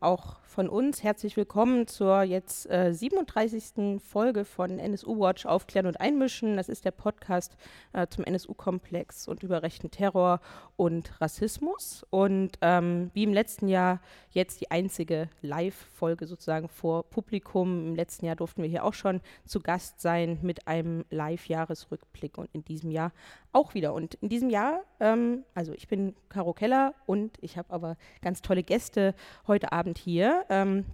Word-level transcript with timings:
auch 0.00 0.36
von 0.56 0.68
uns 0.68 1.02
herzlich 1.02 1.36
willkommen 1.36 1.86
zur 1.86 2.22
jetzt 2.22 2.70
äh, 2.70 2.92
37. 2.94 4.00
Folge 4.00 4.44
von 4.44 4.78
NSU 4.78 5.18
Watch 5.18 5.44
Aufklären 5.44 5.86
und 5.86 6.00
Einmischen. 6.00 6.56
Das 6.56 6.70
ist 6.70 6.86
der 6.86 6.92
Podcast 6.92 7.56
äh, 7.92 8.06
zum 8.06 8.24
NSU-Komplex 8.24 9.28
und 9.28 9.42
über 9.42 9.62
rechten 9.62 9.90
Terror 9.90 10.40
und 10.76 11.20
Rassismus. 11.20 12.06
Und 12.08 12.52
ähm, 12.62 13.10
wie 13.12 13.24
im 13.24 13.34
letzten 13.34 13.68
Jahr 13.68 14.00
jetzt 14.30 14.60
die 14.60 14.70
einzige 14.70 15.28
Live-Folge 15.42 16.26
sozusagen 16.26 16.68
vor 16.68 17.04
Publikum. 17.04 17.88
Im 17.88 17.94
letzten 17.94 18.24
Jahr 18.26 18.36
durften 18.36 18.62
wir 18.62 18.68
hier 18.70 18.84
auch 18.84 18.94
schon 18.94 19.20
zu 19.44 19.60
Gast 19.60 20.00
sein 20.00 20.38
mit 20.42 20.66
einem 20.68 21.04
Live-Jahresrückblick 21.10 22.38
und 22.38 22.48
in 22.52 22.64
diesem 22.64 22.90
Jahr 22.90 23.12
auch 23.52 23.74
wieder. 23.74 23.94
Und 23.94 24.14
in 24.16 24.28
diesem 24.28 24.50
Jahr, 24.50 24.80
ähm, 25.00 25.44
also 25.54 25.72
ich 25.72 25.88
bin 25.88 26.14
Caro 26.28 26.52
Keller 26.52 26.94
und 27.06 27.36
ich 27.40 27.56
habe 27.58 27.72
aber 27.72 27.96
ganz 28.20 28.42
tolle 28.42 28.62
Gäste 28.62 29.14
heute 29.46 29.72
Abend 29.72 29.85
hier. 29.94 30.44
Ähm, 30.48 30.84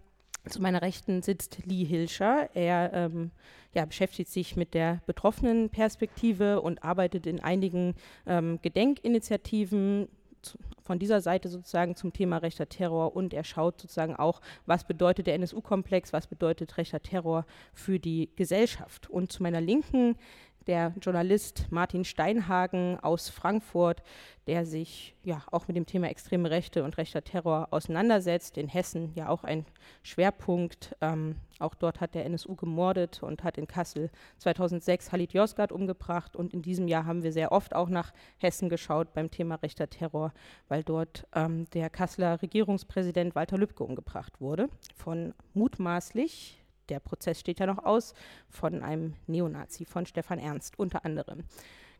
zu 0.48 0.61
meiner 0.61 0.82
Rechten 0.82 1.23
sitzt 1.23 1.59
Lee 1.64 1.84
Hilscher. 1.84 2.50
Er 2.55 2.92
ähm, 2.92 3.30
ja, 3.74 3.84
beschäftigt 3.84 4.30
sich 4.30 4.56
mit 4.56 4.74
der 4.74 5.00
betroffenen 5.06 5.70
Perspektive 5.70 6.60
und 6.60 6.83
arbeitet 6.83 7.27
in 7.27 7.41
einigen 7.41 7.95
ähm, 8.27 8.59
Gedenkinitiativen 8.60 10.09
von 10.83 10.98
dieser 10.98 11.20
Seite 11.20 11.48
sozusagen 11.48 11.95
zum 11.95 12.12
Thema 12.12 12.38
rechter 12.38 12.69
Terror 12.69 13.14
und 13.14 13.33
er 13.33 13.45
schaut 13.45 13.80
sozusagen 13.80 14.16
auch, 14.16 14.41
was 14.66 14.84
bedeutet 14.84 15.28
der 15.28 15.34
NSU-Komplex, 15.36 16.12
was 16.12 16.27
bedeutet 16.27 16.77
rechter 16.77 17.00
Terror 17.00 17.47
für 17.72 18.00
die 18.00 18.30
Gesellschaft. 18.34 19.09
Und 19.09 19.30
zu 19.30 19.45
meiner 19.45 19.61
Linken 19.61 20.16
der 20.66 20.93
Journalist 21.01 21.66
Martin 21.71 22.05
Steinhagen 22.05 22.98
aus 23.01 23.29
Frankfurt, 23.29 24.03
der 24.47 24.66
sich 24.66 25.15
ja 25.23 25.43
auch 25.51 25.69
mit 25.69 25.77
dem 25.77 25.87
Thema 25.87 26.09
extreme 26.09 26.51
Rechte 26.51 26.83
und 26.83 26.98
rechter 26.98 27.23
Terror 27.23 27.69
auseinandersetzt. 27.70 28.59
In 28.59 28.69
Hessen 28.69 29.12
ja 29.15 29.29
auch 29.29 29.45
ein 29.45 29.67
Schwerpunkt. 30.03 30.97
Ähm, 31.01 31.37
auch 31.59 31.75
dort 31.75 32.01
hat 32.01 32.15
der 32.15 32.25
NSU 32.25 32.56
gemordet 32.56 33.23
und 33.23 33.45
hat 33.45 33.56
in 33.56 33.69
Kassel 33.69 34.11
2006 34.39 35.12
Halit 35.12 35.33
Yozgat 35.33 35.70
umgebracht. 35.70 36.34
Und 36.34 36.53
in 36.53 36.62
diesem 36.62 36.89
Jahr 36.89 37.06
haben 37.06 37.23
wir 37.23 37.33
sehr 37.33 37.53
oft 37.53 37.75
auch 37.75 37.89
nach 37.89 38.12
Hessen 38.39 38.69
geschaut 38.69 39.14
beim 39.14 39.31
Thema 39.31 39.56
rechter 39.56 39.89
Terror, 39.89 40.33
weil 40.69 40.83
dort 40.83 41.27
ähm, 41.34 41.69
der 41.70 41.89
Kasseler 41.89 42.42
Regierungspräsident 42.42 43.34
Walter 43.34 43.58
Lübcke 43.58 43.84
umgebracht 43.84 44.41
wurde 44.41 44.69
von 44.97 45.34
mutmaßlich 45.55 46.61
der 46.93 47.01
Prozess 47.01 47.41
steht 47.41 47.59
ja 47.59 47.67
noch 47.67 47.85
aus, 47.85 48.12
von 48.51 48.83
einem 48.83 49.15
Neonazi, 49.27 49.87
von 49.87 50.05
Stefan 50.05 50.39
Ernst 50.39 50.79
unter 50.79 51.05
anderem. 51.07 51.45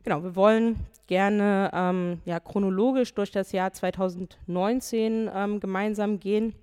Genau, 0.03 0.21
wir 0.21 0.35
wollen 0.35 0.85
gerne 1.07 1.71
ähm, 1.73 2.21
ja, 2.25 2.39
chronologisch 2.39 3.13
durch 3.15 3.31
das 3.31 3.51
Jahr 3.53 3.73
2019 3.73 5.31
ähm, 5.33 5.59
gemeinsam 5.59 6.19
gehen. 6.19 6.53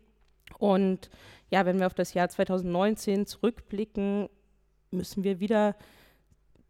Und 0.59 1.11
ja, 1.51 1.67
wenn 1.67 1.79
wir 1.81 1.87
auf 1.87 1.95
das 1.95 2.15
Jahr 2.15 2.29
2019 2.29 3.27
zurückblicken, 3.27 4.29
müssen 4.91 5.25
wir 5.25 5.41
wieder 5.41 5.75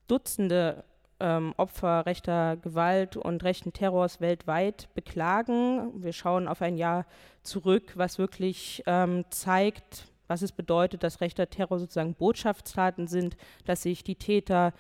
Dutzende 0.07 0.85
ähm, 1.21 1.55
Opfer 1.57 2.07
rechter 2.07 2.57
Gewalt 2.57 3.17
und 3.17 3.45
rechten 3.45 3.73
Terrors 3.73 4.21
weltweit 4.21 4.89
beklagen. 4.95 6.03
Wir 6.03 6.13
schauen 6.13 6.49
auf 6.49 6.63
ein 6.63 6.77
Jahr 6.77 7.05
zurück, 7.43 7.93
was 7.97 8.19
wirklich 8.19 8.83
ähm, 8.87 9.25
zeigt, 9.31 10.10
was 10.31 10.43
es 10.43 10.53
bedeutet, 10.53 11.03
dass 11.03 11.21
rechter 11.21 11.51
Terror 11.51 11.81
sozusagen 11.81 12.15
Botschaftstaten 12.15 13.09
sind, 13.09 13.37
dass 13.65 13.83
sich 13.83 14.05
die 14.05 14.15
Täter 14.15 14.73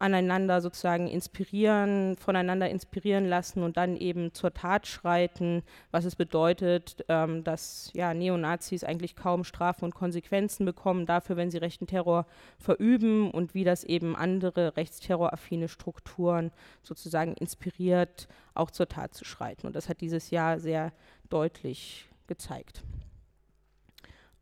aneinander 0.00 0.60
sozusagen 0.60 1.06
inspirieren, 1.06 2.16
voneinander 2.16 2.68
inspirieren 2.68 3.24
lassen 3.24 3.62
und 3.62 3.76
dann 3.76 3.96
eben 3.96 4.34
zur 4.34 4.52
Tat 4.52 4.88
schreiten, 4.88 5.62
was 5.92 6.04
es 6.04 6.16
bedeutet, 6.16 7.04
ähm, 7.08 7.44
dass 7.44 7.92
ja, 7.94 8.12
Neonazis 8.14 8.82
eigentlich 8.82 9.14
kaum 9.14 9.44
Strafen 9.44 9.84
und 9.84 9.94
Konsequenzen 9.94 10.66
bekommen 10.66 11.06
dafür, 11.06 11.36
wenn 11.36 11.52
sie 11.52 11.58
rechten 11.58 11.86
Terror 11.86 12.26
verüben 12.58 13.30
und 13.30 13.54
wie 13.54 13.62
das 13.62 13.84
eben 13.84 14.16
andere 14.16 14.76
rechtsterroraffine 14.76 15.68
Strukturen 15.68 16.50
sozusagen 16.82 17.34
inspiriert, 17.34 18.26
auch 18.54 18.72
zur 18.72 18.88
Tat 18.88 19.14
zu 19.14 19.24
schreiten. 19.24 19.68
Und 19.68 19.76
das 19.76 19.88
hat 19.88 20.00
dieses 20.00 20.30
Jahr 20.30 20.58
sehr 20.58 20.92
deutlich 21.30 22.08
gezeigt. 22.26 22.82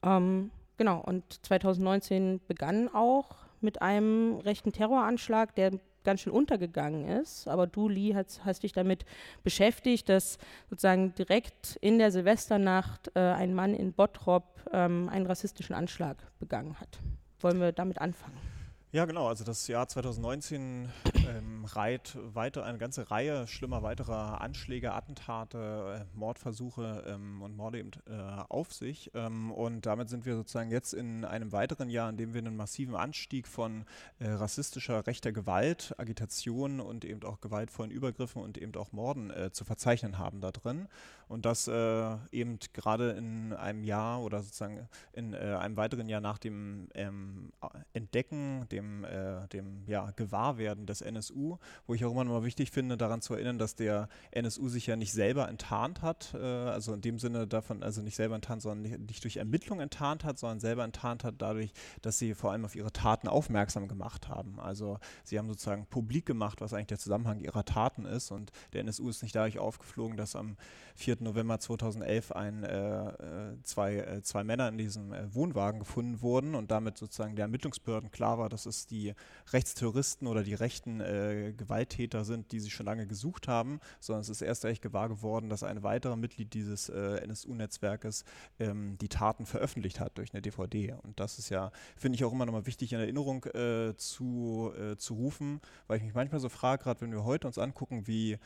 Ähm, 0.03 0.51
genau, 0.77 1.01
und 1.01 1.25
2019 1.45 2.41
begann 2.47 2.89
auch 2.89 3.37
mit 3.61 3.81
einem 3.81 4.39
rechten 4.39 4.73
Terroranschlag, 4.73 5.55
der 5.55 5.73
ganz 6.05 6.21
schön 6.21 6.33
untergegangen 6.33 7.07
ist. 7.07 7.47
Aber 7.49 7.67
du, 7.67 7.89
Lee, 7.89 8.15
hast, 8.15 8.45
hast 8.45 8.63
dich 8.63 8.73
damit 8.73 9.05
beschäftigt, 9.45 10.09
dass 10.09 10.39
sozusagen 10.69 11.15
direkt 11.15 11.79
in 11.81 11.99
der 11.99 12.11
Silvesternacht 12.11 13.13
äh, 13.15 13.21
ein 13.21 13.55
Mann 13.55 13.75
in 13.75 13.93
Bottrop 13.93 14.45
ähm, 14.73 15.09
einen 15.09 15.27
rassistischen 15.27 15.75
Anschlag 15.75 16.17
begangen 16.39 16.79
hat. 16.81 16.99
Wollen 17.41 17.61
wir 17.61 17.73
damit 17.73 18.01
anfangen? 18.01 18.52
Ja, 18.95 19.07
genau. 19.07 19.27
Also 19.27 19.43
das 19.43 19.69
Jahr 19.69 19.89
2019 19.89 20.87
ähm, 21.27 21.65
reiht 21.65 22.19
weiter 22.35 22.63
eine 22.65 22.77
ganze 22.77 23.11
Reihe 23.11 23.47
schlimmer 23.47 23.83
weiterer 23.83 24.43
Anschläge, 24.43 24.93
Attentate, 24.93 26.05
äh, 26.05 26.19
Mordversuche 26.19 27.03
ähm, 27.07 27.41
und 27.41 27.57
Morde 27.57 27.79
eben, 27.79 27.93
äh, 28.07 28.13
auf 28.51 28.75
sich. 28.75 29.11
Ähm, 29.15 29.51
und 29.51 29.87
damit 29.87 30.11
sind 30.11 30.27
wir 30.27 30.37
sozusagen 30.37 30.71
jetzt 30.71 30.93
in 30.93 31.25
einem 31.25 31.53
weiteren 31.53 31.89
Jahr, 31.89 32.11
in 32.11 32.19
dem 32.19 32.35
wir 32.35 32.41
einen 32.43 32.55
massiven 32.55 32.95
Anstieg 32.95 33.49
von 33.49 33.87
äh, 34.19 34.29
rassistischer 34.29 35.07
rechter 35.07 35.33
Gewalt, 35.33 35.95
Agitation 35.97 36.79
und 36.79 37.07
eben 37.07 37.23
auch 37.23 37.41
gewaltvollen 37.41 37.91
Übergriffen 37.91 38.43
und 38.43 38.59
eben 38.59 38.75
auch 38.75 38.93
Morden 38.93 39.31
äh, 39.31 39.51
zu 39.53 39.65
verzeichnen 39.65 40.19
haben 40.19 40.43
da 40.43 40.51
drin. 40.51 40.87
Und 41.29 41.47
das 41.47 41.67
äh, 41.67 42.17
eben 42.31 42.59
gerade 42.75 43.13
in 43.13 43.55
einem 43.55 43.85
Jahr 43.85 44.21
oder 44.21 44.43
sozusagen 44.43 44.87
in 45.15 45.35
einem 45.35 45.79
weiteren 45.79 46.11
Jahr 46.11 46.21
nach 46.21 46.37
dem 46.37 46.89
ähm, 46.95 47.53
Entdecken, 47.95 48.69
dem 48.69 48.82
dem, 48.83 49.05
äh, 49.05 49.49
dem 49.49 49.85
ja, 49.87 50.11
Gewahrwerden 50.17 50.87
des 50.87 51.01
NSU, 51.01 51.59
wo 51.87 51.95
ich 51.95 52.05
auch 52.05 52.13
immer 52.13 52.25
noch 52.25 52.45
wichtig 52.45 52.71
finde, 52.71 52.97
daran 52.97 53.21
zu 53.21 53.35
erinnern, 53.35 53.59
dass 53.59 53.75
der 53.75 54.09
NSU 54.31 54.69
sich 54.69 54.87
ja 54.87 54.97
nicht 54.97 55.13
selber 55.13 55.49
enttarnt 55.49 56.03
hat, 56.03 56.35
äh, 56.35 56.39
also 56.39 56.93
in 56.95 57.01
dem 57.01 57.19
Sinne 57.19 57.47
davon, 57.47 57.83
also 57.83 58.03
nicht 58.03 58.17
selber 58.17 58.35
enttarnt, 58.35 58.63
sondern 58.63 58.83
nicht, 58.83 59.01
nicht 59.01 59.25
durch 59.25 59.37
Ermittlung 59.37 59.81
enttarnt 59.81 60.25
hat, 60.25 60.39
sondern 60.39 60.61
selber 60.61 60.85
enttarnt 60.85 61.25
hat 61.25 61.37
dadurch, 61.39 61.73
dass 62.03 62.19
sie 62.19 62.35
vor 62.35 62.53
allem 62.53 62.65
auf 62.65 62.75
ihre 62.75 62.93
Taten 62.93 63.29
aufmerksam 63.29 63.89
gemacht 63.89 64.29
haben. 64.29 64.59
Also 64.61 64.99
sie 65.25 65.39
haben 65.39 65.49
sozusagen 65.49 65.87
publik 65.87 66.27
gemacht, 66.27 66.61
was 66.61 66.73
eigentlich 66.73 66.89
der 66.89 66.99
Zusammenhang 66.99 67.41
ihrer 67.41 67.65
Taten 67.65 68.05
ist 68.05 68.31
und 68.31 68.51
der 68.73 68.81
NSU 68.83 69.09
ist 69.09 69.23
nicht 69.23 69.35
dadurch 69.35 69.59
aufgeflogen, 69.59 70.17
dass 70.17 70.37
am 70.37 70.57
4. 70.97 71.19
November 71.21 71.59
2011 71.59 72.33
ein, 72.33 72.65
äh, 72.65 73.09
äh, 73.09 73.63
zwei, 73.63 73.97
äh, 73.97 74.23
zwei 74.23 74.45
Männer 74.45 74.69
in 74.69 74.79
diesem 74.79 75.13
äh, 75.13 75.35
Wohnwagen 75.35 75.81
gefunden 75.81 76.21
wurden 76.21 76.55
und 76.55 76.71
damit 76.71 76.99
sozusagen 76.99 77.37
der 77.37 77.45
Ermittlungsbehörden 77.45 78.11
klar 78.11 78.39
war, 78.39 78.49
dass 78.49 78.67
es 78.67 78.72
es 78.77 78.87
die 78.87 79.15
Rechtsterroristen 79.53 80.27
oder 80.27 80.43
die 80.43 80.55
rechten 80.55 81.01
äh, 81.01 81.53
Gewalttäter 81.57 82.25
sind, 82.25 82.53
die 82.53 82.61
sie 82.61 82.71
schon 82.71 82.87
lange 82.87 83.07
gesucht 83.07 83.49
haben, 83.49 83.81
sondern 84.01 84.23
es 84.23 84.29
ist 84.29 84.43
erst 84.43 84.65
echt 84.65 84.83
gewahr 84.83 85.09
geworden, 85.09 85.49
dass 85.49 85.63
ein 85.63 85.83
weiterer 85.83 86.17
Mitglied 86.17 86.55
dieses 86.55 86.89
äh, 86.89 87.17
NSU-Netzwerkes 87.25 88.25
ähm, 88.59 88.97
die 89.01 89.09
Taten 89.09 89.47
veröffentlicht 89.47 90.01
hat 90.01 90.19
durch 90.19 90.33
eine 90.33 90.43
DVD. 90.43 90.95
Und 91.03 91.21
das 91.21 91.39
ist 91.39 91.49
ja, 91.51 91.73
finde 91.97 92.17
ich 92.17 92.25
auch 92.25 92.33
immer 92.33 92.47
nochmal 92.47 92.67
wichtig 92.67 92.93
in 92.93 93.01
Erinnerung 93.01 93.45
äh, 93.47 93.95
zu, 93.97 94.73
äh, 94.79 94.97
zu 94.97 95.15
rufen, 95.15 95.61
weil 95.87 95.99
ich 95.99 96.05
mich 96.05 96.15
manchmal 96.15 96.41
so 96.41 96.49
frage, 96.49 96.83
gerade 96.83 97.01
wenn 97.01 97.13
wir 97.13 97.25
heute 97.25 97.47
uns 97.47 97.59
angucken, 97.59 98.07
wie 98.07 98.39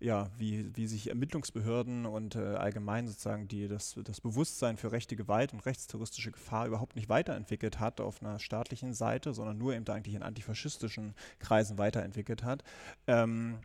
ja, 0.00 0.30
wie, 0.38 0.74
wie 0.74 0.86
sich 0.86 1.08
Ermittlungsbehörden 1.08 2.06
und 2.06 2.34
äh, 2.34 2.38
allgemein 2.38 3.06
sozusagen 3.06 3.48
die, 3.48 3.68
das, 3.68 3.96
das 4.02 4.20
Bewusstsein 4.20 4.78
für 4.78 4.92
rechte 4.92 5.14
Gewalt 5.14 5.52
und 5.52 5.64
rechtsterroristische 5.66 6.32
Gefahr 6.32 6.66
überhaupt 6.66 6.96
nicht 6.96 7.10
weiterentwickelt 7.10 7.78
hat 7.78 8.00
auf 8.00 8.22
einer 8.22 8.38
staatlichen 8.38 8.94
Seite, 8.94 9.34
sondern 9.34 9.58
nur 9.58 9.74
eben 9.74 9.86
eigentlich 9.88 10.14
in 10.14 10.22
antifaschistischen 10.22 11.14
Kreisen 11.38 11.76
weiterentwickelt 11.76 12.44
hat. 12.44 12.64
Ähm, 13.06 13.58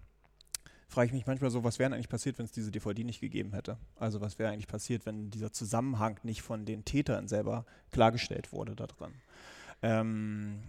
frage 0.89 1.07
ich 1.07 1.13
mich 1.13 1.25
manchmal 1.25 1.51
so, 1.51 1.63
was 1.63 1.79
wäre 1.79 1.93
eigentlich 1.93 2.09
passiert, 2.09 2.37
wenn 2.37 2.45
es 2.45 2.51
diese 2.51 2.71
DVD 2.71 3.05
nicht 3.05 3.21
gegeben 3.21 3.53
hätte? 3.53 3.77
Also 3.95 4.19
was 4.19 4.37
wäre 4.37 4.51
eigentlich 4.51 4.67
passiert, 4.67 5.05
wenn 5.05 5.29
dieser 5.29 5.53
Zusammenhang 5.53 6.19
nicht 6.23 6.41
von 6.41 6.65
den 6.65 6.83
Tätern 6.83 7.29
selber 7.29 7.65
klargestellt 7.91 8.51
wurde 8.51 8.75
da 8.75 8.87
dran? 8.87 9.13
Ähm, 9.81 10.63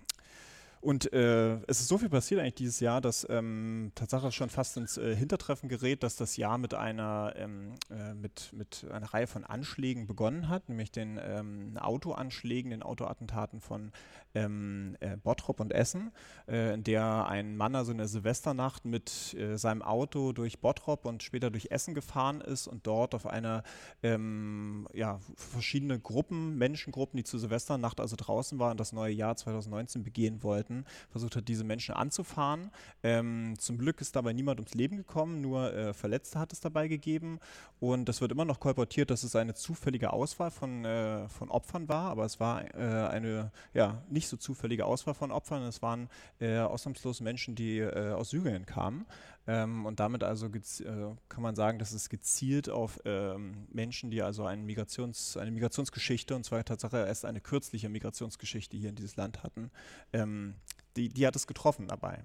und 0.86 1.12
äh, 1.12 1.56
es 1.66 1.80
ist 1.80 1.88
so 1.88 1.98
viel 1.98 2.08
passiert 2.08 2.40
eigentlich 2.40 2.54
dieses 2.54 2.78
Jahr, 2.78 3.00
dass 3.00 3.26
ähm, 3.28 3.90
Tatsache 3.96 4.30
schon 4.30 4.50
fast 4.50 4.76
ins 4.76 4.96
äh, 4.96 5.16
Hintertreffen 5.16 5.68
gerät, 5.68 6.04
dass 6.04 6.14
das 6.14 6.36
Jahr 6.36 6.58
mit 6.58 6.74
einer, 6.74 7.32
ähm, 7.34 7.74
äh, 7.90 8.14
mit, 8.14 8.52
mit 8.52 8.86
einer 8.92 9.12
Reihe 9.12 9.26
von 9.26 9.42
Anschlägen 9.42 10.06
begonnen 10.06 10.48
hat, 10.48 10.68
nämlich 10.68 10.92
den 10.92 11.18
ähm, 11.20 11.76
Autoanschlägen, 11.76 12.70
den 12.70 12.84
Autoattentaten 12.84 13.60
von 13.60 13.90
ähm, 14.36 14.96
äh, 15.00 15.16
Bottrop 15.16 15.60
und 15.60 15.72
Essen, 15.72 16.12
äh, 16.46 16.74
in 16.74 16.84
der 16.84 17.26
ein 17.26 17.56
Mann 17.56 17.74
also 17.74 17.90
in 17.90 17.98
der 17.98 18.06
Silvesternacht 18.06 18.84
mit 18.84 19.34
äh, 19.34 19.56
seinem 19.56 19.82
Auto 19.82 20.32
durch 20.32 20.60
Bottrop 20.60 21.06
und 21.06 21.22
später 21.22 21.50
durch 21.50 21.70
Essen 21.70 21.94
gefahren 21.94 22.40
ist 22.40 22.68
und 22.68 22.86
dort 22.86 23.14
auf 23.14 23.26
eine 23.26 23.62
ähm, 24.02 24.86
ja, 24.92 25.18
verschiedene 25.34 25.98
Gruppen, 25.98 26.56
Menschengruppen, 26.58 27.16
die 27.16 27.24
zur 27.24 27.40
Silvesternacht 27.40 27.98
also 27.98 28.14
draußen 28.14 28.58
waren, 28.58 28.76
das 28.76 28.92
neue 28.92 29.12
Jahr 29.12 29.36
2019 29.36 30.04
begehen 30.04 30.42
wollten, 30.42 30.75
hatten, 30.76 30.84
versucht 31.10 31.36
hat, 31.36 31.48
diese 31.48 31.64
Menschen 31.64 31.94
anzufahren. 31.94 32.70
Ähm, 33.02 33.54
zum 33.58 33.78
Glück 33.78 34.00
ist 34.00 34.16
dabei 34.16 34.32
niemand 34.32 34.60
ums 34.60 34.74
Leben 34.74 34.96
gekommen, 34.96 35.40
nur 35.40 35.72
äh, 35.72 35.94
Verletzte 35.94 36.38
hat 36.38 36.52
es 36.52 36.60
dabei 36.60 36.88
gegeben. 36.88 37.38
Und 37.80 38.08
das 38.08 38.20
wird 38.20 38.32
immer 38.32 38.44
noch 38.44 38.60
kolportiert, 38.60 39.10
dass 39.10 39.22
es 39.22 39.36
eine 39.36 39.54
zufällige 39.54 40.12
Auswahl 40.12 40.50
von, 40.50 40.84
äh, 40.84 41.28
von 41.28 41.50
Opfern 41.50 41.88
war, 41.88 42.10
aber 42.10 42.24
es 42.24 42.40
war 42.40 42.64
äh, 42.74 43.08
eine 43.08 43.50
ja, 43.74 44.02
nicht 44.08 44.28
so 44.28 44.36
zufällige 44.36 44.86
Auswahl 44.86 45.14
von 45.14 45.30
Opfern. 45.30 45.62
Es 45.62 45.82
waren 45.82 46.08
äh, 46.40 46.58
ausnahmslos 46.58 47.20
Menschen, 47.20 47.54
die 47.54 47.78
äh, 47.78 48.12
aus 48.12 48.30
Syrien 48.30 48.66
kamen. 48.66 49.06
Ähm, 49.46 49.86
und 49.86 50.00
damit 50.00 50.24
also 50.24 50.46
äh, 50.46 51.14
kann 51.28 51.42
man 51.42 51.54
sagen, 51.54 51.78
dass 51.78 51.92
es 51.92 52.08
gezielt 52.08 52.68
auf 52.68 53.00
ähm, 53.04 53.66
Menschen, 53.70 54.10
die 54.10 54.22
also 54.22 54.44
eine, 54.44 54.62
Migrations-, 54.62 55.38
eine 55.38 55.50
Migrationsgeschichte, 55.52 56.34
und 56.34 56.44
zwar 56.44 56.64
Tatsache 56.64 57.06
erst 57.06 57.24
eine 57.24 57.40
kürzliche 57.40 57.88
Migrationsgeschichte 57.88 58.76
hier 58.76 58.90
in 58.90 58.96
dieses 58.96 59.16
Land 59.16 59.42
hatten, 59.42 59.70
ähm, 60.12 60.54
die, 60.96 61.08
die 61.08 61.26
hat 61.26 61.36
es 61.36 61.46
getroffen 61.46 61.88
dabei. 61.88 62.24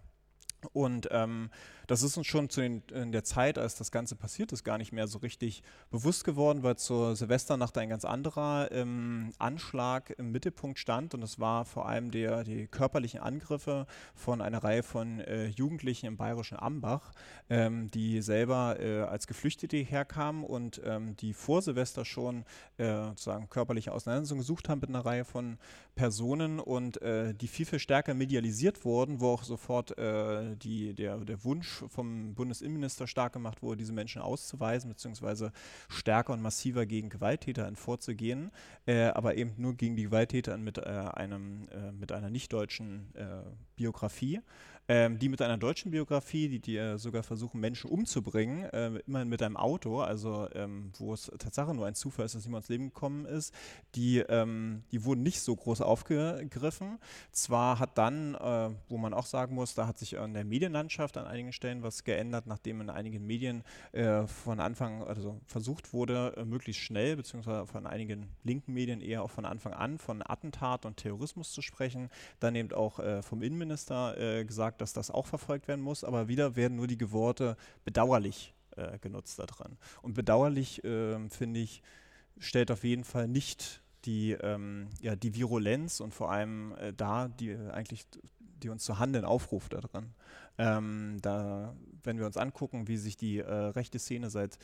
Und 0.73 1.07
ähm, 1.11 1.49
das 1.87 2.03
ist 2.03 2.15
uns 2.15 2.27
schon 2.27 2.47
den, 2.47 2.83
in 2.93 3.11
der 3.11 3.23
Zeit, 3.23 3.57
als 3.57 3.75
das 3.75 3.91
Ganze 3.91 4.15
passiert 4.15 4.51
ist, 4.53 4.63
gar 4.63 4.77
nicht 4.77 4.93
mehr 4.93 5.07
so 5.07 5.17
richtig 5.19 5.61
bewusst 5.89 6.23
geworden, 6.23 6.63
weil 6.63 6.77
zur 6.77 7.15
Silvesternacht 7.15 7.77
ein 7.77 7.89
ganz 7.89 8.05
anderer 8.05 8.71
ähm, 8.71 9.33
Anschlag 9.39 10.11
im 10.17 10.31
Mittelpunkt 10.31 10.79
stand. 10.79 11.13
Und 11.13 11.21
das 11.21 11.39
war 11.39 11.65
vor 11.65 11.89
allem 11.89 12.11
der, 12.11 12.43
die 12.43 12.67
körperlichen 12.67 13.19
Angriffe 13.19 13.87
von 14.15 14.41
einer 14.41 14.63
Reihe 14.63 14.83
von 14.83 15.19
äh, 15.19 15.47
Jugendlichen 15.47 16.05
im 16.05 16.17
bayerischen 16.17 16.57
Ambach, 16.57 17.11
ähm, 17.49 17.91
die 17.91 18.21
selber 18.21 18.79
äh, 18.79 19.01
als 19.01 19.27
Geflüchtete 19.27 19.77
herkamen 19.77 20.43
und 20.43 20.81
ähm, 20.85 21.17
die 21.17 21.33
vor 21.33 21.61
Silvester 21.61 22.05
schon 22.05 22.45
äh, 22.77 23.07
sozusagen 23.09 23.49
körperliche 23.49 23.91
Auseinandersetzungen 23.91 24.41
gesucht 24.41 24.69
haben 24.69 24.79
mit 24.79 24.89
einer 24.89 25.05
Reihe 25.05 25.25
von 25.25 25.57
Personen 25.95 26.59
und 26.59 27.01
äh, 27.01 27.33
die 27.33 27.47
viel, 27.47 27.65
viel 27.65 27.79
stärker 27.79 28.13
medialisiert 28.13 28.85
wurden, 28.85 29.19
wo 29.19 29.33
auch 29.33 29.43
sofort 29.43 29.97
die, 30.56 30.94
der, 30.94 31.18
der 31.18 31.44
Wunsch 31.44 31.83
vom 31.88 32.33
Bundesinnenminister 32.33 33.07
stark 33.07 33.33
gemacht 33.33 33.62
wurde, 33.62 33.77
diese 33.77 33.94
Menschen 33.94 34.21
auszuweisen, 34.21 34.89
beziehungsweise 34.89 35.51
stärker 35.89 36.33
und 36.33 36.42
massiver 36.42 36.86
gegen 36.86 37.09
Gewalttäter 37.09 37.71
vorzugehen, 37.75 38.51
äh, 38.86 39.06
aber 39.07 39.36
eben 39.36 39.53
nur 39.57 39.75
gegen 39.75 39.95
die 39.95 40.03
Gewalttäter 40.03 40.57
mit, 40.57 40.77
äh, 40.77 40.81
einem, 40.81 41.68
äh, 41.69 41.92
mit 41.92 42.12
einer 42.12 42.30
nicht-deutschen 42.30 43.13
äh, 43.15 43.44
Biografie 43.75 44.42
ähm, 44.91 45.17
die 45.19 45.29
mit 45.29 45.41
einer 45.41 45.57
deutschen 45.57 45.89
Biografie, 45.89 46.49
die, 46.49 46.59
die 46.59 46.75
äh, 46.75 46.97
sogar 46.97 47.23
versuchen, 47.23 47.61
Menschen 47.61 47.89
umzubringen, 47.89 48.65
äh, 48.65 48.88
immerhin 49.07 49.29
mit 49.29 49.41
einem 49.41 49.55
Auto, 49.55 50.01
also 50.01 50.49
ähm, 50.53 50.91
wo 50.97 51.13
es 51.13 51.31
Tatsache 51.39 51.73
nur 51.73 51.85
ein 51.85 51.95
Zufall 51.95 52.25
ist, 52.25 52.35
dass 52.35 52.43
niemand 52.43 52.63
ins 52.63 52.69
Leben 52.69 52.85
gekommen 52.88 53.25
ist, 53.25 53.53
die, 53.95 54.17
ähm, 54.17 54.83
die 54.91 55.05
wurden 55.05 55.23
nicht 55.23 55.39
so 55.39 55.55
groß 55.55 55.79
aufgegriffen. 55.79 56.99
Zwar 57.31 57.79
hat 57.79 57.97
dann, 57.97 58.35
äh, 58.35 58.69
wo 58.89 58.97
man 58.97 59.13
auch 59.13 59.27
sagen 59.27 59.55
muss, 59.55 59.75
da 59.75 59.88
hat 59.88 59.97
sich 59.97 60.13
in 60.13 60.33
der 60.33 60.43
Medienlandschaft 60.43 61.15
an 61.17 61.25
einigen 61.25 61.53
Stellen 61.53 61.83
was 61.83 62.03
geändert, 62.03 62.45
nachdem 62.45 62.81
in 62.81 62.89
einigen 62.89 63.25
Medien 63.25 63.63
äh, 63.94 64.27
von 64.27 64.59
Anfang, 64.59 65.03
also 65.03 65.39
versucht 65.45 65.94
wurde, 65.94 66.33
äh, 66.35 66.44
möglichst 66.44 66.81
schnell, 66.81 67.15
beziehungsweise 67.15 67.65
von 67.65 67.87
einigen 67.87 68.27
linken 68.44 68.73
Medien 68.73 68.99
eher 68.99 69.23
auch 69.23 69.31
von 69.31 69.45
Anfang 69.45 69.73
an 69.73 69.99
von 69.99 70.21
Attentat 70.21 70.85
und 70.85 70.97
Terrorismus 70.97 71.53
zu 71.53 71.61
sprechen, 71.61 72.09
dann 72.41 72.55
eben 72.55 72.73
auch 72.73 72.99
äh, 72.99 73.21
vom 73.21 73.41
Innenminister 73.41 74.44
gesagt, 74.44 74.71
sagt, 74.71 74.81
dass 74.81 74.94
das 74.94 75.12
auch 75.12 75.28
verfolgt 75.28 75.68
werden 75.68 75.81
muss, 75.81 76.04
aber 76.04 76.28
wieder 76.28 76.56
werden 76.56 76.75
nur 76.75 76.88
die 76.88 77.12
Worte 77.12 77.56
bedauerlich 77.86 78.54
äh, 78.75 79.00
genutzt 79.00 79.39
da 79.39 79.45
dran. 79.45 79.78
Und 80.01 80.13
bedauerlich, 80.13 80.83
äh, 80.83 81.30
finde 81.30 81.60
ich, 81.60 81.81
stellt 82.38 82.72
auf 82.72 82.83
jeden 82.83 83.04
Fall 83.04 83.28
nicht 83.28 83.81
die, 84.06 84.31
ähm, 84.31 84.89
ja, 85.00 85.16
die 85.16 85.36
Virulenz 85.36 86.00
und 86.00 86.13
vor 86.13 86.31
allem 86.31 86.74
äh, 86.75 86.94
da, 86.94 87.28
die 87.28 87.56
eigentlich 87.56 88.07
die 88.63 88.69
uns 88.69 88.83
zu 88.83 89.00
handeln 89.00 89.25
aufruft 89.25 89.74
daran. 89.74 90.13
Ähm, 90.57 91.18
da, 91.22 91.75
wenn 92.04 92.19
wir 92.19 92.25
uns 92.25 92.38
angucken, 92.38 92.88
wie 92.88 92.98
sich 92.98 93.18
die 93.18 93.39
äh, 93.39 93.51
rechte 93.51 94.00
Szene 94.00 94.30
seit 94.30 94.57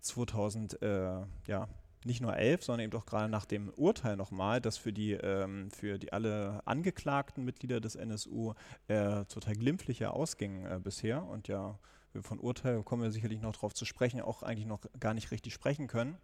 2000, 0.00 0.82
äh, 0.82 1.20
ja, 1.46 1.68
nicht 2.04 2.20
nur 2.20 2.36
elf, 2.36 2.62
sondern 2.62 2.86
eben 2.86 2.98
auch 2.98 3.06
gerade 3.06 3.28
nach 3.28 3.44
dem 3.44 3.70
Urteil 3.70 4.16
nochmal, 4.16 4.60
das 4.60 4.76
für 4.76 4.92
die, 4.92 5.12
ähm, 5.12 5.70
für 5.70 5.98
die 5.98 6.12
alle 6.12 6.60
angeklagten 6.64 7.44
Mitglieder 7.44 7.80
des 7.80 7.96
NSU 7.96 8.54
äh, 8.88 9.24
total 9.24 9.54
glimpflicher 9.54 10.14
ausging 10.14 10.64
äh, 10.66 10.80
bisher. 10.82 11.24
Und 11.24 11.48
ja, 11.48 11.78
von 12.20 12.38
Urteil 12.38 12.82
kommen 12.82 13.02
wir 13.02 13.10
sicherlich 13.10 13.40
noch 13.40 13.52
darauf 13.52 13.74
zu 13.74 13.84
sprechen, 13.84 14.20
auch 14.20 14.42
eigentlich 14.42 14.66
noch 14.66 14.80
gar 15.00 15.14
nicht 15.14 15.30
richtig 15.30 15.54
sprechen 15.54 15.86
können 15.86 16.16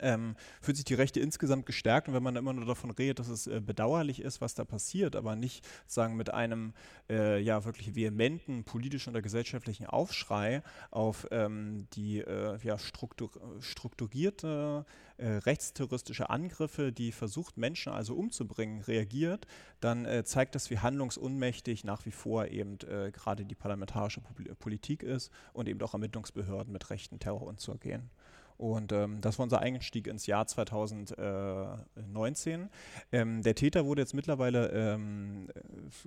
ähm, 0.00 0.36
fühlt 0.60 0.76
sich 0.76 0.84
die 0.84 0.94
Rechte 0.94 1.20
insgesamt 1.20 1.66
gestärkt 1.66 2.08
und 2.08 2.14
wenn 2.14 2.22
man 2.22 2.36
immer 2.36 2.52
nur 2.52 2.66
davon 2.66 2.90
redet, 2.90 3.18
dass 3.18 3.28
es 3.28 3.46
äh, 3.46 3.60
bedauerlich 3.60 4.20
ist, 4.20 4.40
was 4.40 4.54
da 4.54 4.64
passiert, 4.64 5.16
aber 5.16 5.36
nicht 5.36 5.66
sagen 5.86 6.16
mit 6.16 6.32
einem 6.32 6.72
äh, 7.08 7.40
ja 7.40 7.64
wirklich 7.64 7.94
vehementen 7.94 8.64
politischen 8.64 9.10
oder 9.10 9.22
gesellschaftlichen 9.22 9.86
Aufschrei 9.86 10.62
auf 10.90 11.26
ähm, 11.30 11.86
die 11.94 12.18
äh, 12.18 12.58
ja, 12.62 12.78
struktur 12.78 13.30
strukturierte 13.60 14.84
äh, 15.18 15.28
rechtsterroristische 15.28 16.30
Angriffe, 16.30 16.92
die 16.92 17.12
versucht 17.12 17.56
Menschen 17.56 17.92
also 17.92 18.14
umzubringen, 18.14 18.82
reagiert, 18.82 19.46
dann 19.80 20.04
äh, 20.04 20.24
zeigt 20.24 20.54
das, 20.54 20.70
wie 20.70 20.78
handlungsunmächtig 20.78 21.84
nach 21.84 22.06
wie 22.06 22.12
vor 22.12 22.46
eben 22.46 22.78
äh, 22.88 23.10
gerade 23.10 23.44
die 23.44 23.54
parlamentarische 23.54 24.20
Politik 24.58 25.02
ist 25.02 25.32
und 25.52 25.68
eben 25.68 25.80
auch 25.82 25.92
Ermittlungsbehörden 25.92 26.72
mit 26.72 26.90
rechten 26.90 27.18
Terror 27.18 27.42
umzugehen. 27.42 28.10
Und 28.58 28.92
ähm, 28.92 29.20
das 29.20 29.38
war 29.38 29.44
unser 29.44 29.60
Einstieg 29.60 30.08
ins 30.08 30.26
Jahr 30.26 30.44
2019. 30.46 32.68
Ähm, 33.12 33.42
der 33.42 33.54
Täter 33.54 33.86
wurde 33.86 34.02
jetzt 34.02 34.14
mittlerweile, 34.14 34.70
ähm, 34.70 35.48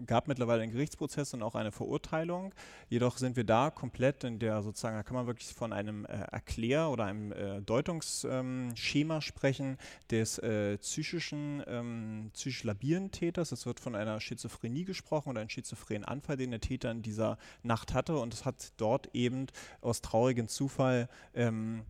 gab 0.05 0.27
mittlerweile 0.27 0.63
einen 0.63 0.73
Gerichtsprozess 0.73 1.33
und 1.33 1.43
auch 1.43 1.55
eine 1.55 1.71
Verurteilung. 1.71 2.53
Jedoch 2.89 3.15
sind 3.17 3.37
wir 3.37 3.45
da 3.45 3.71
komplett 3.71 4.25
in 4.25 4.37
der 4.37 4.61
sozusagen, 4.63 4.97
da 4.97 5.03
kann 5.03 5.15
man 5.15 5.27
wirklich 5.27 5.53
von 5.53 5.71
einem 5.71 6.03
äh, 6.05 6.09
Erklär- 6.09 6.89
oder 6.89 7.05
einem 7.05 7.31
äh, 7.31 7.61
Deutungsschema 7.61 9.21
sprechen 9.21 9.77
des 10.11 10.37
äh, 10.39 10.77
psychischen, 10.77 11.63
ähm, 11.67 12.31
psychisch 12.33 12.65
labilen 12.65 13.11
Täters. 13.11 13.53
Es 13.53 13.65
wird 13.65 13.79
von 13.79 13.95
einer 13.95 14.19
Schizophrenie 14.19 14.83
gesprochen 14.83 15.29
oder 15.29 15.39
einem 15.39 15.49
schizophrenen 15.49 16.03
Anfall, 16.03 16.35
den 16.35 16.51
der 16.51 16.59
Täter 16.59 16.91
in 16.91 17.01
dieser 17.01 17.37
Nacht 17.63 17.93
hatte. 17.93 18.17
Und 18.17 18.33
es 18.33 18.43
hat 18.43 18.73
dort 18.75 19.07
eben 19.13 19.47
aus 19.79 20.01
traurigem 20.01 20.49
Zufall 20.49 21.07
ähm, 21.33 21.85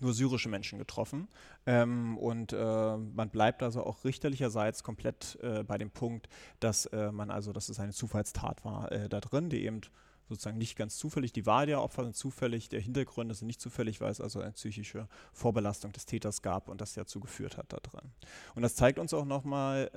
nur 0.00 0.12
syrische 0.12 0.48
Menschen 0.48 0.78
getroffen. 0.78 1.28
Ähm, 1.66 2.18
und 2.18 2.52
äh, 2.52 2.96
man 2.96 3.30
bleibt 3.30 3.62
also 3.62 3.84
auch 3.84 4.04
richterlicherseits 4.04 4.82
komplett 4.82 5.38
äh, 5.42 5.62
bei 5.64 5.78
dem 5.78 5.90
Punkt, 5.90 6.28
dass 6.60 6.86
äh, 6.86 7.12
man 7.12 7.30
also, 7.30 7.52
dass 7.52 7.68
es 7.68 7.80
eine 7.80 7.92
Zufallstat 7.92 8.64
war 8.64 8.92
äh, 8.92 9.08
da 9.08 9.20
drin, 9.20 9.50
die 9.50 9.64
eben 9.64 9.80
sozusagen 10.28 10.58
nicht 10.58 10.76
ganz 10.76 10.96
zufällig, 10.96 11.32
die 11.32 11.46
Wahl 11.46 11.66
der 11.66 11.82
Opfer 11.82 12.04
sind 12.04 12.16
zufällig, 12.16 12.68
der 12.68 12.80
Hintergründe 12.80 13.34
sind 13.34 13.46
nicht 13.46 13.60
zufällig, 13.60 14.00
weil 14.00 14.10
es 14.10 14.20
also 14.20 14.40
eine 14.40 14.52
psychische 14.52 15.08
Vorbelastung 15.32 15.92
des 15.92 16.06
Täters 16.06 16.42
gab 16.42 16.68
und 16.68 16.80
das 16.80 16.94
dazu 16.94 17.20
geführt 17.20 17.56
hat 17.56 17.72
da 17.72 17.78
drin. 17.78 18.12
Und 18.54 18.62
das 18.62 18.74
zeigt 18.74 18.98
uns 18.98 19.12
auch 19.12 19.26
nochmal, 19.26 19.90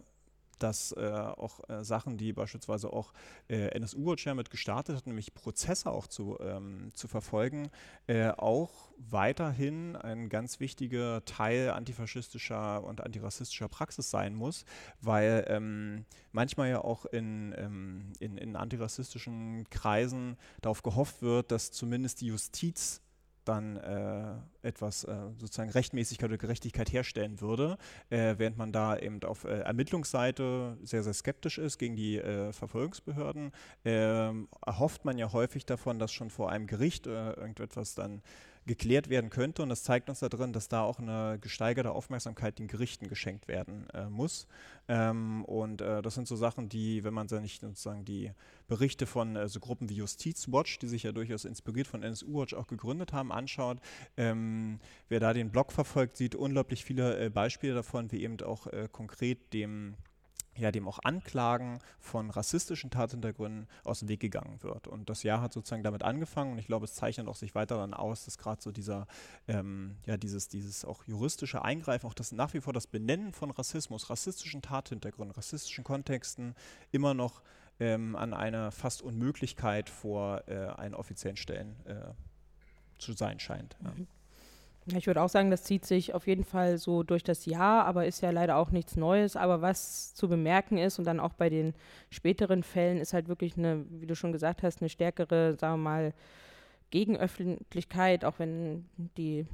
äh, 0.00 0.11
dass 0.62 0.92
äh, 0.92 1.10
auch 1.10 1.68
äh, 1.68 1.84
Sachen, 1.84 2.16
die 2.16 2.32
beispielsweise 2.32 2.92
auch 2.92 3.12
äh, 3.48 3.68
NSU 3.76 4.06
Watch 4.06 4.26
ja 4.26 4.34
mit 4.34 4.50
gestartet 4.50 4.96
hat, 4.96 5.06
nämlich 5.06 5.34
Prozesse 5.34 5.90
auch 5.90 6.06
zu, 6.06 6.38
ähm, 6.40 6.90
zu 6.94 7.08
verfolgen, 7.08 7.70
äh, 8.06 8.28
auch 8.30 8.92
weiterhin 8.98 9.96
ein 9.96 10.28
ganz 10.28 10.60
wichtiger 10.60 11.24
Teil 11.24 11.70
antifaschistischer 11.70 12.84
und 12.84 13.00
antirassistischer 13.00 13.68
Praxis 13.68 14.10
sein 14.10 14.34
muss, 14.34 14.64
weil 15.00 15.44
ähm, 15.48 16.04
manchmal 16.30 16.70
ja 16.70 16.82
auch 16.82 17.06
in, 17.06 17.54
ähm, 17.56 18.12
in, 18.20 18.38
in 18.38 18.56
antirassistischen 18.56 19.68
Kreisen 19.70 20.36
darauf 20.60 20.82
gehofft 20.82 21.22
wird, 21.22 21.50
dass 21.50 21.72
zumindest 21.72 22.20
die 22.20 22.26
Justiz 22.26 23.00
dann 23.44 23.76
äh, 23.76 24.34
etwas 24.66 25.04
äh, 25.04 25.14
sozusagen 25.36 25.70
Rechtmäßigkeit 25.70 26.28
oder 26.28 26.38
Gerechtigkeit 26.38 26.92
herstellen 26.92 27.40
würde, 27.40 27.78
äh, 28.10 28.34
während 28.38 28.56
man 28.58 28.72
da 28.72 28.96
eben 28.96 29.22
auf 29.24 29.44
äh, 29.44 29.60
Ermittlungsseite 29.60 30.78
sehr, 30.82 31.02
sehr 31.02 31.14
skeptisch 31.14 31.58
ist 31.58 31.78
gegen 31.78 31.96
die 31.96 32.18
äh, 32.18 32.52
Verfolgungsbehörden, 32.52 33.52
ähm, 33.84 34.48
erhofft 34.64 35.04
man 35.04 35.18
ja 35.18 35.32
häufig 35.32 35.66
davon, 35.66 35.98
dass 35.98 36.12
schon 36.12 36.30
vor 36.30 36.50
einem 36.50 36.66
Gericht 36.66 37.06
äh, 37.06 37.32
irgendetwas 37.32 37.94
dann 37.94 38.22
geklärt 38.66 39.08
werden 39.08 39.30
könnte. 39.30 39.62
Und 39.62 39.68
das 39.68 39.82
zeigt 39.82 40.08
uns 40.08 40.20
da 40.20 40.28
drin, 40.28 40.52
dass 40.52 40.68
da 40.68 40.82
auch 40.82 40.98
eine 40.98 41.38
gesteigerte 41.40 41.92
Aufmerksamkeit 41.92 42.58
den 42.58 42.68
Gerichten 42.68 43.08
geschenkt 43.08 43.48
werden 43.48 43.88
äh, 43.90 44.08
muss. 44.08 44.46
Ähm, 44.88 45.44
und 45.44 45.80
äh, 45.80 46.02
das 46.02 46.14
sind 46.14 46.28
so 46.28 46.36
Sachen, 46.36 46.68
die, 46.68 47.04
wenn 47.04 47.14
man 47.14 47.28
sich 47.28 47.60
sozusagen 47.60 48.04
die 48.04 48.32
Berichte 48.68 49.06
von 49.06 49.36
äh, 49.36 49.48
so 49.48 49.60
Gruppen 49.60 49.88
wie 49.88 49.94
Justizwatch, 49.94 50.78
die 50.78 50.88
sich 50.88 51.02
ja 51.04 51.12
durchaus 51.12 51.44
inspiriert 51.44 51.86
von 51.86 52.02
NSU-Watch 52.02 52.54
auch 52.54 52.66
gegründet 52.66 53.12
haben, 53.12 53.32
anschaut, 53.32 53.78
ähm, 54.16 54.78
wer 55.08 55.20
da 55.20 55.32
den 55.32 55.50
Blog 55.50 55.72
verfolgt, 55.72 56.16
sieht 56.16 56.34
unglaublich 56.34 56.84
viele 56.84 57.18
äh, 57.18 57.30
Beispiele 57.30 57.74
davon, 57.74 58.10
wie 58.12 58.22
eben 58.22 58.40
auch 58.42 58.66
äh, 58.66 58.88
konkret 58.90 59.52
dem 59.52 59.96
ja, 60.56 60.70
dem 60.70 60.86
auch 60.86 60.98
Anklagen 61.02 61.78
von 61.98 62.30
rassistischen 62.30 62.90
Tathintergründen 62.90 63.68
aus 63.84 64.00
dem 64.00 64.08
Weg 64.08 64.20
gegangen 64.20 64.62
wird. 64.62 64.86
Und 64.86 65.08
das 65.08 65.22
Jahr 65.22 65.40
hat 65.40 65.52
sozusagen 65.52 65.82
damit 65.82 66.02
angefangen 66.02 66.52
und 66.52 66.58
ich 66.58 66.66
glaube, 66.66 66.84
es 66.84 66.94
zeichnet 66.94 67.26
auch 67.28 67.36
sich 67.36 67.54
weiter 67.54 67.76
dann 67.76 67.94
aus, 67.94 68.24
dass 68.24 68.38
gerade 68.38 68.60
so 68.60 68.70
dieser, 68.70 69.06
ähm, 69.48 69.96
ja, 70.04 70.16
dieses, 70.16 70.48
dieses 70.48 70.84
auch 70.84 71.04
juristische 71.04 71.64
Eingreifen, 71.64 72.06
auch 72.06 72.14
das 72.14 72.32
nach 72.32 72.52
wie 72.54 72.60
vor 72.60 72.72
das 72.72 72.86
Benennen 72.86 73.32
von 73.32 73.50
Rassismus, 73.50 74.10
rassistischen 74.10 74.62
Tathintergründen, 74.62 75.34
rassistischen 75.34 75.84
Kontexten 75.84 76.54
immer 76.90 77.14
noch 77.14 77.42
ähm, 77.80 78.14
an 78.14 78.34
einer 78.34 78.72
fast 78.72 79.02
Unmöglichkeit 79.02 79.88
vor 79.88 80.46
äh, 80.48 80.68
einen 80.76 80.94
offiziellen 80.94 81.36
Stellen 81.36 81.76
äh, 81.86 82.12
zu 82.98 83.14
sein 83.14 83.40
scheint. 83.40 83.76
Ja. 83.82 83.90
Mhm. 83.92 84.06
Ich 84.86 85.06
würde 85.06 85.22
auch 85.22 85.28
sagen, 85.28 85.50
das 85.50 85.62
zieht 85.62 85.84
sich 85.84 86.12
auf 86.12 86.26
jeden 86.26 86.44
Fall 86.44 86.76
so 86.76 87.04
durch 87.04 87.22
das 87.22 87.46
Jahr, 87.46 87.84
aber 87.84 88.06
ist 88.06 88.20
ja 88.20 88.30
leider 88.30 88.56
auch 88.56 88.70
nichts 88.70 88.96
Neues. 88.96 89.36
Aber 89.36 89.62
was 89.62 90.14
zu 90.14 90.28
bemerken 90.28 90.76
ist 90.76 90.98
und 90.98 91.04
dann 91.04 91.20
auch 91.20 91.34
bei 91.34 91.48
den 91.48 91.74
späteren 92.10 92.64
Fällen 92.64 92.98
ist 92.98 93.12
halt 93.12 93.28
wirklich 93.28 93.56
eine, 93.56 93.84
wie 93.90 94.06
du 94.06 94.16
schon 94.16 94.32
gesagt 94.32 94.62
hast, 94.62 94.80
eine 94.80 94.88
stärkere, 94.88 95.56
sagen 95.56 95.74
wir 95.74 95.90
mal, 95.90 96.14
Gegenöffentlichkeit, 96.90 98.24
auch 98.24 98.38
wenn 98.38 98.86
die 99.16 99.46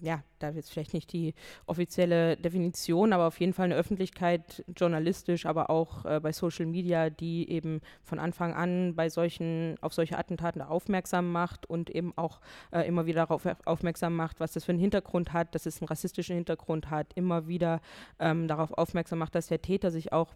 ja, 0.00 0.22
da 0.42 0.48
ist 0.50 0.70
vielleicht 0.70 0.94
nicht 0.94 1.12
die 1.12 1.34
offizielle 1.66 2.36
Definition, 2.36 3.12
aber 3.12 3.26
auf 3.26 3.40
jeden 3.40 3.52
Fall 3.52 3.66
eine 3.66 3.76
Öffentlichkeit, 3.76 4.64
journalistisch, 4.76 5.46
aber 5.46 5.70
auch 5.70 6.04
äh, 6.04 6.20
bei 6.20 6.32
Social 6.32 6.66
Media, 6.66 7.10
die 7.10 7.50
eben 7.50 7.80
von 8.02 8.18
Anfang 8.18 8.54
an 8.54 8.94
bei 8.94 9.08
solchen, 9.08 9.76
auf 9.80 9.94
solche 9.94 10.18
Attentaten 10.18 10.62
aufmerksam 10.62 11.30
macht 11.32 11.66
und 11.66 11.90
eben 11.90 12.12
auch 12.16 12.40
äh, 12.72 12.86
immer 12.86 13.06
wieder 13.06 13.26
darauf 13.26 13.46
aufmerksam 13.64 14.16
macht, 14.16 14.40
was 14.40 14.52
das 14.52 14.64
für 14.64 14.72
einen 14.72 14.80
Hintergrund 14.80 15.32
hat, 15.32 15.54
dass 15.54 15.66
es 15.66 15.80
einen 15.80 15.88
rassistischen 15.88 16.36
Hintergrund 16.36 16.90
hat, 16.90 17.12
immer 17.14 17.46
wieder 17.46 17.80
ähm, 18.18 18.48
darauf 18.48 18.72
aufmerksam 18.72 19.18
macht, 19.18 19.34
dass 19.34 19.46
der 19.46 19.62
Täter 19.62 19.90
sich 19.90 20.12
auch 20.12 20.34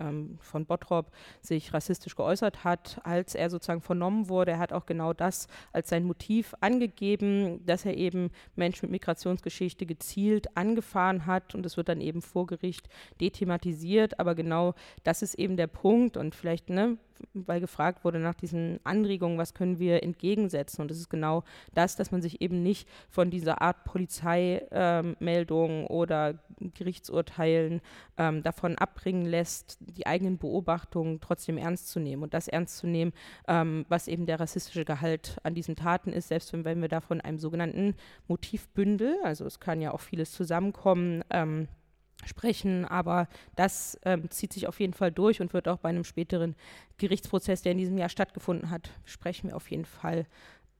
ähm, 0.00 0.38
von 0.40 0.66
Bottrop 0.66 1.10
sich 1.40 1.72
rassistisch 1.72 2.14
geäußert 2.14 2.64
hat, 2.64 3.00
als 3.04 3.34
er 3.34 3.50
sozusagen 3.50 3.80
vernommen 3.80 4.28
wurde. 4.28 4.52
Er 4.52 4.58
hat 4.58 4.72
auch 4.72 4.86
genau 4.86 5.12
das 5.12 5.48
als 5.72 5.88
sein 5.88 6.04
Motiv 6.04 6.54
angegeben, 6.60 7.64
dass 7.66 7.84
er 7.84 7.96
eben 7.96 8.30
Menschen 8.56 8.86
mit 8.86 8.92
Migrationsgeschichte 9.38 9.86
gezielt 9.86 10.56
angefahren 10.56 11.26
hat 11.26 11.54
und 11.54 11.64
es 11.64 11.76
wird 11.76 11.88
dann 11.88 12.00
eben 12.00 12.22
vor 12.22 12.46
Gericht 12.46 12.88
dethematisiert. 13.20 14.18
Aber 14.18 14.34
genau 14.34 14.74
das 15.04 15.22
ist 15.22 15.34
eben 15.34 15.56
der 15.56 15.66
Punkt 15.66 16.16
und 16.16 16.34
vielleicht, 16.34 16.70
ne, 16.70 16.98
weil 17.34 17.60
gefragt 17.60 18.04
wurde 18.04 18.18
nach 18.18 18.34
diesen 18.34 18.80
Anregungen, 18.84 19.38
was 19.38 19.54
können 19.54 19.78
wir 19.78 20.02
entgegensetzen. 20.02 20.82
Und 20.82 20.90
das 20.90 20.98
ist 20.98 21.08
genau 21.08 21.44
das, 21.74 21.96
dass 21.96 22.10
man 22.10 22.22
sich 22.22 22.40
eben 22.40 22.62
nicht 22.62 22.88
von 23.08 23.30
dieser 23.30 23.62
Art 23.62 23.84
Polizeimeldungen 23.84 25.80
ähm, 25.82 25.86
oder 25.86 26.38
Gerichtsurteilen 26.60 27.80
ähm, 28.16 28.42
davon 28.42 28.76
abbringen 28.76 29.26
lässt, 29.26 29.78
die 29.80 30.06
eigenen 30.06 30.38
Beobachtungen 30.38 31.20
trotzdem 31.20 31.58
ernst 31.58 31.88
zu 31.88 32.00
nehmen 32.00 32.22
und 32.22 32.34
das 32.34 32.48
ernst 32.48 32.78
zu 32.78 32.86
nehmen, 32.86 33.12
ähm, 33.46 33.86
was 33.88 34.08
eben 34.08 34.26
der 34.26 34.40
rassistische 34.40 34.84
Gehalt 34.84 35.38
an 35.42 35.54
diesen 35.54 35.76
Taten 35.76 36.12
ist, 36.12 36.28
selbst 36.28 36.52
wenn, 36.52 36.64
wenn 36.64 36.80
wir 36.80 36.88
da 36.88 37.00
von 37.00 37.20
einem 37.20 37.38
sogenannten 37.38 37.94
Motivbündel, 38.26 39.18
also 39.22 39.44
es 39.44 39.60
kann 39.60 39.80
ja 39.80 39.92
auch 39.92 40.00
vieles 40.00 40.32
zusammenkommen, 40.32 41.22
ähm, 41.30 41.68
sprechen, 42.24 42.84
aber 42.84 43.28
das 43.56 43.98
ähm, 44.04 44.30
zieht 44.30 44.52
sich 44.52 44.66
auf 44.66 44.80
jeden 44.80 44.94
Fall 44.94 45.12
durch 45.12 45.40
und 45.40 45.52
wird 45.52 45.68
auch 45.68 45.78
bei 45.78 45.88
einem 45.88 46.04
späteren 46.04 46.56
Gerichtsprozess, 46.98 47.62
der 47.62 47.72
in 47.72 47.78
diesem 47.78 47.98
Jahr 47.98 48.08
stattgefunden 48.08 48.70
hat, 48.70 48.90
sprechen 49.04 49.50
wir 49.50 49.56
auf 49.56 49.70
jeden 49.70 49.84
Fall 49.84 50.26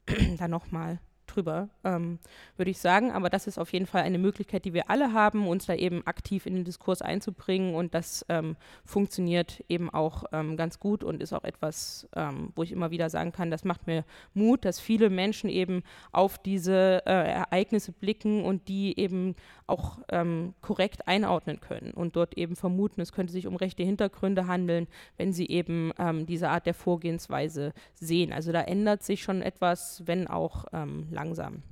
da 0.38 0.48
nochmal 0.48 0.98
drüber, 1.28 1.68
ähm, 1.84 2.18
würde 2.56 2.70
ich 2.70 2.78
sagen. 2.78 3.12
Aber 3.12 3.30
das 3.30 3.46
ist 3.46 3.58
auf 3.58 3.72
jeden 3.72 3.86
Fall 3.86 4.02
eine 4.02 4.18
Möglichkeit, 4.18 4.64
die 4.64 4.74
wir 4.74 4.90
alle 4.90 5.12
haben, 5.12 5.46
uns 5.46 5.66
da 5.66 5.74
eben 5.74 6.06
aktiv 6.06 6.46
in 6.46 6.54
den 6.54 6.64
Diskurs 6.64 7.02
einzubringen. 7.02 7.74
Und 7.74 7.94
das 7.94 8.24
ähm, 8.28 8.56
funktioniert 8.84 9.62
eben 9.68 9.90
auch 9.90 10.24
ähm, 10.32 10.56
ganz 10.56 10.80
gut 10.80 11.04
und 11.04 11.22
ist 11.22 11.32
auch 11.32 11.44
etwas, 11.44 12.08
ähm, 12.16 12.52
wo 12.56 12.62
ich 12.62 12.72
immer 12.72 12.90
wieder 12.90 13.10
sagen 13.10 13.32
kann, 13.32 13.50
das 13.50 13.64
macht 13.64 13.86
mir 13.86 14.04
Mut, 14.34 14.64
dass 14.64 14.80
viele 14.80 15.10
Menschen 15.10 15.50
eben 15.50 15.82
auf 16.12 16.38
diese 16.38 17.02
äh, 17.06 17.30
Ereignisse 17.30 17.92
blicken 17.92 18.44
und 18.44 18.68
die 18.68 18.98
eben 18.98 19.36
auch 19.68 19.98
ähm, 20.08 20.54
korrekt 20.60 21.06
einordnen 21.06 21.60
können 21.60 21.92
und 21.92 22.16
dort 22.16 22.36
eben 22.36 22.56
vermuten, 22.56 23.00
es 23.00 23.12
könnte 23.12 23.32
sich 23.32 23.46
um 23.46 23.56
rechte 23.56 23.82
Hintergründe 23.82 24.46
handeln, 24.46 24.88
wenn 25.16 25.32
sie 25.32 25.46
eben 25.48 25.92
ähm, 25.98 26.26
diese 26.26 26.48
Art 26.48 26.66
der 26.66 26.74
Vorgehensweise 26.74 27.72
sehen. 27.94 28.32
Also 28.32 28.52
da 28.52 28.62
ändert 28.62 29.02
sich 29.02 29.22
schon 29.22 29.42
etwas, 29.42 30.02
wenn 30.06 30.26
auch 30.26 30.64
ähm, 30.72 31.08
langsam. 31.10 31.62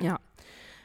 Ja. 0.00 0.18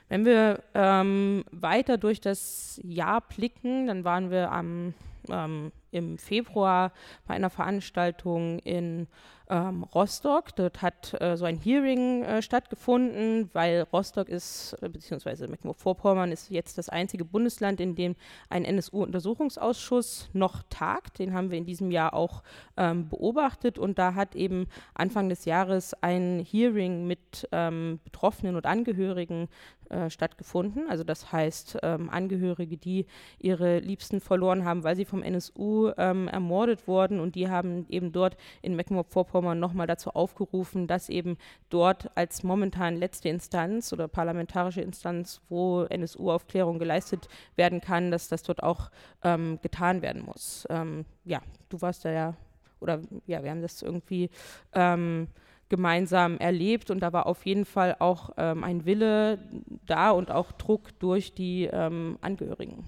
Wenn 0.09 0.23
wir 0.25 0.63
ähm, 0.73 1.43
weiter 1.51 1.97
durch 1.97 2.21
das 2.21 2.79
Jahr 2.83 3.21
blicken, 3.21 3.87
dann 3.87 4.05
waren 4.05 4.31
wir 4.31 4.51
am, 4.51 4.93
ähm, 5.29 5.71
im 5.91 6.17
Februar 6.17 6.91
bei 7.25 7.33
einer 7.33 7.49
Veranstaltung 7.49 8.59
in 8.59 9.07
ähm, 9.49 9.83
Rostock. 9.83 10.55
Dort 10.55 10.81
hat 10.81 11.19
äh, 11.21 11.37
so 11.37 11.45
ein 11.45 11.57
Hearing 11.57 12.23
äh, 12.23 12.41
stattgefunden, 12.41 13.49
weil 13.53 13.87
Rostock 13.93 14.29
ist, 14.29 14.77
äh, 14.81 14.89
beziehungsweise 14.89 15.47
Mecklenburg-Vorpommern 15.47 16.31
ist 16.31 16.49
jetzt 16.49 16.77
das 16.77 16.89
einzige 16.89 17.25
Bundesland, 17.25 17.79
in 17.79 17.95
dem 17.95 18.15
ein 18.49 18.65
NSU-Untersuchungsausschuss 18.65 20.29
noch 20.33 20.63
tagt. 20.69 21.19
Den 21.19 21.33
haben 21.33 21.51
wir 21.51 21.57
in 21.57 21.65
diesem 21.65 21.91
Jahr 21.91 22.13
auch 22.13 22.43
ähm, 22.75 23.07
beobachtet 23.09 23.79
und 23.79 23.97
da 23.97 24.15
hat 24.15 24.35
eben 24.35 24.67
Anfang 24.93 25.29
des 25.29 25.45
Jahres 25.45 25.93
ein 26.01 26.45
Hearing 26.49 27.07
mit 27.07 27.47
ähm, 27.51 27.99
Betroffenen 28.03 28.55
und 28.55 28.65
Angehörigen 28.65 29.47
äh, 29.89 30.09
stattgefunden. 30.09 30.89
Also 30.89 31.05
das 31.05 31.31
heißt 31.31 31.77
ähm, 31.81 32.09
Angehörige, 32.09 32.75
die 32.75 33.05
ihre 33.39 33.79
Liebsten 33.79 34.19
verloren 34.19 34.65
haben, 34.65 34.83
weil 34.83 34.97
sie 34.97 35.05
vom 35.05 35.16
NSU 35.23 35.91
ähm, 35.97 36.27
ermordet 36.27 36.87
wurden 36.87 37.19
und 37.19 37.35
die 37.35 37.49
haben 37.49 37.85
eben 37.89 38.11
dort 38.11 38.37
in 38.61 38.75
Mecklenburg-Vorpommern 38.75 39.59
nochmal 39.59 39.87
dazu 39.87 40.11
aufgerufen, 40.11 40.87
dass 40.87 41.09
eben 41.09 41.37
dort 41.69 42.09
als 42.15 42.43
momentan 42.43 42.95
letzte 42.95 43.29
Instanz 43.29 43.93
oder 43.93 44.07
parlamentarische 44.07 44.81
Instanz, 44.81 45.41
wo 45.49 45.83
NSU-Aufklärung 45.83 46.79
geleistet 46.79 47.27
werden 47.55 47.81
kann, 47.81 48.11
dass 48.11 48.27
das 48.27 48.43
dort 48.43 48.63
auch 48.63 48.89
ähm, 49.23 49.59
getan 49.61 50.01
werden 50.01 50.23
muss. 50.23 50.65
Ähm, 50.69 51.05
ja, 51.25 51.41
du 51.69 51.81
warst 51.81 52.05
da 52.05 52.11
ja, 52.11 52.33
oder 52.79 53.01
ja, 53.25 53.43
wir 53.43 53.51
haben 53.51 53.61
das 53.61 53.81
irgendwie 53.81 54.29
ähm, 54.73 55.27
gemeinsam 55.69 56.37
erlebt 56.37 56.91
und 56.91 57.01
da 57.01 57.11
war 57.13 57.25
auf 57.25 57.45
jeden 57.45 57.65
Fall 57.65 57.95
auch 57.99 58.31
ähm, 58.37 58.63
ein 58.63 58.85
Wille 58.85 59.39
da 59.85 60.11
und 60.11 60.31
auch 60.31 60.51
Druck 60.51 60.97
durch 60.99 61.33
die 61.33 61.65
ähm, 61.65 62.17
Angehörigen. 62.21 62.85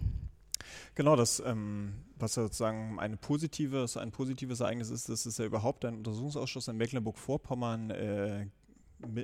Genau, 0.96 1.16
das, 1.16 1.42
ähm, 1.46 1.94
was 2.18 2.34
sozusagen 2.34 3.00
eine 3.00 3.18
positives, 3.18 3.98
ein 3.98 4.12
positives 4.12 4.60
Ereignis 4.60 4.90
ist, 4.90 5.10
dass 5.10 5.26
es 5.26 5.38
ja 5.38 5.46
überhaupt 5.46 5.86
einen 5.86 5.98
Untersuchungsausschuss 5.98 6.68
in 6.68 6.78
Mecklenburg-Vorpommern 6.78 7.90
äh, 7.92 8.46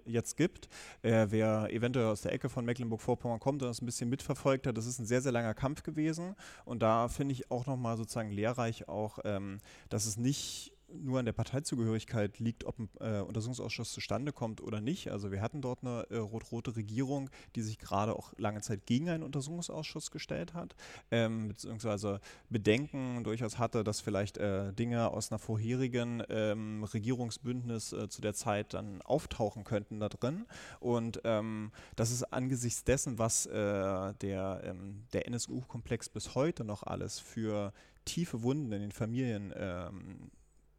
jetzt 0.06 0.38
gibt. 0.38 0.70
Äh, 1.02 1.28
wer 1.30 1.72
eventuell 1.72 2.08
aus 2.08 2.22
der 2.22 2.32
Ecke 2.34 2.50
von 2.50 2.66
Mecklenburg-Vorpommern 2.66 3.40
kommt 3.40 3.62
und 3.62 3.68
das 3.68 3.82
ein 3.82 3.86
bisschen 3.86 4.10
mitverfolgt 4.10 4.68
hat, 4.68 4.78
das 4.78 4.86
ist 4.86 5.00
ein 5.00 5.06
sehr, 5.06 5.22
sehr 5.22 5.32
langer 5.32 5.54
Kampf 5.54 5.84
gewesen. 5.84 6.36
Und 6.64 6.82
da 6.82 7.10
finde 7.10 7.34
ich 7.34 7.52
auch 7.52 7.66
nochmal 7.66 7.98
sozusagen 7.98 8.32
lehrreich 8.32 8.88
auch, 8.88 9.20
ähm, 9.26 9.60
dass 9.90 10.06
es 10.06 10.18
nicht 10.18 10.75
nur 10.88 11.20
an 11.20 11.26
der 11.26 11.34
Parteizugehörigkeit 11.34 12.40
liegt, 12.40 12.66
ob 12.66 12.80
ein 12.80 12.90
äh, 13.00 13.22
Untersuchungsausschuss 13.22 13.92
zustande 13.92 14.32
kommt 14.32 14.62
oder 14.62 14.82
nicht. 14.82 15.12
Also 15.12 15.32
wir 15.32 15.42
hatten 15.42 15.62
dort 15.62 15.84
eine 15.84 16.06
äh, 16.10 16.18
rot-rote 16.18 16.76
Regierung, 16.76 17.30
die 17.56 17.62
sich 17.62 17.78
gerade 17.78 18.16
auch 18.16 18.34
lange 18.38 18.62
Zeit 18.62 18.86
gegen 18.86 19.10
einen 19.10 19.24
Untersuchungsausschuss 19.24 20.12
gestellt 20.12 20.54
hat, 20.54 20.76
ähm, 21.12 21.48
beziehungsweise 21.48 22.20
Bedenken 22.50 23.24
durchaus 23.24 23.58
hatte, 23.58 23.84
dass 23.84 24.02
vielleicht 24.02 24.38
äh, 24.38 24.74
Dinge 24.74 25.10
aus 25.10 25.32
einer 25.32 25.40
vorherigen 25.40 26.24
ähm, 26.30 26.84
Regierungsbündnis 26.84 27.94
äh, 27.94 28.10
zu 28.10 28.22
der 28.22 28.34
Zeit 28.34 28.74
dann 28.74 29.02
auftauchen 29.02 29.64
könnten 29.64 30.00
da 30.00 30.10
drin. 30.10 30.46
Und 30.80 31.22
ähm, 31.24 31.72
das 31.96 32.12
ist 32.12 32.24
angesichts 32.34 32.84
dessen, 32.84 33.18
was 33.20 33.46
äh, 33.46 34.14
der, 34.14 34.62
ähm, 34.64 35.04
der 35.14 35.28
NSU-Komplex 35.28 36.10
bis 36.10 36.36
heute 36.36 36.64
noch 36.64 36.84
alles 36.84 37.20
für 37.20 37.74
tiefe 38.06 38.44
Wunden 38.44 38.72
in 38.72 38.82
den 38.82 38.92
Familien 38.92 39.54
ähm, 39.56 40.32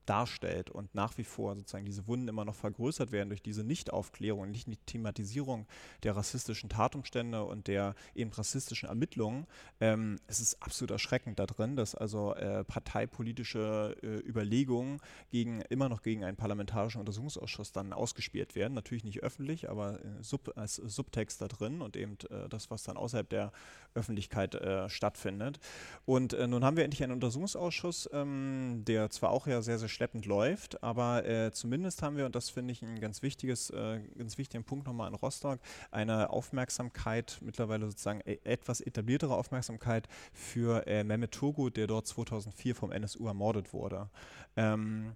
darstellt 0.07 0.71
und 0.71 0.95
nach 0.95 1.19
wie 1.19 1.25
vor 1.25 1.55
sozusagen 1.57 1.85
diese 1.85 2.07
Wunden 2.07 2.29
immer 2.29 2.45
noch 2.45 2.55
vergrößert 2.55 3.13
werden 3.13 3.29
durch 3.29 3.43
diese 3.43 3.65
Nichtaufklärung 3.65 4.51
nicht 4.51 4.67
die 4.69 4.77
Thematisierung 4.77 5.67
der 6.03 6.17
rassistischen 6.17 6.69
Tatumstände 6.69 7.45
und 7.45 7.67
der 7.67 7.95
eben 8.15 8.31
rassistischen 8.33 8.89
Ermittlungen. 8.89 9.47
Ähm, 9.81 10.19
es 10.27 10.41
ist 10.41 10.63
absolut 10.63 10.91
erschreckend 10.91 11.39
da 11.39 11.47
drin, 11.47 11.77
dass 11.77 11.95
also 11.95 12.35
äh, 12.35 12.65
parteipolitische 12.65 13.97
äh, 14.03 14.29
Überlegungen 14.29 15.01
gegen, 15.31 15.61
immer 15.63 15.89
noch 15.89 16.03
gegen 16.03 16.25
einen 16.25 16.37
parlamentarischen 16.37 17.01
Untersuchungsausschuss 17.01 17.73
dann 17.73 17.93
ausgespielt 17.93 18.55
werden. 18.55 18.75
Natürlich 18.75 19.05
nicht 19.05 19.23
öffentlich, 19.23 19.69
aber 19.69 20.01
äh, 20.01 20.23
sub, 20.23 20.53
als 20.57 20.77
Subtext 20.77 21.41
da 21.41 21.49
drin 21.49 21.83
und 21.83 21.97
eben 21.97 22.17
äh, 22.31 22.49
das, 22.49 22.71
was 22.71 22.83
dann 22.85 22.97
außerhalb 22.97 23.29
der 23.29 23.53
Öffentlichkeit 23.95 24.55
äh, 24.55 24.89
stattfindet. 24.89 25.59
Und 26.05 26.33
äh, 26.33 26.47
nun 26.47 26.65
haben 26.65 26.77
wir 26.77 26.85
endlich 26.85 27.03
einen 27.03 27.13
Untersuchungsausschuss, 27.13 28.09
ähm, 28.13 28.83
der 28.87 29.11
zwar 29.11 29.31
auch 29.31 29.47
ja 29.47 29.63
sehr, 29.63 29.79
sehr 29.79 29.89
schleppend 29.97 30.27
läuft, 30.27 30.83
aber 30.83 31.25
äh, 31.27 31.51
zumindest 31.53 32.03
haben 32.03 32.17
wir, 32.17 32.27
und 32.27 32.35
das 32.35 32.51
finde 32.51 32.73
ich 32.73 32.83
ein 32.83 33.01
ganz 33.01 33.23
wichtiges, 33.23 33.71
äh, 33.71 34.01
ganz 34.17 34.39
wichtigen 34.39 34.63
Punkt 34.65 34.87
nochmal 34.87 35.09
in 35.09 35.15
Rostock, 35.15 35.59
eine 35.91 36.31
Aufmerksamkeit, 36.31 37.39
mittlerweile 37.41 37.87
sozusagen 37.87 38.21
e 38.25 38.39
etwas 38.45 38.81
etabliertere 38.81 39.35
Aufmerksamkeit 39.35 40.09
für 40.33 40.87
äh, 40.87 41.03
Mehmet 41.03 41.33
Turgut, 41.33 41.77
der 41.77 41.87
dort 41.87 42.07
2004 42.07 42.75
vom 42.75 42.93
NSU 42.93 43.27
ermordet 43.27 43.73
wurde. 43.73 44.09
Ähm, 44.57 45.15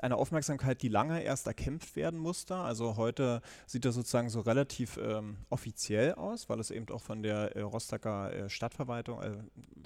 eine 0.00 0.16
Aufmerksamkeit, 0.16 0.82
die 0.82 0.88
lange 0.88 1.22
erst 1.22 1.46
erkämpft 1.46 1.96
werden 1.96 2.18
musste. 2.18 2.56
Also 2.56 2.96
heute 2.96 3.42
sieht 3.66 3.84
das 3.84 3.94
sozusagen 3.94 4.30
so 4.30 4.40
relativ 4.40 4.96
ähm, 4.96 5.36
offiziell 5.50 6.14
aus, 6.14 6.48
weil 6.48 6.60
es 6.60 6.70
eben 6.70 6.88
auch 6.90 7.02
von 7.02 7.22
der 7.22 7.56
äh, 7.56 7.60
Rostocker 7.60 8.32
äh, 8.32 8.50
Stadtverwaltung, 8.50 9.22
äh, 9.22 9.32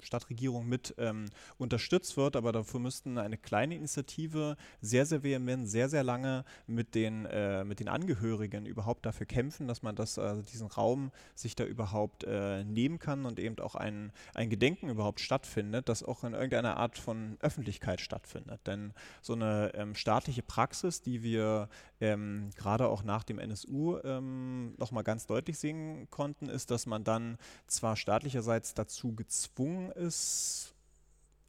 Stadtregierung 0.01 0.67
mit 0.67 0.95
ähm, 0.97 1.25
unterstützt 1.57 2.17
wird. 2.17 2.35
Aber 2.35 2.51
dafür 2.51 2.79
müssten 2.79 3.17
eine 3.17 3.37
kleine 3.37 3.75
Initiative 3.75 4.57
sehr, 4.81 5.05
sehr 5.05 5.23
vehement, 5.23 5.69
sehr, 5.69 5.89
sehr 5.89 6.03
lange 6.03 6.45
mit 6.65 6.95
den, 6.95 7.25
äh, 7.25 7.63
mit 7.63 7.79
den 7.79 7.87
Angehörigen 7.87 8.65
überhaupt 8.65 9.05
dafür 9.05 9.25
kämpfen, 9.25 9.67
dass 9.67 9.81
man 9.81 9.95
das, 9.95 10.17
also 10.19 10.41
diesen 10.41 10.67
Raum 10.67 11.11
sich 11.35 11.55
da 11.55 11.65
überhaupt 11.65 12.23
äh, 12.23 12.63
nehmen 12.63 12.99
kann 12.99 13.25
und 13.25 13.39
eben 13.39 13.59
auch 13.59 13.75
ein, 13.75 14.11
ein 14.33 14.49
Gedenken 14.49 14.89
überhaupt 14.89 15.19
stattfindet, 15.19 15.89
das 15.89 16.03
auch 16.03 16.23
in 16.23 16.33
irgendeiner 16.33 16.77
Art 16.77 16.97
von 16.97 17.37
Öffentlichkeit 17.39 18.01
stattfindet. 18.01 18.61
Denn 18.65 18.93
so 19.21 19.33
eine 19.33 19.71
ähm, 19.73 19.95
staatliche 19.97 20.43
Praxis, 20.43 21.01
die 21.01 21.23
wir 21.23 21.69
ähm, 21.99 22.51
gerade 22.55 22.87
auch 22.87 23.03
nach 23.03 23.23
dem 23.23 23.39
NSU 23.39 23.97
ähm, 24.03 24.75
nochmal 24.77 25.03
ganz 25.03 25.25
deutlich 25.25 25.59
sehen 25.59 26.09
konnten, 26.09 26.47
ist, 26.47 26.71
dass 26.71 26.85
man 26.85 27.03
dann 27.03 27.37
zwar 27.67 27.95
staatlicherseits 27.95 28.73
dazu 28.73 29.13
gezwungen 29.15 29.91
ist, 29.91 30.73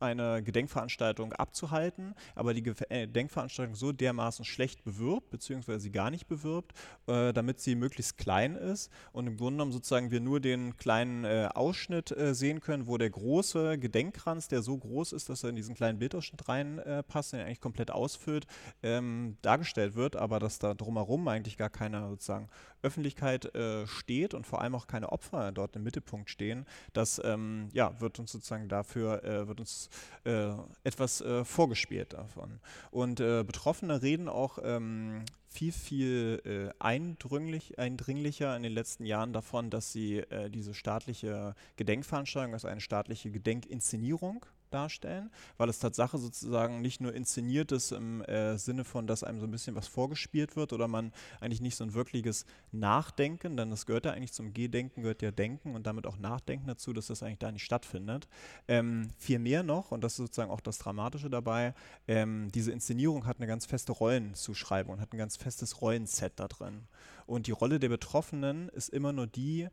eine 0.01 0.43
Gedenkveranstaltung 0.43 1.33
abzuhalten, 1.33 2.15
aber 2.35 2.55
die 2.55 2.67
äh, 2.89 3.07
Gedenkveranstaltung 3.07 3.75
so 3.75 3.93
dermaßen 3.93 4.45
schlecht 4.45 4.85
bewirbt, 4.85 5.31
beziehungsweise 5.31 5.81
sie 5.81 5.93
gar 5.93 6.11
nicht 6.11 6.27
bewirbt, 6.27 6.73
äh, 7.07 7.33
damit 7.33 7.61
sie 7.61 7.75
möglichst 7.75 8.19
klein 8.19 8.57
ist 8.57 8.91
und 9.13 9.27
im 9.27 9.37
Grunde 9.37 9.59
genommen 9.59 9.73
sozusagen 9.73 10.11
wir 10.11 10.21
nur 10.21 10.41
den 10.41 10.77
kleinen 10.77 11.25
äh, 11.25 11.49
Ausschnitt 11.55 12.11
äh, 12.11 12.35
sehen 12.35 12.61
können, 12.61 12.87
wo 12.87 12.99
der 12.99 13.11
große 13.11 13.79
Gedenkkranz, 13.79 14.49
der 14.49 14.63
so 14.63 14.77
groß 14.77 15.13
ist, 15.13 15.29
dass 15.29 15.43
er 15.45 15.51
in 15.51 15.57
diesen 15.57 15.75
kleinen 15.75 15.99
Bildausschnitt 15.99 16.49
reinpasst, 16.49 17.33
den 17.33 17.41
er 17.41 17.47
eigentlich 17.47 17.61
komplett 17.61 17.91
ausfüllt, 17.91 18.47
ähm, 18.83 19.37
dargestellt 19.43 19.95
wird, 19.95 20.17
aber 20.17 20.39
dass 20.39 20.59
da 20.59 20.75
drumherum 20.75 21.27
eigentlich 21.29 21.57
gar 21.57 21.71
keine 21.71 22.09
sozusagen 22.09 22.49
Öffentlichkeit 22.83 23.55
äh, 23.55 23.87
steht 23.87 24.35
und 24.35 24.47
vor 24.47 24.61
allem 24.61 24.75
auch 24.75 24.87
keine 24.87 25.11
Opfer 25.11 25.53
dort 25.53 25.77
im 25.77 25.83
Mittelpunkt 25.83 26.31
stehen, 26.31 26.67
das 26.93 27.21
ähm, 27.25 27.69
ja, 27.73 28.01
wird 28.01 28.19
uns 28.19 28.33
sozusagen 28.33 28.69
dafür, 28.69 29.25
äh, 29.25 29.49
wird 29.49 29.61
uns 29.61 29.89
äh, 30.25 30.53
etwas 30.85 31.21
äh, 31.21 31.45
vorgespielt 31.45 32.13
davon. 32.13 32.61
Und 32.91 33.21
äh, 33.21 33.45
Betroffene 33.45 34.03
reden 34.03 34.29
auch 34.29 34.59
ähm, 34.63 35.25
viel, 35.49 35.73
viel 35.73 36.43
äh, 36.45 36.83
eindringlich, 36.83 37.79
eindringlicher 37.79 38.57
in 38.57 38.63
den 38.63 38.73
letzten 38.73 39.05
Jahren 39.07 39.33
davon, 39.33 39.71
dass 39.71 39.93
sie 39.93 40.19
äh, 40.19 40.51
diese 40.51 40.75
staatliche 40.75 41.55
Gedenkveranstaltung, 41.77 42.53
also 42.53 42.69
eine 42.69 42.81
staatliche 42.81 43.31
Gedenkinszenierung 43.31 44.45
darstellen, 44.73 45.31
weil 45.57 45.69
es 45.69 45.79
Tatsache 45.79 46.19
sozusagen 46.19 46.81
nicht 46.81 47.01
nur 47.01 47.15
inszeniert 47.15 47.73
ist 47.73 47.93
im 47.93 48.23
äh, 48.23 48.59
Sinne 48.59 48.85
von, 48.85 49.07
dass 49.07 49.25
einem 49.25 49.41
so 49.41 49.47
ein 49.47 49.51
bisschen 49.51 49.75
was 49.75 49.89
vorgespielt 49.89 50.57
wird 50.57 50.73
oder 50.73 50.89
man 50.89 51.13
eigentlich 51.41 51.61
nicht 51.61 51.77
so 51.77 51.85
ein 51.85 51.95
wirkliches 51.95 52.45
Nachdenken, 52.73 53.57
denn 53.57 53.71
das 53.71 53.87
gehört 53.87 54.05
ja 54.05 54.13
eigentlich 54.13 54.33
zum 54.33 54.53
Gedenken, 54.53 55.03
gehört 55.03 55.23
ja 55.23 55.31
Denken 55.31 55.75
und 55.75 55.87
damit 55.87 56.07
auch 56.07 56.19
Nachdenken 56.19 56.67
dazu, 56.67 56.93
dass 56.93 57.07
das 57.07 57.23
eigentlich 57.23 57.39
da 57.39 57.53
nicht 57.53 57.65
stattfindet. 57.65 58.29
Ähm, 58.67 59.11
viel 59.19 59.39
mehr 59.39 59.63
noch, 59.63 59.91
und 59.93 60.03
das 60.05 60.13
ist 60.13 60.19
sozusagen 60.19 60.51
auch 60.51 60.61
das 60.61 60.79
Dramatische 60.79 61.31
dabei, 61.31 61.75
ähm, 62.07 62.51
diese 62.53 62.73
Inszenierung 62.73 63.27
hat 63.27 63.39
eine 63.39 63.47
ganz 63.47 63.67
feste 63.67 63.93
Rollenzuschreibung 63.93 64.95
und 64.95 65.01
hat 65.01 65.13
ein 65.13 65.19
ganz 65.19 65.37
festes 65.37 65.81
Rollenset 65.81 66.33
da 66.37 66.49
drin. 66.49 66.87
Und 67.27 67.47
die 67.47 67.53
Rolle 67.53 67.79
der 67.79 67.89
Betroffenen 67.89 68.69
ist 68.71 68.89
immer 68.89 69.13
nur 69.13 69.27
die, 69.27 69.69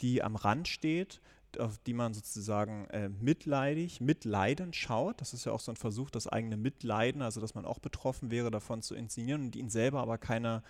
die 0.00 0.22
am 0.22 0.36
Rand 0.36 0.68
steht, 0.68 1.20
auf 1.58 1.78
die 1.78 1.94
man 1.94 2.12
sozusagen 2.12 2.86
äh, 2.90 3.08
mitleidig, 3.08 4.00
mitleidend 4.00 4.76
schaut. 4.76 5.20
Das 5.20 5.32
ist 5.32 5.46
ja 5.46 5.52
auch 5.52 5.60
so 5.60 5.72
ein 5.72 5.76
Versuch, 5.76 6.10
das 6.10 6.26
eigene 6.26 6.56
Mitleiden, 6.56 7.22
also 7.22 7.40
dass 7.40 7.54
man 7.54 7.64
auch 7.64 7.78
betroffen 7.78 8.30
wäre, 8.30 8.50
davon 8.50 8.82
zu 8.82 8.94
inszenieren 8.94 9.42
und 9.42 9.56
ihnen 9.56 9.70
selber 9.70 10.00
aber 10.00 10.18
keine 10.18 10.62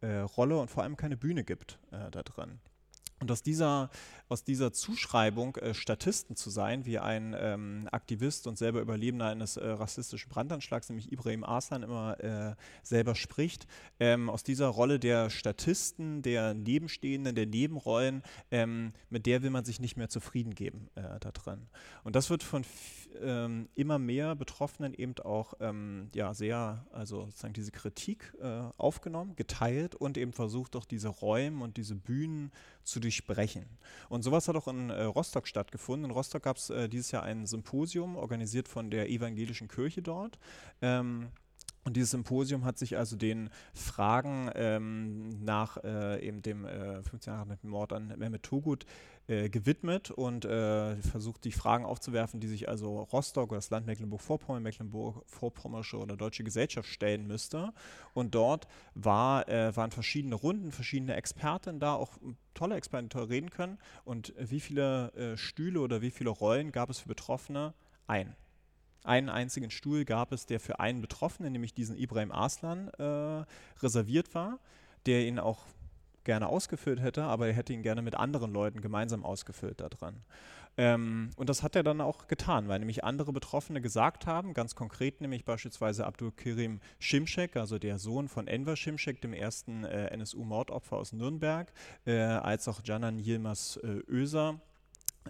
äh, 0.00 0.18
Rolle 0.20 0.58
und 0.58 0.70
vor 0.70 0.82
allem 0.82 0.96
keine 0.96 1.16
Bühne 1.16 1.44
gibt 1.44 1.78
äh, 1.90 2.10
da 2.10 2.22
drin. 2.22 2.60
Und 3.24 3.30
aus 3.30 3.42
dieser, 3.42 3.88
aus 4.28 4.44
dieser 4.44 4.74
Zuschreibung, 4.74 5.56
äh, 5.56 5.72
Statisten 5.72 6.36
zu 6.36 6.50
sein, 6.50 6.84
wie 6.84 6.98
ein 6.98 7.34
ähm, 7.38 7.88
Aktivist 7.90 8.46
und 8.46 8.58
selber 8.58 8.82
Überlebender 8.82 9.28
eines 9.28 9.56
äh, 9.56 9.66
rassistischen 9.66 10.28
Brandanschlags, 10.28 10.90
nämlich 10.90 11.10
Ibrahim 11.10 11.42
Arslan, 11.42 11.84
immer 11.84 12.22
äh, 12.22 12.54
selber 12.82 13.14
spricht, 13.14 13.66
ähm, 13.98 14.28
aus 14.28 14.42
dieser 14.42 14.66
Rolle 14.66 14.98
der 14.98 15.30
Statisten, 15.30 16.20
der 16.20 16.52
Nebenstehenden, 16.52 17.34
der 17.34 17.46
Nebenrollen, 17.46 18.22
ähm, 18.50 18.92
mit 19.08 19.24
der 19.24 19.42
will 19.42 19.48
man 19.48 19.64
sich 19.64 19.80
nicht 19.80 19.96
mehr 19.96 20.10
zufrieden 20.10 20.54
geben 20.54 20.90
äh, 20.94 21.18
da 21.20 21.32
drin. 21.32 21.68
Und 22.02 22.14
das 22.14 22.28
wird 22.28 22.42
von 22.42 22.62
ähm, 23.22 23.68
immer 23.74 23.98
mehr 23.98 24.34
Betroffenen 24.34 24.94
eben 24.94 25.14
auch 25.20 25.54
ähm, 25.60 26.10
ja, 26.14 26.34
sehr, 26.34 26.84
also 26.92 27.24
sozusagen 27.26 27.54
diese 27.54 27.72
Kritik 27.72 28.34
äh, 28.40 28.64
aufgenommen, 28.76 29.36
geteilt 29.36 29.94
und 29.94 30.18
eben 30.18 30.32
versucht, 30.32 30.76
auch 30.76 30.84
diese 30.84 31.08
Räume 31.08 31.64
und 31.64 31.76
diese 31.76 31.94
Bühnen 31.94 32.50
zu 32.84 33.00
durchbrechen. 33.00 33.66
Und 34.08 34.22
sowas 34.22 34.48
hat 34.48 34.56
auch 34.56 34.68
in 34.68 34.90
äh, 34.90 35.02
Rostock 35.02 35.46
stattgefunden. 35.48 36.10
In 36.10 36.14
Rostock 36.14 36.42
gab 36.42 36.56
es 36.56 36.70
äh, 36.70 36.88
dieses 36.88 37.10
Jahr 37.10 37.22
ein 37.22 37.46
Symposium, 37.46 38.16
organisiert 38.16 38.68
von 38.68 38.90
der 38.90 39.08
evangelischen 39.08 39.68
Kirche 39.68 40.02
dort. 40.02 40.38
Ähm, 40.82 41.28
und 41.84 41.96
dieses 41.96 42.10
Symposium 42.10 42.64
hat 42.64 42.78
sich 42.78 42.96
also 42.96 43.16
den 43.16 43.50
Fragen 43.74 44.50
ähm, 44.54 45.44
nach 45.44 45.76
äh, 45.84 46.26
eben 46.26 46.42
dem 46.42 46.64
äh, 46.64 47.02
15 47.02 47.32
Jahre 47.32 47.56
dem 47.62 47.70
Mord 47.70 47.92
an 47.92 48.14
Mehmet 48.18 48.42
Togut 48.42 48.86
äh, 49.26 49.48
gewidmet 49.48 50.10
und 50.10 50.44
äh, 50.44 50.96
versucht, 50.96 51.44
die 51.44 51.52
Fragen 51.52 51.84
aufzuwerfen, 51.84 52.40
die 52.40 52.46
sich 52.46 52.68
also 52.68 53.00
Rostock 53.00 53.50
oder 53.50 53.58
das 53.58 53.70
Land 53.70 53.86
Mecklenburg-Vorpommern, 53.86 54.62
Mecklenburg-Vorpommersche 54.62 55.98
oder 55.98 56.16
deutsche 56.16 56.44
Gesellschaft 56.44 56.88
stellen 56.88 57.26
müsste. 57.26 57.72
Und 58.12 58.34
dort 58.34 58.66
war, 58.94 59.48
äh, 59.48 59.74
waren 59.76 59.90
verschiedene 59.90 60.34
Runden, 60.34 60.72
verschiedene 60.72 61.14
Experten 61.14 61.80
da, 61.80 61.94
auch 61.94 62.18
tolle 62.54 62.76
Experten, 62.76 63.08
die 63.08 63.18
reden 63.18 63.50
können. 63.50 63.78
Und 64.04 64.34
wie 64.38 64.60
viele 64.60 65.12
äh, 65.14 65.36
Stühle 65.36 65.80
oder 65.80 66.02
wie 66.02 66.10
viele 66.10 66.30
Rollen 66.30 66.72
gab 66.72 66.90
es 66.90 67.00
für 67.00 67.08
Betroffene? 67.08 67.74
Ein 68.06 68.36
einen 69.04 69.28
einzigen 69.28 69.70
Stuhl 69.70 70.04
gab 70.04 70.32
es, 70.32 70.46
der 70.46 70.60
für 70.60 70.80
einen 70.80 71.00
Betroffenen, 71.00 71.52
nämlich 71.52 71.74
diesen 71.74 71.96
Ibrahim 71.96 72.32
Arslan, 72.32 72.88
äh, 72.98 73.44
reserviert 73.82 74.34
war, 74.34 74.58
der 75.06 75.26
ihn 75.26 75.38
auch 75.38 75.60
gerne 76.24 76.48
ausgefüllt 76.48 77.00
hätte, 77.00 77.24
aber 77.24 77.46
er 77.46 77.52
hätte 77.52 77.72
ihn 77.72 77.82
gerne 77.82 78.02
mit 78.02 78.14
anderen 78.14 78.52
Leuten 78.52 78.80
gemeinsam 78.80 79.24
ausgefüllt 79.24 79.80
da 79.80 79.88
dran. 79.88 80.24
Ähm, 80.76 81.30
und 81.36 81.48
das 81.48 81.62
hat 81.62 81.76
er 81.76 81.84
dann 81.84 82.00
auch 82.00 82.26
getan, 82.26 82.66
weil 82.66 82.80
nämlich 82.80 83.04
andere 83.04 83.32
Betroffene 83.32 83.80
gesagt 83.80 84.26
haben, 84.26 84.54
ganz 84.54 84.74
konkret 84.74 85.20
nämlich 85.20 85.44
beispielsweise 85.44 86.04
Abdul 86.04 86.32
Kirim 86.32 86.80
Shimshek, 86.98 87.56
also 87.56 87.78
der 87.78 87.98
Sohn 87.98 88.28
von 88.28 88.48
Enver 88.48 88.74
Shimshek, 88.74 89.20
dem 89.20 89.34
ersten 89.34 89.84
äh, 89.84 90.06
NSU-Mordopfer 90.08 90.96
aus 90.96 91.12
Nürnberg, 91.12 91.72
äh, 92.06 92.16
als 92.18 92.66
auch 92.66 92.82
Canan 92.82 93.20
Yilmaz 93.20 93.78
äh, 93.84 94.02
Öser, 94.08 94.60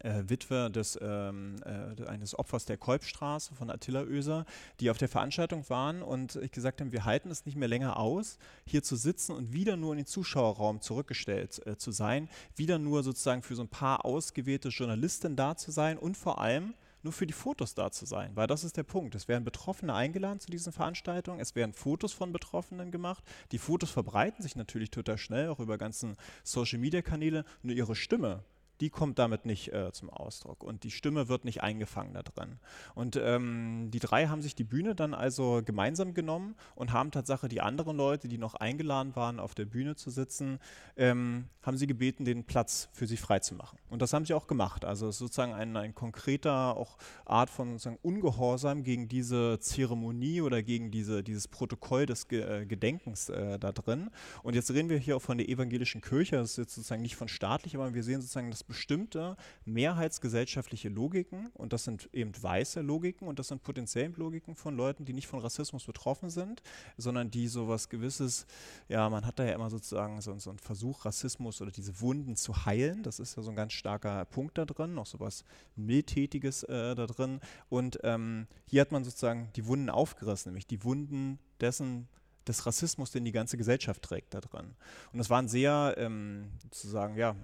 äh, 0.03 0.23
Witwe 0.27 0.71
des, 0.71 0.99
ähm, 1.01 1.57
äh, 1.65 2.07
eines 2.07 2.39
Opfers 2.39 2.65
der 2.65 2.77
Kolbstraße 2.77 3.55
von 3.55 3.71
Attila 3.71 4.03
Oeser, 4.03 4.45
die 4.81 4.91
auf 4.91 4.99
der 4.99 5.09
Veranstaltung 5.09 5.69
waren 5.69 6.03
und 6.03 6.37
ich 6.37 6.53
gesagt 6.53 6.81
haben, 6.81 6.93
wir 6.93 7.05
halten 7.05 7.31
es 7.31 7.47
nicht 7.47 7.57
mehr 7.57 7.69
länger 7.69 7.99
aus, 7.99 8.39
hier 8.67 8.83
zu 8.83 8.97
sitzen 8.97 9.33
und 9.33 9.53
wieder 9.53 9.77
nur 9.77 9.93
in 9.93 9.99
den 9.99 10.07
Zuschauerraum 10.07 10.81
zurückgestellt 10.81 11.65
äh, 11.67 11.77
zu 11.77 11.93
sein, 11.93 12.29
wieder 12.57 12.79
nur 12.79 13.03
sozusagen 13.03 13.43
für 13.43 13.55
so 13.55 13.63
ein 13.63 13.69
paar 13.69 14.05
ausgewählte 14.05 14.69
Journalisten 14.69 15.37
da 15.37 15.57
zu 15.57 15.71
sein 15.71 15.99
und 15.99 16.17
vor 16.17 16.41
allem 16.41 16.75
nur 17.05 17.13
für 17.13 17.27
die 17.27 17.35
Fotos 17.35 17.75
da 17.75 17.91
zu 17.91 18.07
sein, 18.07 18.31
weil 18.35 18.47
das 18.47 18.65
ist 18.65 18.77
der 18.77 18.83
Punkt. 18.83 19.15
Es 19.15 19.29
werden 19.29 19.45
Betroffene 19.45 19.95
eingeladen 19.95 20.41
zu 20.41 20.51
diesen 20.51 20.73
Veranstaltungen, 20.73 21.39
es 21.39 21.55
werden 21.55 21.75
Fotos 21.75 22.13
von 22.13 22.33
Betroffenen 22.33 22.91
gemacht. 22.91 23.23
Die 23.53 23.59
Fotos 23.59 23.91
verbreiten 23.91 24.43
sich 24.43 24.57
natürlich 24.57 24.91
total 24.91 25.19
schnell, 25.19 25.51
auch 25.51 25.61
über 25.61 25.77
ganzen 25.77 26.17
Social-Media-Kanäle, 26.43 27.45
nur 27.63 27.77
ihre 27.77 27.95
Stimme 27.95 28.43
die 28.81 28.91
kommt 28.91 29.19
damit 29.19 29.47
nicht 29.47 29.73
äh, 29.73 29.93
zum 29.93 30.11
Ausdruck 30.11 30.63
und 30.65 30.85
die 30.85 30.91
Stimme 30.91 31.29
wird 31.29 31.45
nicht 31.45 31.63
eingefangen 31.63 32.15
da 32.15 32.23
drin. 32.23 32.59
Und 32.95 33.17
ähm, 33.17 33.91
die 33.93 34.01
drei 34.01 34.27
haben 34.27 34.43
sich 34.43 34.55
die 34.55 34.65
Bühne 34.65 34.95
dann 34.95 35.15
also 35.15 35.63
gemeinsam 35.65 36.15
genommen 36.15 36.57
und 36.75 36.93
haben 36.93 37.11
tatsächlich 37.11 37.51
die 37.51 37.61
anderen 37.61 37.97
Leute, 37.97 38.29
die 38.29 38.39
noch 38.39 38.55
eingeladen 38.55 39.15
waren, 39.17 39.39
auf 39.39 39.55
der 39.55 39.65
Bühne 39.65 39.95
zu 39.97 40.11
sitzen, 40.11 40.59
ähm, 40.97 41.49
haben 41.63 41.77
sie 41.77 41.87
gebeten, 41.87 42.25
den 42.25 42.45
Platz 42.45 42.89
für 42.93 43.07
sich 43.07 43.21
freizumachen. 43.21 43.79
Und 43.89 44.03
das 44.03 44.13
haben 44.13 44.25
sie 44.25 44.35
auch 44.35 44.47
gemacht. 44.47 44.85
Also 44.85 45.11
sozusagen 45.11 45.53
ein, 45.53 45.77
ein 45.77 45.95
konkreter 45.95 46.77
auch 46.77 46.99
Art 47.25 47.51
von 47.51 47.73
sozusagen 47.73 47.99
Ungehorsam 48.03 48.83
gegen 48.83 49.09
diese 49.09 49.59
Zeremonie 49.61 50.41
oder 50.41 50.63
gegen 50.63 50.91
diese, 50.91 51.23
dieses 51.23 51.49
Protokoll 51.49 52.07
des 52.07 52.29
Ge 52.29 52.43
äh, 52.43 52.67
Gedenkens 52.67 53.29
äh, 53.29 53.59
da 53.59 53.73
drin. 53.73 54.11
Und 54.43 54.55
jetzt 54.55 54.71
reden 54.71 54.89
wir 54.89 54.99
hier 54.99 55.17
auch 55.17 55.23
von 55.23 55.39
der 55.39 55.49
evangelischen 55.49 56.01
Kirche. 56.01 56.37
Das 56.37 56.51
ist 56.51 56.57
jetzt 56.57 56.75
sozusagen 56.75 57.03
nicht 57.03 57.17
von 57.17 57.29
staatlich, 57.29 57.77
aber 57.77 57.95
wir 57.95 58.03
sehen 58.03 58.21
sozusagen 58.21 58.51
das 58.51 58.63
bestimmte 58.66 59.37
mehrheitsgesellschaftliche 59.64 60.88
Logiken 60.88 61.48
und 61.55 61.72
das 61.72 61.85
sind 61.85 62.09
eben 62.12 62.33
weiße 62.40 62.81
Logiken 62.81 63.29
und 63.29 63.38
das 63.38 63.48
sind 63.48 63.62
potenziell 63.62 64.12
Logiken 64.16 64.55
von 64.55 64.77
Leuten, 64.77 65.05
die 65.05 65.12
nicht 65.12 65.27
von 65.27 65.40
Rassismus 65.40 65.85
betroffen 65.85 66.31
sind, 66.31 66.62
sondern 66.96 67.31
die 67.31 67.48
sowas 67.48 67.88
gewisses, 67.88 68.46
ja, 68.88 69.09
man 69.09 69.27
hat 69.27 69.38
da 69.38 69.44
ja 69.44 69.55
immer 69.55 69.70
sozusagen 69.70 70.20
so, 70.20 70.37
so 70.38 70.50
einen 70.50 70.59
Versuch, 70.59 71.05
Rassismus 71.05 71.61
oder 71.61 71.70
diese 71.70 72.00
Wunden 72.00 72.37
zu 72.37 72.66
heilen. 72.66 73.03
Das 73.03 73.18
ist 73.18 73.37
ja 73.37 73.42
so 73.42 73.50
ein 73.50 73.57
ganz 73.57 73.72
starker 73.72 74.24
Punkt 74.27 74.59
da 74.59 74.64
drin, 74.64 74.94
noch 74.94 75.07
sowas 75.07 75.44
Mildtätiges 75.77 76.64
äh, 76.64 76.94
da 76.94 77.07
drin. 77.07 77.40
Und 77.68 77.98
ähm, 78.03 78.46
hier 78.66 78.81
hat 78.81 78.92
man 78.92 79.05
sozusagen 79.05 79.50
die 79.57 79.66
Wunden 79.66 79.90
aufgerissen, 79.90 80.50
nämlich 80.50 80.66
die 80.66 80.85
Wunden 80.85 81.38
dessen, 81.61 82.09
des 82.46 82.66
Rassismus, 82.66 83.11
den 83.11 83.24
die 83.24 83.33
ganze 83.33 83.57
Gesellschaft 83.57 84.03
trägt 84.03 84.35
da 84.35 84.40
drin. 84.40 84.74
Und 85.12 85.18
das 85.18 85.31
war 85.31 85.40
ein 85.40 85.48
sehr, 85.48 85.94
ähm, 85.96 86.50
sozusagen, 86.64 87.16
ja, 87.16 87.37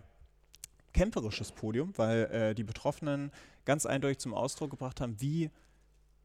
kämpferisches 0.92 1.52
Podium, 1.52 1.92
weil 1.96 2.24
äh, 2.26 2.54
die 2.54 2.64
Betroffenen 2.64 3.30
ganz 3.64 3.86
eindeutig 3.86 4.18
zum 4.18 4.34
Ausdruck 4.34 4.70
gebracht 4.70 5.00
haben, 5.00 5.20
wie 5.20 5.50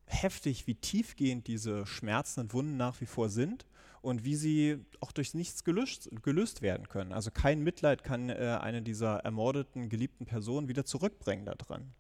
heftig, 0.08 0.68
wie 0.68 0.76
tiefgehend 0.76 1.48
diese 1.48 1.86
schmerzenden 1.86 2.54
Wunden 2.54 2.78
nach 2.78 3.02
wie 3.02 3.06
vor 3.06 3.30
sind 3.30 3.66
und 4.02 4.24
wie 4.24 4.36
sie 4.36 4.86
auch 5.00 5.12
durch 5.12 5.34
nichts 5.34 5.64
gelöst, 5.64 6.10
gelöst 6.22 6.62
werden 6.62 6.90
können. 6.90 7.12
Also 7.12 7.32
kein 7.32 7.64
Mitleid 7.64 8.04
kann 8.04 8.30
äh, 8.30 8.60
eine 8.62 8.82
dieser 8.82 9.18
ermordeten, 9.20 9.90
geliebten 9.90 10.26
Personen 10.26 10.68
wieder 10.68 10.86
zurückbringen 10.86 11.46
da 11.46 11.56
dran. 11.56 11.94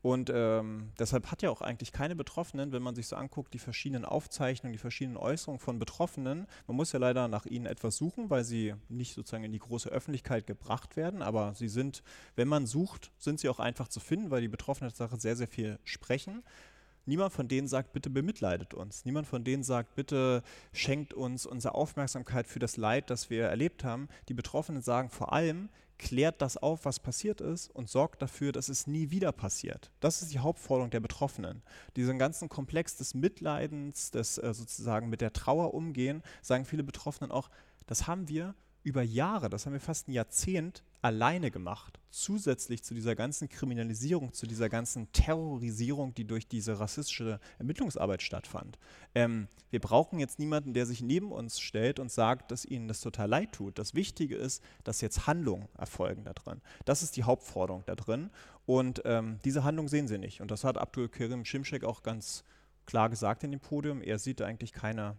Und 0.00 0.30
ähm, 0.32 0.92
deshalb 0.98 1.30
hat 1.30 1.42
ja 1.42 1.50
auch 1.50 1.60
eigentlich 1.60 1.92
keine 1.92 2.14
Betroffenen, 2.14 2.70
wenn 2.72 2.82
man 2.82 2.94
sich 2.94 3.08
so 3.08 3.16
anguckt, 3.16 3.52
die 3.52 3.58
verschiedenen 3.58 4.04
Aufzeichnungen, 4.04 4.72
die 4.72 4.78
verschiedenen 4.78 5.16
Äußerungen 5.16 5.58
von 5.58 5.78
Betroffenen, 5.78 6.46
man 6.68 6.76
muss 6.76 6.92
ja 6.92 7.00
leider 7.00 7.26
nach 7.26 7.46
ihnen 7.46 7.66
etwas 7.66 7.96
suchen, 7.96 8.30
weil 8.30 8.44
sie 8.44 8.74
nicht 8.88 9.14
sozusagen 9.14 9.44
in 9.44 9.52
die 9.52 9.58
große 9.58 9.88
Öffentlichkeit 9.88 10.46
gebracht 10.46 10.96
werden, 10.96 11.20
aber 11.20 11.54
sie 11.54 11.68
sind, 11.68 12.04
wenn 12.36 12.46
man 12.46 12.66
sucht, 12.66 13.10
sind 13.18 13.40
sie 13.40 13.48
auch 13.48 13.58
einfach 13.58 13.88
zu 13.88 13.98
finden, 13.98 14.30
weil 14.30 14.40
die 14.40 14.48
Betroffenen 14.48 14.92
Sache 14.92 15.18
sehr, 15.18 15.36
sehr 15.36 15.48
viel 15.48 15.78
sprechen. 15.82 16.44
Niemand 17.08 17.32
von 17.32 17.48
denen 17.48 17.68
sagt, 17.68 17.94
bitte 17.94 18.10
bemitleidet 18.10 18.74
uns. 18.74 19.06
Niemand 19.06 19.26
von 19.26 19.42
denen 19.42 19.62
sagt, 19.62 19.94
bitte 19.94 20.42
schenkt 20.74 21.14
uns 21.14 21.46
unsere 21.46 21.74
Aufmerksamkeit 21.74 22.46
für 22.46 22.58
das 22.58 22.76
Leid, 22.76 23.08
das 23.08 23.30
wir 23.30 23.44
erlebt 23.46 23.82
haben. 23.82 24.08
Die 24.28 24.34
Betroffenen 24.34 24.82
sagen 24.82 25.08
vor 25.08 25.32
allem, 25.32 25.70
klärt 25.98 26.40
das 26.40 26.56
auf, 26.56 26.84
was 26.84 27.00
passiert 27.00 27.40
ist 27.40 27.70
und 27.74 27.88
sorgt 27.88 28.22
dafür, 28.22 28.52
dass 28.52 28.68
es 28.68 28.86
nie 28.86 29.10
wieder 29.10 29.32
passiert. 29.32 29.90
Das 30.00 30.22
ist 30.22 30.32
die 30.32 30.38
Hauptforderung 30.38 30.90
der 30.90 31.00
Betroffenen. 31.00 31.62
Diesen 31.96 32.18
ganzen 32.18 32.48
Komplex 32.48 32.96
des 32.96 33.14
Mitleidens, 33.14 34.10
des 34.10 34.38
äh, 34.38 34.54
sozusagen 34.54 35.08
mit 35.08 35.20
der 35.20 35.32
Trauer 35.32 35.74
umgehen, 35.74 36.22
sagen 36.40 36.64
viele 36.64 36.84
Betroffenen 36.84 37.30
auch, 37.30 37.50
das 37.86 38.06
haben 38.06 38.28
wir 38.28 38.54
über 38.82 39.02
Jahre, 39.02 39.50
das 39.50 39.66
haben 39.66 39.72
wir 39.72 39.80
fast 39.80 40.08
ein 40.08 40.12
Jahrzehnt 40.12 40.82
alleine 41.02 41.50
gemacht, 41.50 42.00
zusätzlich 42.10 42.82
zu 42.82 42.94
dieser 42.94 43.14
ganzen 43.14 43.48
Kriminalisierung, 43.48 44.32
zu 44.32 44.46
dieser 44.46 44.68
ganzen 44.68 45.10
Terrorisierung, 45.12 46.14
die 46.14 46.26
durch 46.26 46.48
diese 46.48 46.80
rassistische 46.80 47.38
Ermittlungsarbeit 47.58 48.22
stattfand. 48.22 48.78
Ähm, 49.14 49.48
wir 49.70 49.80
brauchen 49.80 50.18
jetzt 50.18 50.38
niemanden, 50.38 50.74
der 50.74 50.86
sich 50.86 51.02
neben 51.02 51.30
uns 51.30 51.60
stellt 51.60 52.00
und 52.00 52.10
sagt, 52.10 52.50
dass 52.50 52.64
ihnen 52.64 52.88
das 52.88 53.00
total 53.00 53.28
leid 53.28 53.52
tut. 53.52 53.78
Das 53.78 53.94
Wichtige 53.94 54.36
ist, 54.36 54.62
dass 54.84 55.00
jetzt 55.00 55.26
Handlungen 55.26 55.68
erfolgen 55.76 56.24
da 56.24 56.32
drin. 56.32 56.60
Das 56.84 57.02
ist 57.02 57.16
die 57.16 57.24
Hauptforderung 57.24 57.84
da 57.86 57.94
drin. 57.94 58.30
Und 58.66 59.02
ähm, 59.04 59.38
diese 59.44 59.64
Handlung 59.64 59.88
sehen 59.88 60.08
sie 60.08 60.18
nicht. 60.18 60.40
Und 60.40 60.50
das 60.50 60.64
hat 60.64 60.78
Abdul 60.78 61.08
Kerim 61.08 61.44
Shimshek 61.44 61.84
auch 61.84 62.02
ganz 62.02 62.44
klar 62.86 63.08
gesagt 63.08 63.44
in 63.44 63.50
dem 63.50 63.60
Podium. 63.60 64.02
Er 64.02 64.18
sieht 64.18 64.42
eigentlich 64.42 64.72
keine 64.72 65.16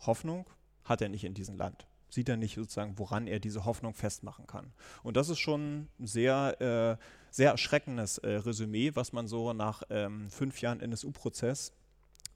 Hoffnung, 0.00 0.46
hat 0.84 1.00
er 1.00 1.08
nicht 1.08 1.24
in 1.24 1.34
diesem 1.34 1.56
Land 1.56 1.86
sieht 2.12 2.28
er 2.28 2.36
nicht 2.36 2.56
sozusagen, 2.56 2.98
woran 2.98 3.26
er 3.26 3.40
diese 3.40 3.64
Hoffnung 3.64 3.94
festmachen 3.94 4.46
kann. 4.46 4.72
Und 5.02 5.16
das 5.16 5.30
ist 5.30 5.38
schon 5.38 5.88
ein 5.98 6.06
sehr, 6.06 6.60
äh, 7.00 7.02
sehr 7.30 7.52
erschreckendes 7.52 8.18
äh, 8.18 8.32
Resümee, 8.32 8.92
was 8.94 9.12
man 9.12 9.26
so 9.26 9.52
nach 9.54 9.82
ähm, 9.88 10.28
fünf 10.30 10.60
Jahren 10.60 10.80
NSU-Prozess 10.80 11.72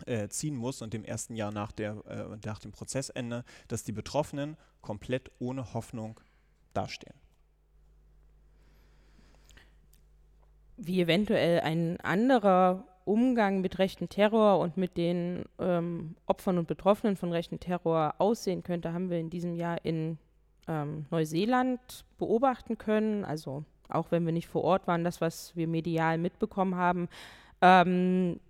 äh, 0.07 0.29
ziehen 0.29 0.57
muss 0.57 0.81
und 0.81 0.95
dem 0.95 1.05
ersten 1.05 1.37
Jahr 1.37 1.53
nach, 1.53 1.73
der, 1.73 2.03
äh, 2.07 2.39
nach 2.47 2.59
dem 2.59 2.73
Prozessende, 2.73 3.45
dass 3.69 3.85
die 3.85 3.93
Betroffenen 3.93 4.57
komplett 4.81 5.31
ohne 5.39 5.75
Hoffnung 5.75 6.19
dastehen. 6.73 7.15
Wie 10.79 11.01
eventuell 11.01 11.61
ein 11.61 12.01
anderer 12.01 12.85
Umgang 13.07 13.61
mit 13.61 13.79
rechten 13.79 14.09
Terror 14.09 14.59
und 14.59 14.77
mit 14.77 14.97
den 14.97 15.45
ähm, 15.59 16.17
Opfern 16.27 16.59
und 16.59 16.67
Betroffenen 16.67 17.17
von 17.17 17.33
rechten 17.33 17.61
Terror 17.61 18.15
aussehen 18.19 18.63
könnte, 18.63 18.93
haben 18.93 19.11
wir 19.11 19.19
in 19.19 19.31
diesem 19.31 19.55
Jahr 19.55 19.85
in 19.85 20.19
ähm, 20.69 21.07
Neuseeland 21.11 22.05
beobachten 22.19 22.79
können. 22.79 23.25
Also 23.25 23.65
auch 23.89 24.11
wenn 24.11 24.27
wir 24.27 24.33
nicht 24.33 24.49
vor 24.49 24.65
Ort 24.65 24.87
waren, 24.89 25.05
das, 25.05 25.21
was 25.21 25.55
wir 25.55 25.69
medial 25.69 26.19
mitbekommen 26.19 26.75
haben. 26.75 27.09
Ähm, 27.63 28.41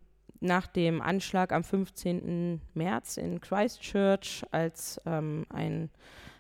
nach 0.41 0.67
dem 0.67 1.01
Anschlag 1.03 1.53
am 1.53 1.65
15. 1.65 2.61
März 2.75 3.19
in 3.19 3.41
Christchurch, 3.41 4.45
als 4.51 5.01
ähm, 5.07 5.47
ein 5.51 5.91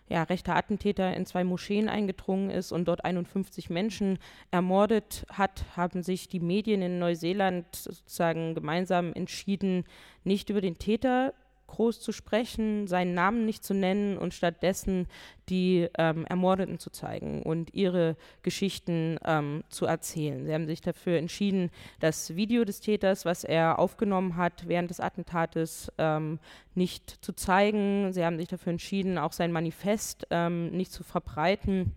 ja, 0.08 0.22
rechter 0.22 0.54
Attentäter 0.56 1.14
in 1.14 1.26
zwei 1.26 1.44
Moscheen 1.44 1.88
eingedrungen 1.88 2.50
ist 2.50 2.72
und 2.72 2.86
dort 2.86 3.04
51 3.04 3.70
Menschen 3.70 4.18
ermordet 4.50 5.26
hat, 5.28 5.64
haben 5.76 6.02
sich 6.02 6.28
die 6.28 6.40
Medien 6.40 6.82
in 6.82 6.98
Neuseeland 6.98 7.74
sozusagen 7.74 8.54
gemeinsam 8.54 9.12
entschieden, 9.12 9.84
nicht 10.24 10.50
über 10.50 10.60
den 10.60 10.78
Täter 10.78 11.34
groß 11.66 12.00
zu 12.00 12.12
sprechen, 12.12 12.86
seinen 12.86 13.14
Namen 13.14 13.44
nicht 13.44 13.64
zu 13.64 13.74
nennen 13.74 14.18
und 14.18 14.34
stattdessen 14.34 15.06
die 15.48 15.88
ähm, 15.98 16.26
Ermordeten 16.26 16.78
zu 16.78 16.90
zeigen 16.90 17.42
und 17.42 17.74
ihre 17.74 18.16
Geschichten 18.42 19.18
ähm, 19.24 19.62
zu 19.68 19.86
erzählen. 19.86 20.44
Sie 20.44 20.52
haben 20.52 20.66
sich 20.66 20.80
dafür 20.80 21.18
entschieden, 21.18 21.70
das 22.00 22.34
Video 22.36 22.64
des 22.64 22.80
Täters, 22.80 23.24
was 23.24 23.44
er 23.44 23.78
aufgenommen 23.78 24.36
hat 24.36 24.66
während 24.66 24.90
des 24.90 25.00
Attentates, 25.00 25.92
ähm, 25.98 26.38
nicht 26.74 27.10
zu 27.24 27.32
zeigen. 27.32 28.12
Sie 28.12 28.24
haben 28.24 28.38
sich 28.38 28.48
dafür 28.48 28.72
entschieden, 28.72 29.18
auch 29.18 29.32
sein 29.32 29.52
Manifest 29.52 30.26
ähm, 30.30 30.70
nicht 30.70 30.92
zu 30.92 31.04
verbreiten 31.04 31.94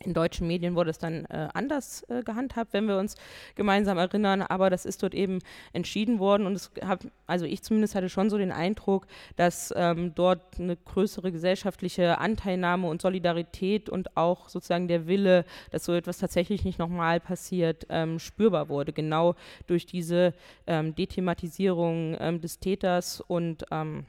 in 0.00 0.14
deutschen 0.14 0.46
Medien 0.46 0.74
wurde 0.74 0.90
es 0.90 0.98
dann 0.98 1.24
äh, 1.26 1.48
anders 1.54 2.04
äh, 2.08 2.22
gehandhabt, 2.22 2.72
wenn 2.72 2.86
wir 2.86 2.98
uns 2.98 3.16
gemeinsam 3.54 3.98
erinnern, 3.98 4.42
aber 4.42 4.70
das 4.70 4.84
ist 4.84 5.02
dort 5.02 5.14
eben 5.14 5.40
entschieden 5.72 6.18
worden. 6.18 6.46
Und 6.46 6.54
es 6.54 6.70
hab, 6.82 7.00
also 7.26 7.44
ich 7.44 7.62
zumindest 7.62 7.94
hatte 7.94 8.08
schon 8.08 8.30
so 8.30 8.38
den 8.38 8.52
Eindruck, 8.52 9.06
dass 9.36 9.72
ähm, 9.76 10.14
dort 10.14 10.58
eine 10.58 10.76
größere 10.76 11.32
gesellschaftliche 11.32 12.18
Anteilnahme 12.18 12.88
und 12.88 13.02
Solidarität 13.02 13.88
und 13.88 14.16
auch 14.16 14.48
sozusagen 14.48 14.88
der 14.88 15.06
Wille, 15.06 15.44
dass 15.70 15.84
so 15.84 15.92
etwas 15.92 16.18
tatsächlich 16.18 16.64
nicht 16.64 16.78
nochmal 16.78 17.20
passiert, 17.20 17.86
ähm, 17.88 18.18
spürbar 18.18 18.68
wurde, 18.68 18.92
genau 18.92 19.34
durch 19.66 19.86
diese 19.86 20.32
ähm, 20.66 20.94
Dethematisierung 20.94 22.16
ähm, 22.20 22.40
des 22.40 22.60
Täters 22.60 23.20
und 23.20 23.64
ähm, 23.70 24.06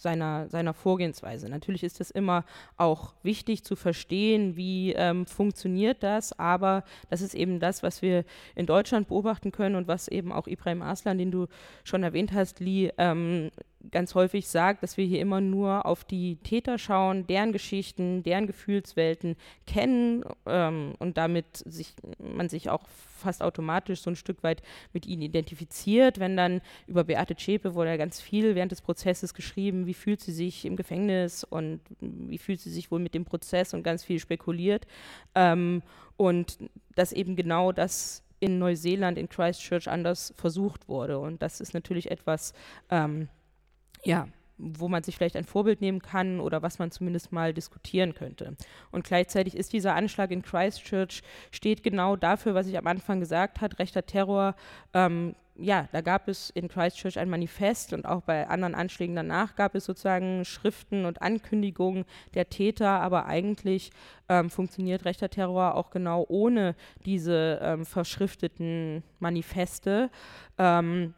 seiner, 0.00 0.48
seiner 0.48 0.74
Vorgehensweise. 0.74 1.48
Natürlich 1.48 1.84
ist 1.84 2.00
es 2.00 2.10
immer 2.10 2.44
auch 2.76 3.14
wichtig 3.22 3.64
zu 3.64 3.76
verstehen, 3.76 4.56
wie 4.56 4.92
ähm, 4.92 5.26
funktioniert 5.26 6.02
das, 6.02 6.38
aber 6.38 6.84
das 7.08 7.20
ist 7.20 7.34
eben 7.34 7.60
das, 7.60 7.82
was 7.82 8.02
wir 8.02 8.24
in 8.54 8.66
Deutschland 8.66 9.08
beobachten 9.08 9.52
können 9.52 9.76
und 9.76 9.88
was 9.88 10.08
eben 10.08 10.32
auch 10.32 10.46
Ibrahim 10.46 10.82
Aslan, 10.82 11.18
den 11.18 11.30
du 11.30 11.46
schon 11.84 12.02
erwähnt 12.02 12.32
hast, 12.32 12.60
Lee, 12.60 12.90
ähm, 12.98 13.50
ganz 13.90 14.14
häufig 14.14 14.48
sagt, 14.48 14.82
dass 14.82 14.96
wir 14.96 15.04
hier 15.04 15.20
immer 15.20 15.40
nur 15.40 15.86
auf 15.86 16.04
die 16.04 16.36
Täter 16.36 16.78
schauen, 16.78 17.26
deren 17.26 17.52
Geschichten, 17.52 18.22
deren 18.22 18.46
Gefühlswelten 18.46 19.36
kennen 19.66 20.24
ähm, 20.46 20.94
und 20.98 21.16
damit 21.16 21.46
sich, 21.66 21.94
man 22.18 22.48
sich 22.48 22.68
auch 22.68 22.86
fast 22.88 23.42
automatisch 23.42 24.02
so 24.02 24.10
ein 24.10 24.16
Stück 24.16 24.42
weit 24.42 24.62
mit 24.92 25.06
ihnen 25.06 25.22
identifiziert. 25.22 26.18
Wenn 26.18 26.36
dann 26.36 26.60
über 26.86 27.04
Beate 27.04 27.36
Zschäpe 27.36 27.74
wurde 27.74 27.90
ja 27.90 27.96
ganz 27.96 28.20
viel 28.20 28.54
während 28.54 28.72
des 28.72 28.80
Prozesses 28.80 29.34
geschrieben, 29.34 29.86
wie 29.90 29.94
fühlt 29.94 30.20
sie 30.20 30.30
sich 30.30 30.64
im 30.64 30.76
Gefängnis 30.76 31.42
und 31.42 31.80
wie 31.98 32.38
fühlt 32.38 32.60
sie 32.60 32.70
sich 32.70 32.92
wohl 32.92 33.00
mit 33.00 33.12
dem 33.12 33.24
Prozess 33.24 33.74
und 33.74 33.82
ganz 33.82 34.04
viel 34.04 34.20
spekuliert. 34.20 34.86
Ähm, 35.34 35.82
und 36.16 36.58
dass 36.94 37.10
eben 37.10 37.34
genau 37.34 37.72
das 37.72 38.22
in 38.38 38.60
Neuseeland, 38.60 39.18
in 39.18 39.28
Christchurch 39.28 39.88
anders 39.88 40.32
versucht 40.36 40.88
wurde. 40.88 41.18
Und 41.18 41.42
das 41.42 41.60
ist 41.60 41.74
natürlich 41.74 42.08
etwas, 42.08 42.54
ähm, 42.88 43.28
ja, 44.04 44.28
wo 44.58 44.86
man 44.86 45.02
sich 45.02 45.16
vielleicht 45.16 45.34
ein 45.34 45.44
Vorbild 45.44 45.80
nehmen 45.80 46.00
kann 46.00 46.38
oder 46.38 46.62
was 46.62 46.78
man 46.78 46.92
zumindest 46.92 47.32
mal 47.32 47.52
diskutieren 47.52 48.14
könnte. 48.14 48.56
Und 48.92 49.02
gleichzeitig 49.02 49.56
ist 49.56 49.72
dieser 49.72 49.96
Anschlag 49.96 50.30
in 50.30 50.42
Christchurch, 50.42 51.22
steht 51.50 51.82
genau 51.82 52.14
dafür, 52.14 52.54
was 52.54 52.68
ich 52.68 52.78
am 52.78 52.86
Anfang 52.86 53.18
gesagt 53.18 53.60
habe, 53.60 53.76
rechter 53.80 54.06
Terror. 54.06 54.54
Ähm, 54.94 55.34
ja, 55.60 55.88
da 55.92 56.00
gab 56.00 56.28
es 56.28 56.50
in 56.50 56.68
Christchurch 56.68 57.18
ein 57.18 57.28
Manifest 57.28 57.92
und 57.92 58.06
auch 58.06 58.22
bei 58.22 58.48
anderen 58.48 58.74
Anschlägen 58.74 59.14
danach 59.14 59.56
gab 59.56 59.74
es 59.74 59.84
sozusagen 59.84 60.44
Schriften 60.44 61.04
und 61.04 61.22
Ankündigungen 61.22 62.04
der 62.34 62.48
Täter, 62.48 62.88
aber 62.88 63.26
eigentlich 63.26 63.90
ähm, 64.28 64.50
funktioniert 64.50 65.04
rechter 65.04 65.28
Terror 65.28 65.74
auch 65.74 65.90
genau 65.90 66.24
ohne 66.28 66.74
diese 67.04 67.60
ähm, 67.62 67.84
verschrifteten 67.84 69.02
Manifeste. 69.18 70.10
Ähm, 70.58 71.14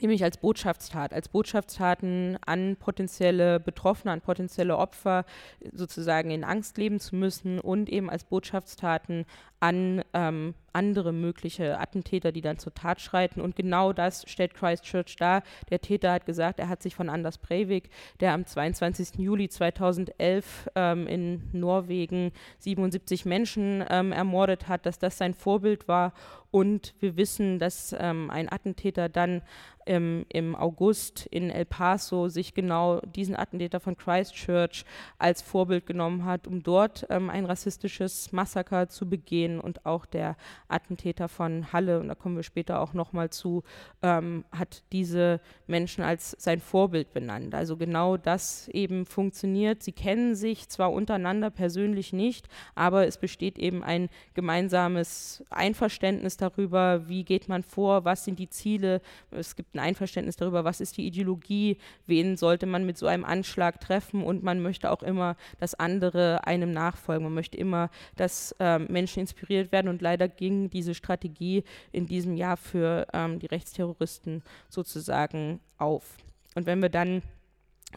nämlich 0.00 0.24
als 0.24 0.38
Botschaftstat, 0.38 1.12
als 1.12 1.28
Botschaftstaten 1.28 2.38
an 2.44 2.76
potenzielle 2.76 3.60
Betroffene, 3.60 4.12
an 4.12 4.20
potenzielle 4.20 4.76
Opfer 4.76 5.24
sozusagen 5.72 6.30
in 6.30 6.44
Angst 6.44 6.76
leben 6.76 6.98
zu 7.00 7.16
müssen 7.16 7.60
und 7.60 7.88
eben 7.88 8.10
als 8.10 8.24
Botschaftstaten 8.24 9.26
an 9.60 10.04
ähm, 10.12 10.54
andere 10.76 11.12
mögliche 11.12 11.78
Attentäter, 11.80 12.32
die 12.32 12.42
dann 12.42 12.58
zur 12.58 12.74
Tat 12.74 13.00
schreiten. 13.00 13.40
Und 13.40 13.56
genau 13.56 13.94
das 13.94 14.24
stellt 14.28 14.54
Christchurch 14.54 15.16
dar. 15.16 15.42
Der 15.70 15.80
Täter 15.80 16.12
hat 16.12 16.26
gesagt, 16.26 16.60
er 16.60 16.68
hat 16.68 16.82
sich 16.82 16.94
von 16.94 17.08
Anders 17.08 17.38
Breivik, 17.38 17.88
der 18.20 18.34
am 18.34 18.44
22. 18.44 19.18
Juli 19.18 19.48
2011 19.48 20.70
ähm, 20.74 21.06
in 21.06 21.48
Norwegen 21.52 22.32
77 22.58 23.24
Menschen 23.24 23.82
ähm, 23.88 24.12
ermordet 24.12 24.68
hat, 24.68 24.84
dass 24.84 24.98
das 24.98 25.16
sein 25.16 25.32
Vorbild 25.32 25.88
war. 25.88 26.12
Und 26.50 26.94
wir 27.00 27.16
wissen, 27.16 27.58
dass 27.58 27.94
ähm, 27.98 28.30
ein 28.30 28.52
Attentäter 28.52 29.08
dann 29.08 29.42
im, 29.86 30.56
August 30.56 31.26
in 31.26 31.48
El 31.48 31.64
Paso 31.64 32.28
sich 32.28 32.54
genau 32.54 33.00
diesen 33.02 33.36
Attentäter 33.36 33.78
von 33.78 33.96
Christchurch 33.96 34.84
als 35.16 35.42
Vorbild 35.42 35.86
genommen 35.86 36.24
hat, 36.24 36.48
um 36.48 36.62
dort 36.62 37.06
ähm, 37.08 37.30
ein 37.30 37.44
rassistisches 37.44 38.32
Massaker 38.32 38.88
zu 38.88 39.08
begehen. 39.08 39.55
Und 39.60 39.86
auch 39.86 40.06
der 40.06 40.36
Attentäter 40.68 41.28
von 41.28 41.72
Halle, 41.72 42.00
und 42.00 42.08
da 42.08 42.14
kommen 42.14 42.36
wir 42.36 42.42
später 42.42 42.80
auch 42.80 42.92
nochmal 42.92 43.30
zu, 43.30 43.62
ähm, 44.02 44.44
hat 44.52 44.82
diese 44.92 45.40
Menschen 45.66 46.04
als 46.04 46.36
sein 46.38 46.60
Vorbild 46.60 47.12
benannt. 47.12 47.54
Also 47.54 47.76
genau 47.76 48.16
das 48.16 48.68
eben 48.68 49.06
funktioniert. 49.06 49.82
Sie 49.82 49.92
kennen 49.92 50.34
sich 50.34 50.68
zwar 50.68 50.92
untereinander 50.92 51.50
persönlich 51.50 52.12
nicht, 52.12 52.48
aber 52.74 53.06
es 53.06 53.18
besteht 53.18 53.58
eben 53.58 53.82
ein 53.82 54.08
gemeinsames 54.34 55.44
Einverständnis 55.50 56.36
darüber, 56.36 57.08
wie 57.08 57.24
geht 57.24 57.48
man 57.48 57.62
vor, 57.62 58.04
was 58.04 58.24
sind 58.24 58.38
die 58.38 58.48
Ziele. 58.48 59.00
Es 59.30 59.56
gibt 59.56 59.74
ein 59.74 59.80
Einverständnis 59.80 60.36
darüber, 60.36 60.64
was 60.64 60.80
ist 60.80 60.96
die 60.96 61.06
Ideologie, 61.06 61.78
wen 62.06 62.36
sollte 62.36 62.66
man 62.66 62.86
mit 62.86 62.98
so 62.98 63.06
einem 63.06 63.24
Anschlag 63.24 63.80
treffen 63.80 64.22
und 64.22 64.42
man 64.42 64.60
möchte 64.60 64.90
auch 64.90 65.02
immer, 65.02 65.36
dass 65.58 65.74
andere 65.74 66.46
einem 66.46 66.72
nachfolgen. 66.72 67.24
Man 67.24 67.34
möchte 67.34 67.56
immer, 67.56 67.90
dass 68.16 68.54
ähm, 68.58 68.86
Menschen 68.90 69.20
inspiriert 69.20 69.35
werden 69.72 69.88
und 69.88 70.02
leider 70.02 70.28
ging 70.28 70.70
diese 70.70 70.94
Strategie 70.94 71.64
in 71.92 72.06
diesem 72.06 72.36
Jahr 72.36 72.56
für 72.56 73.06
ähm, 73.12 73.38
die 73.38 73.46
Rechtsterroristen 73.46 74.42
sozusagen 74.68 75.60
auf. 75.78 76.16
Und 76.54 76.66
wenn 76.66 76.80
wir 76.80 76.88
dann 76.88 77.22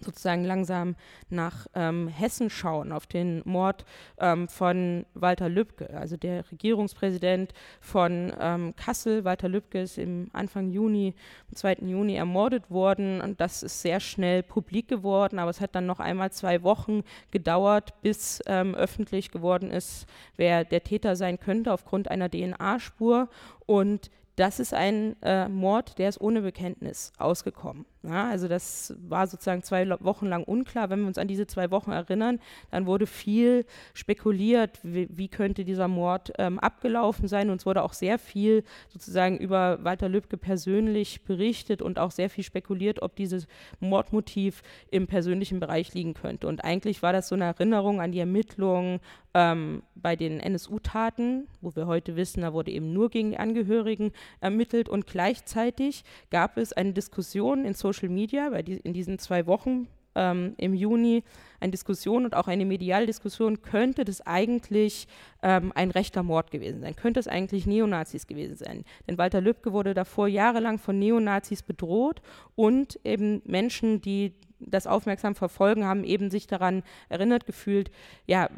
sozusagen 0.02 0.46
langsam 0.46 0.96
nach 1.30 1.68
ähm, 1.74 2.08
Hessen 2.08 2.50
schauen, 2.50 2.92
auf 2.92 3.08
den 3.08 3.42
Mord 3.46 3.86
ähm, 4.20 4.48
von 4.48 5.06
Walter 5.14 5.50
Lübcke. 5.50 5.90
Also 5.98 6.16
der 6.16 6.50
Regierungspräsident 6.52 7.54
von 7.82 8.32
ähm, 8.40 8.76
Kassel, 8.76 9.26
Walter 9.26 9.50
Lübcke, 9.50 9.82
ist 9.82 9.98
im 9.98 10.30
Anfang 10.34 10.70
Juni, 10.70 11.16
am 11.50 11.56
2. 11.56 11.74
Juni 11.82 12.16
ermordet 12.16 12.70
worden 12.70 13.22
und 13.22 13.42
das 13.42 13.64
ist 13.64 13.82
sehr 13.82 14.00
schnell 14.00 14.44
publik 14.44 14.88
geworden, 14.88 15.40
aber 15.40 15.50
es 15.50 15.62
hat 15.62 15.76
dann 15.76 15.86
noch 15.86 16.00
einmal 16.00 16.32
zwei 16.32 16.64
Wochen 16.64 17.04
gedauert, 17.32 18.02
bis 18.02 18.42
ähm, 18.46 18.76
öffentlich 18.76 19.32
geworden 19.32 19.72
ist, 19.72 20.06
wer 20.38 20.64
der 20.64 20.84
Täter 20.84 21.16
sein 21.16 21.40
könnte 21.40 21.74
aufgrund 21.74 22.10
einer 22.10 22.30
DNA-Spur 22.30 23.30
und 23.66 24.10
das 24.40 24.62
ist 24.62 24.74
ein 24.74 25.22
äh, 25.22 25.50
Mord, 25.50 25.98
der 25.98 26.08
ist 26.08 26.22
ohne 26.22 26.42
Bekenntnis 26.42 27.12
ausgekommen. 27.18 27.86
Ja, 28.02 28.30
also 28.30 28.48
das 28.48 28.96
war 29.10 29.28
sozusagen 29.28 29.62
zwei 29.62 29.90
Wochen 30.00 30.26
lang 30.26 30.46
unklar. 30.46 30.90
Wenn 30.90 31.02
wir 31.02 31.08
uns 31.08 31.18
an 31.18 31.28
diese 31.28 31.48
zwei 31.48 31.70
Wochen 31.70 31.92
erinnern, 31.92 32.40
dann 32.72 32.86
wurde 32.86 33.06
viel 33.06 33.66
spekuliert, 33.94 34.80
wie, 34.84 35.10
wie 35.12 35.28
könnte 35.28 35.66
dieser 35.66 35.90
Mord 35.90 36.32
ähm, 36.38 36.60
abgelaufen 36.60 37.28
sein. 37.28 37.50
Und 37.50 37.60
es 37.60 37.66
wurde 37.66 37.84
auch 37.84 37.92
sehr 37.92 38.18
viel 38.18 38.64
sozusagen 38.88 39.38
über 39.38 39.84
Walter 39.84 40.08
Lübcke 40.08 40.38
persönlich 40.38 41.26
berichtet 41.26 41.82
und 41.82 42.00
auch 42.00 42.12
sehr 42.12 42.30
viel 42.30 42.46
spekuliert, 42.46 43.02
ob 43.02 43.18
dieses 43.18 43.48
Mordmotiv 43.82 44.62
im 44.92 45.08
persönlichen 45.08 45.60
Bereich 45.60 45.94
liegen 45.94 46.14
könnte. 46.14 46.48
Und 46.48 46.64
eigentlich 46.64 47.04
war 47.04 47.12
das 47.12 47.28
so 47.28 47.36
eine 47.36 47.46
Erinnerung 47.46 48.00
an 48.00 48.14
die 48.14 48.20
Ermittlungen 48.20 49.02
ähm, 49.34 49.84
bei 49.96 50.16
den 50.16 50.40
NSU-Taten, 50.40 51.48
wo 51.60 51.76
wir 51.76 51.86
heute 51.86 52.16
wissen, 52.16 52.42
da 52.42 52.54
wurde 52.54 52.72
eben 52.72 52.94
nur 52.94 53.10
gegen 53.10 53.32
die 53.32 53.38
Angehörigen 53.38 54.14
ermittelt. 54.40 54.88
Und 54.88 55.06
gleichzeitig 55.06 56.06
gab 56.32 56.58
es 56.58 56.72
eine 56.72 56.94
Diskussion 56.94 57.66
in 57.66 57.74
Social 57.74 57.89
Social 57.92 58.10
Media, 58.10 58.50
bei 58.50 58.62
die, 58.62 58.78
in 58.78 58.94
diesen 58.94 59.18
zwei 59.20 59.48
Wochen 59.48 59.88
ähm, 60.16 60.54
im 60.58 60.74
Juni 60.74 61.24
eine 61.60 61.72
Diskussion 61.72 62.26
und 62.26 62.36
auch 62.36 62.48
eine 62.48 62.66
Medialdiskussion, 62.66 63.62
könnte 63.62 64.06
das 64.06 64.22
eigentlich 64.22 65.08
ähm, 65.42 65.72
ein 65.76 65.92
rechter 65.92 66.24
Mord 66.24 66.52
gewesen 66.52 66.82
sein? 66.82 66.96
Könnte 66.96 67.20
es 67.20 67.28
eigentlich 67.28 67.66
Neonazis 67.66 68.28
gewesen 68.28 68.56
sein? 68.56 68.84
Denn 69.08 69.18
Walter 69.18 69.42
Lübcke 69.42 69.74
wurde 69.74 69.94
davor 69.94 70.28
jahrelang 70.28 70.78
von 70.78 71.00
Neonazis 71.00 71.64
bedroht 71.64 72.22
und 72.56 73.00
eben 73.04 73.42
Menschen, 73.46 74.02
die 74.02 74.34
das 74.60 74.88
aufmerksam 74.88 75.36
verfolgen, 75.36 75.86
haben 75.86 76.04
eben 76.04 76.30
sich 76.30 76.46
daran 76.46 76.84
erinnert 77.08 77.46
gefühlt, 77.46 77.92
ja, 78.28 78.50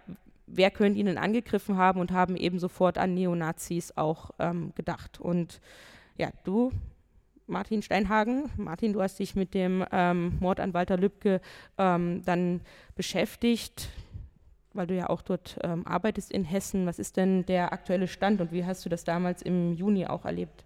wer 0.47 0.71
könnte 0.71 0.99
ihn 0.99 1.17
angegriffen 1.17 1.77
haben 1.77 1.99
und 1.99 2.11
haben 2.11 2.35
eben 2.35 2.59
sofort 2.59 2.97
an 2.97 3.13
Neonazis 3.13 3.95
auch 3.95 4.31
ähm, 4.39 4.73
gedacht. 4.75 5.21
Und 5.21 5.61
ja, 6.17 6.29
du 6.43 6.71
Martin 7.51 7.81
Steinhagen. 7.81 8.49
Martin, 8.57 8.93
du 8.93 9.01
hast 9.01 9.19
dich 9.19 9.35
mit 9.35 9.53
dem 9.53 9.85
ähm, 9.91 10.37
Mord 10.39 10.59
an 10.59 10.73
Walter 10.73 10.97
Lübcke 10.97 11.41
ähm, 11.77 12.23
dann 12.25 12.61
beschäftigt, 12.95 13.89
weil 14.73 14.87
du 14.87 14.95
ja 14.95 15.09
auch 15.09 15.21
dort 15.21 15.59
ähm, 15.61 15.85
arbeitest 15.85 16.31
in 16.31 16.45
Hessen. 16.45 16.87
Was 16.87 16.97
ist 16.97 17.17
denn 17.17 17.45
der 17.45 17.73
aktuelle 17.73 18.07
Stand 18.07 18.41
und 18.41 18.51
wie 18.51 18.65
hast 18.65 18.85
du 18.85 18.89
das 18.89 19.03
damals 19.03 19.41
im 19.41 19.73
Juni 19.73 20.07
auch 20.07 20.25
erlebt? 20.25 20.63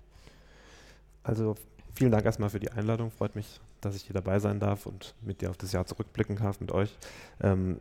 Also 1.23 1.55
vielen 1.95 2.11
Dank 2.11 2.23
erstmal 2.23 2.49
für 2.49 2.59
die 2.59 2.71
Einladung. 2.71 3.09
Freut 3.09 3.35
mich, 3.35 3.59
dass 3.81 3.95
ich 3.95 4.03
hier 4.03 4.13
dabei 4.13 4.37
sein 4.39 4.59
darf 4.59 4.85
und 4.85 5.15
mit 5.21 5.41
dir 5.41 5.49
auf 5.49 5.57
das 5.57 5.71
Jahr 5.71 5.85
zurückblicken 5.85 6.37
darf 6.37 6.61
mit 6.61 6.71
euch. 6.71 6.95
Ähm, 7.41 7.79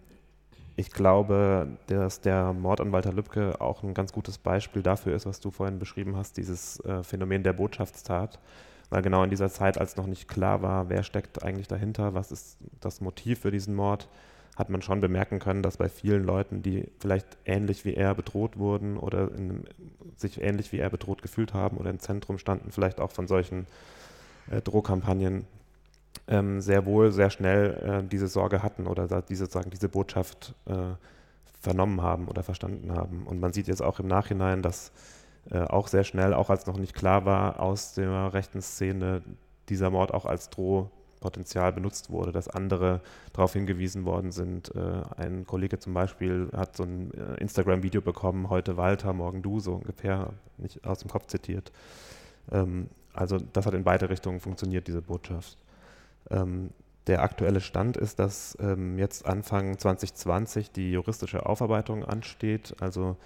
ich 0.77 0.91
glaube, 0.91 1.69
dass 1.87 2.21
der 2.21 2.53
Mord 2.53 2.81
an 2.81 2.91
Walter 2.91 3.13
Lübcke 3.13 3.61
auch 3.61 3.83
ein 3.85 3.95
ganz 3.95 4.13
gutes 4.13 4.39
Beispiel 4.39 4.83
dafür 4.83 5.15
ist, 5.15 5.27
was 5.27 5.41
du 5.41 5.51
vorhin 5.51 5.79
beschrieben 5.79 6.17
hast, 6.17 6.37
dieses 6.39 6.81
äh, 6.81 7.05
Phänomen 7.05 7.45
der 7.45 7.53
Botschaftstat 7.53 8.41
weil 8.91 9.03
genau 9.03 9.25
in 9.25 9.31
dieser 9.31 9.51
Zeit, 9.51 9.79
als 9.79 9.97
noch 9.97 10.07
nicht 10.07 10.29
klar 10.29 10.63
war, 10.63 10.89
wer 10.89 11.03
steckt 11.03 11.43
eigentlich 11.43 11.69
dahinter, 11.69 12.15
was 12.15 12.33
ist 12.33 12.59
das 12.81 13.01
Motiv 13.01 13.41
für 13.41 13.51
diesen 13.51 13.75
Mord, 13.75 14.09
hat 14.57 14.71
man 14.71 14.83
schon 14.83 15.01
bemerken 15.01 15.41
können, 15.41 15.63
dass 15.63 15.79
bei 15.79 15.89
vielen 15.89 16.25
Leuten, 16.25 16.63
die 16.63 16.89
vielleicht 16.99 17.27
ähnlich 17.45 17.85
wie 17.85 17.95
er 17.95 18.15
bedroht 18.15 18.57
wurden 18.57 18.97
oder 18.97 19.33
in, 19.33 19.65
sich 20.17 20.41
ähnlich 20.41 20.73
wie 20.73 20.79
er 20.79 20.91
bedroht 20.91 21.23
gefühlt 21.23 21.55
haben 21.55 21.77
oder 21.77 21.91
im 21.91 21.99
Zentrum 21.99 22.39
standen, 22.39 22.71
vielleicht 22.71 23.01
auch 23.01 23.11
von 23.11 23.27
solchen 23.27 23.67
äh, 24.51 24.61
Drohkampagnen, 24.61 25.47
ähm, 26.29 26.61
sehr 26.61 26.87
wohl 26.87 27.11
sehr 27.11 27.31
schnell 27.31 28.05
äh, 28.05 28.09
diese 28.09 28.29
Sorge 28.29 28.63
hatten 28.63 28.87
oder 28.87 29.23
diese, 29.23 29.47
sagen, 29.47 29.71
diese 29.71 29.89
Botschaft 29.89 30.55
äh, 30.67 30.95
vernommen 31.61 32.03
haben 32.03 32.29
oder 32.29 32.43
verstanden 32.43 32.93
haben. 32.93 33.27
Und 33.27 33.41
man 33.41 33.53
sieht 33.53 33.67
jetzt 33.67 33.83
auch 33.83 33.99
im 33.99 34.07
Nachhinein, 34.07 34.63
dass 34.63 34.93
äh, 35.51 35.59
auch 35.59 35.89
sehr 35.89 36.05
schnell, 36.05 36.35
auch 36.35 36.51
als 36.51 36.67
noch 36.67 36.79
nicht 36.79 36.95
klar 36.95 37.25
war, 37.25 37.61
aus 37.61 37.95
der 37.95 38.33
rechten 38.33 38.63
Szene 38.63 39.23
dieser 39.69 39.91
Mord 39.91 40.13
auch 40.13 40.27
als 40.27 40.51
Drohpotenzial 40.51 41.73
benutzt 41.73 42.11
wurde, 42.11 42.33
dass 42.33 42.49
andere 42.49 43.01
darauf 43.33 43.53
hingewiesen 43.53 44.05
worden 44.05 44.33
sind. 44.33 44.75
Äh, 44.75 45.03
ein 45.17 45.47
Kollege 45.47 45.79
zum 45.79 45.95
Beispiel 45.95 46.49
hat 46.57 46.77
so 46.77 46.85
ein 46.85 47.13
äh, 47.15 47.41
Instagram-Video 47.41 48.01
bekommen, 48.01 48.51
heute 48.51 48.77
Walter, 48.77 49.13
morgen 49.13 49.43
du, 49.43 49.61
so 49.61 49.75
ungefähr, 49.75 50.31
nicht 50.59 50.85
aus 50.87 50.99
dem 50.99 51.11
Kopf 51.11 51.27
zitiert. 51.27 51.73
Ähm, 52.51 52.89
also 53.13 53.39
das 53.39 53.67
hat 53.67 53.75
in 53.75 53.85
beide 53.85 54.11
Richtungen 54.11 54.41
funktioniert, 54.41 54.89
diese 54.89 55.03
Botschaft. 55.03 55.57
Ähm, 56.31 56.71
der 57.07 57.23
aktuelle 57.23 57.61
Stand 57.61 57.97
ist, 57.97 58.19
dass 58.19 58.57
ähm, 58.61 58.99
jetzt 58.99 59.27
Anfang 59.27 59.79
2020 59.79 60.71
die 60.71 60.93
juristische 60.93 61.45
Aufarbeitung 61.45 62.05
ansteht. 62.05 62.75
Also 62.81 63.17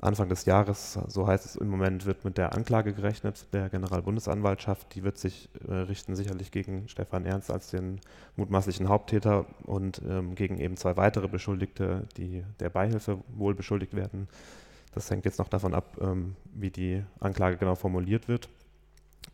Anfang 0.00 0.28
des 0.28 0.46
Jahres, 0.46 0.98
so 1.08 1.26
heißt 1.26 1.44
es 1.44 1.56
im 1.56 1.68
Moment, 1.68 2.06
wird 2.06 2.24
mit 2.24 2.38
der 2.38 2.54
Anklage 2.54 2.94
gerechnet 2.94 3.46
der 3.52 3.68
Generalbundesanwaltschaft. 3.68 4.94
Die 4.94 5.02
wird 5.02 5.18
sich 5.18 5.50
äh, 5.68 5.72
richten 5.72 6.16
sicherlich 6.16 6.50
gegen 6.50 6.88
Stefan 6.88 7.26
Ernst 7.26 7.50
als 7.50 7.70
den 7.70 8.00
mutmaßlichen 8.36 8.88
Haupttäter 8.88 9.44
und 9.64 10.00
ähm, 10.08 10.34
gegen 10.34 10.58
eben 10.58 10.76
zwei 10.76 10.96
weitere 10.96 11.28
Beschuldigte, 11.28 12.08
die 12.16 12.44
der 12.60 12.70
Beihilfe 12.70 13.18
wohl 13.28 13.54
beschuldigt 13.54 13.94
werden. 13.94 14.26
Das 14.92 15.10
hängt 15.10 15.24
jetzt 15.24 15.38
noch 15.38 15.48
davon 15.48 15.74
ab, 15.74 15.98
ähm, 16.00 16.34
wie 16.54 16.70
die 16.70 17.04
Anklage 17.20 17.58
genau 17.58 17.74
formuliert 17.74 18.26
wird. 18.26 18.48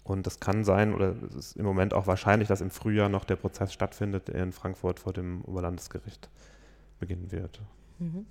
Und 0.02 0.26
es 0.26 0.40
kann 0.40 0.64
sein, 0.64 0.94
oder 0.94 1.14
es 1.28 1.34
ist 1.34 1.56
im 1.56 1.64
Moment 1.64 1.94
auch 1.94 2.06
wahrscheinlich, 2.06 2.48
dass 2.48 2.60
im 2.60 2.70
Frühjahr 2.70 3.08
noch 3.08 3.24
der 3.24 3.36
Prozess 3.36 3.72
stattfindet, 3.72 4.28
der 4.28 4.42
in 4.42 4.52
Frankfurt 4.52 5.00
vor 5.00 5.12
dem 5.12 5.42
Oberlandesgericht 5.44 6.28
beginnen 6.98 7.30
wird. 7.32 7.60
Mhm. 7.98 8.26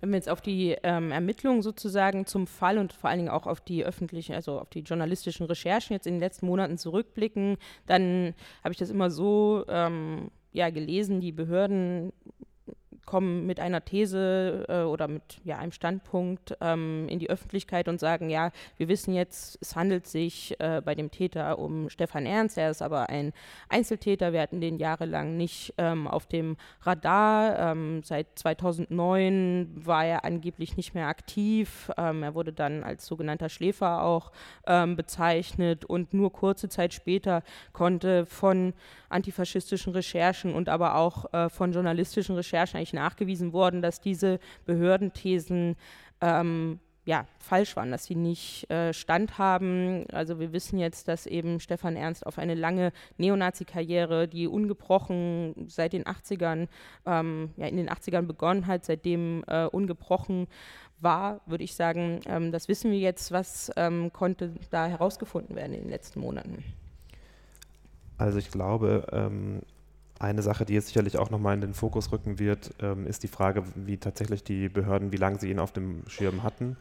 Wenn 0.00 0.10
wir 0.10 0.16
jetzt 0.16 0.28
auf 0.28 0.40
die 0.40 0.76
ähm, 0.82 1.10
Ermittlungen 1.10 1.62
sozusagen 1.62 2.26
zum 2.26 2.46
Fall 2.46 2.78
und 2.78 2.92
vor 2.92 3.10
allen 3.10 3.18
Dingen 3.18 3.30
auch 3.30 3.46
auf 3.46 3.60
die 3.60 3.84
öffentlichen, 3.84 4.34
also 4.34 4.60
auf 4.60 4.70
die 4.70 4.80
journalistischen 4.80 5.46
Recherchen 5.46 5.94
jetzt 5.94 6.06
in 6.06 6.14
den 6.14 6.20
letzten 6.20 6.46
Monaten 6.46 6.78
zurückblicken, 6.78 7.56
dann 7.86 8.34
habe 8.62 8.72
ich 8.72 8.78
das 8.78 8.90
immer 8.90 9.10
so 9.10 9.64
ähm, 9.68 10.30
ja, 10.52 10.70
gelesen, 10.70 11.20
die 11.20 11.32
Behörden 11.32 12.12
kommen 13.08 13.46
mit 13.46 13.58
einer 13.58 13.82
These 13.82 14.66
äh, 14.68 14.82
oder 14.82 15.08
mit 15.08 15.40
ja, 15.42 15.56
einem 15.56 15.72
Standpunkt 15.72 16.54
ähm, 16.60 17.08
in 17.08 17.18
die 17.18 17.30
Öffentlichkeit 17.30 17.88
und 17.88 17.98
sagen, 17.98 18.28
ja, 18.28 18.50
wir 18.76 18.88
wissen 18.88 19.14
jetzt, 19.14 19.56
es 19.62 19.74
handelt 19.74 20.06
sich 20.06 20.54
äh, 20.60 20.82
bei 20.84 20.94
dem 20.94 21.10
Täter 21.10 21.58
um 21.58 21.88
Stefan 21.88 22.26
Ernst, 22.26 22.58
er 22.58 22.70
ist 22.70 22.82
aber 22.82 23.08
ein 23.08 23.32
Einzeltäter, 23.70 24.34
wir 24.34 24.42
hatten 24.42 24.60
den 24.60 24.76
jahrelang 24.76 25.38
nicht 25.38 25.72
ähm, 25.78 26.06
auf 26.06 26.26
dem 26.26 26.58
Radar. 26.82 27.58
Ähm, 27.70 28.02
seit 28.04 28.26
2009 28.38 29.70
war 29.74 30.04
er 30.04 30.26
angeblich 30.26 30.76
nicht 30.76 30.94
mehr 30.94 31.06
aktiv. 31.06 31.90
Ähm, 31.96 32.22
er 32.22 32.34
wurde 32.34 32.52
dann 32.52 32.84
als 32.84 33.06
sogenannter 33.06 33.48
Schläfer 33.48 34.02
auch 34.02 34.32
ähm, 34.66 34.96
bezeichnet 34.96 35.86
und 35.86 36.12
nur 36.12 36.30
kurze 36.30 36.68
Zeit 36.68 36.92
später 36.92 37.42
konnte 37.72 38.26
von 38.26 38.74
antifaschistischen 39.08 39.92
Recherchen 39.92 40.54
und 40.54 40.68
aber 40.68 40.96
auch 40.96 41.32
äh, 41.32 41.48
von 41.48 41.72
journalistischen 41.72 42.36
Recherchen 42.36 42.76
eigentlich 42.76 42.92
nachgewiesen 42.92 43.52
worden, 43.52 43.82
dass 43.82 44.00
diese 44.00 44.38
Behördenthesen 44.66 45.76
ähm, 46.20 46.80
ja, 47.08 47.26
falsch 47.38 47.74
waren, 47.74 47.90
dass 47.90 48.04
sie 48.04 48.16
nicht 48.16 48.70
äh, 48.70 48.92
standhaben. 48.92 50.04
Also 50.12 50.38
wir 50.40 50.52
wissen 50.52 50.78
jetzt, 50.78 51.08
dass 51.08 51.24
eben 51.24 51.58
Stefan 51.58 51.96
Ernst 51.96 52.26
auf 52.26 52.36
eine 52.36 52.54
lange 52.54 52.92
Neonazi-Karriere, 53.16 54.28
die 54.28 54.46
ungebrochen 54.46 55.54
seit 55.68 55.94
den 55.94 56.04
80ern, 56.04 56.68
ähm, 57.06 57.54
ja, 57.56 57.66
in 57.66 57.78
den 57.78 57.88
80ern 57.88 58.26
begonnen 58.26 58.66
hat, 58.66 58.84
seitdem 58.84 59.42
äh, 59.46 59.64
ungebrochen 59.64 60.48
war, 61.00 61.40
würde 61.46 61.64
ich 61.64 61.74
sagen, 61.74 62.20
ähm, 62.26 62.52
das 62.52 62.68
wissen 62.68 62.90
wir 62.90 62.98
jetzt, 62.98 63.32
was 63.32 63.72
ähm, 63.76 64.12
konnte 64.12 64.52
da 64.70 64.86
herausgefunden 64.86 65.56
werden 65.56 65.72
in 65.72 65.84
den 65.84 65.90
letzten 65.90 66.20
Monaten. 66.20 66.62
Also 68.18 68.38
ich 68.38 68.50
glaube, 68.50 69.06
ähm, 69.12 69.60
eine 70.18 70.42
Sache, 70.42 70.64
die 70.64 70.74
jetzt 70.74 70.88
sicherlich 70.88 71.16
auch 71.16 71.30
nochmal 71.30 71.54
in 71.54 71.60
den 71.60 71.74
Fokus 71.74 72.10
rücken 72.10 72.38
wird, 72.38 72.74
ähm, 72.80 73.06
ist 73.06 73.22
die 73.22 73.28
Frage, 73.28 73.62
wie 73.76 73.96
tatsächlich 73.96 74.42
die 74.42 74.68
Behörden, 74.68 75.12
wie 75.12 75.16
lange 75.16 75.38
sie 75.38 75.50
ihn 75.50 75.60
auf 75.60 75.72
dem 75.72 76.02
Schirm 76.08 76.42
hatten. 76.42 76.76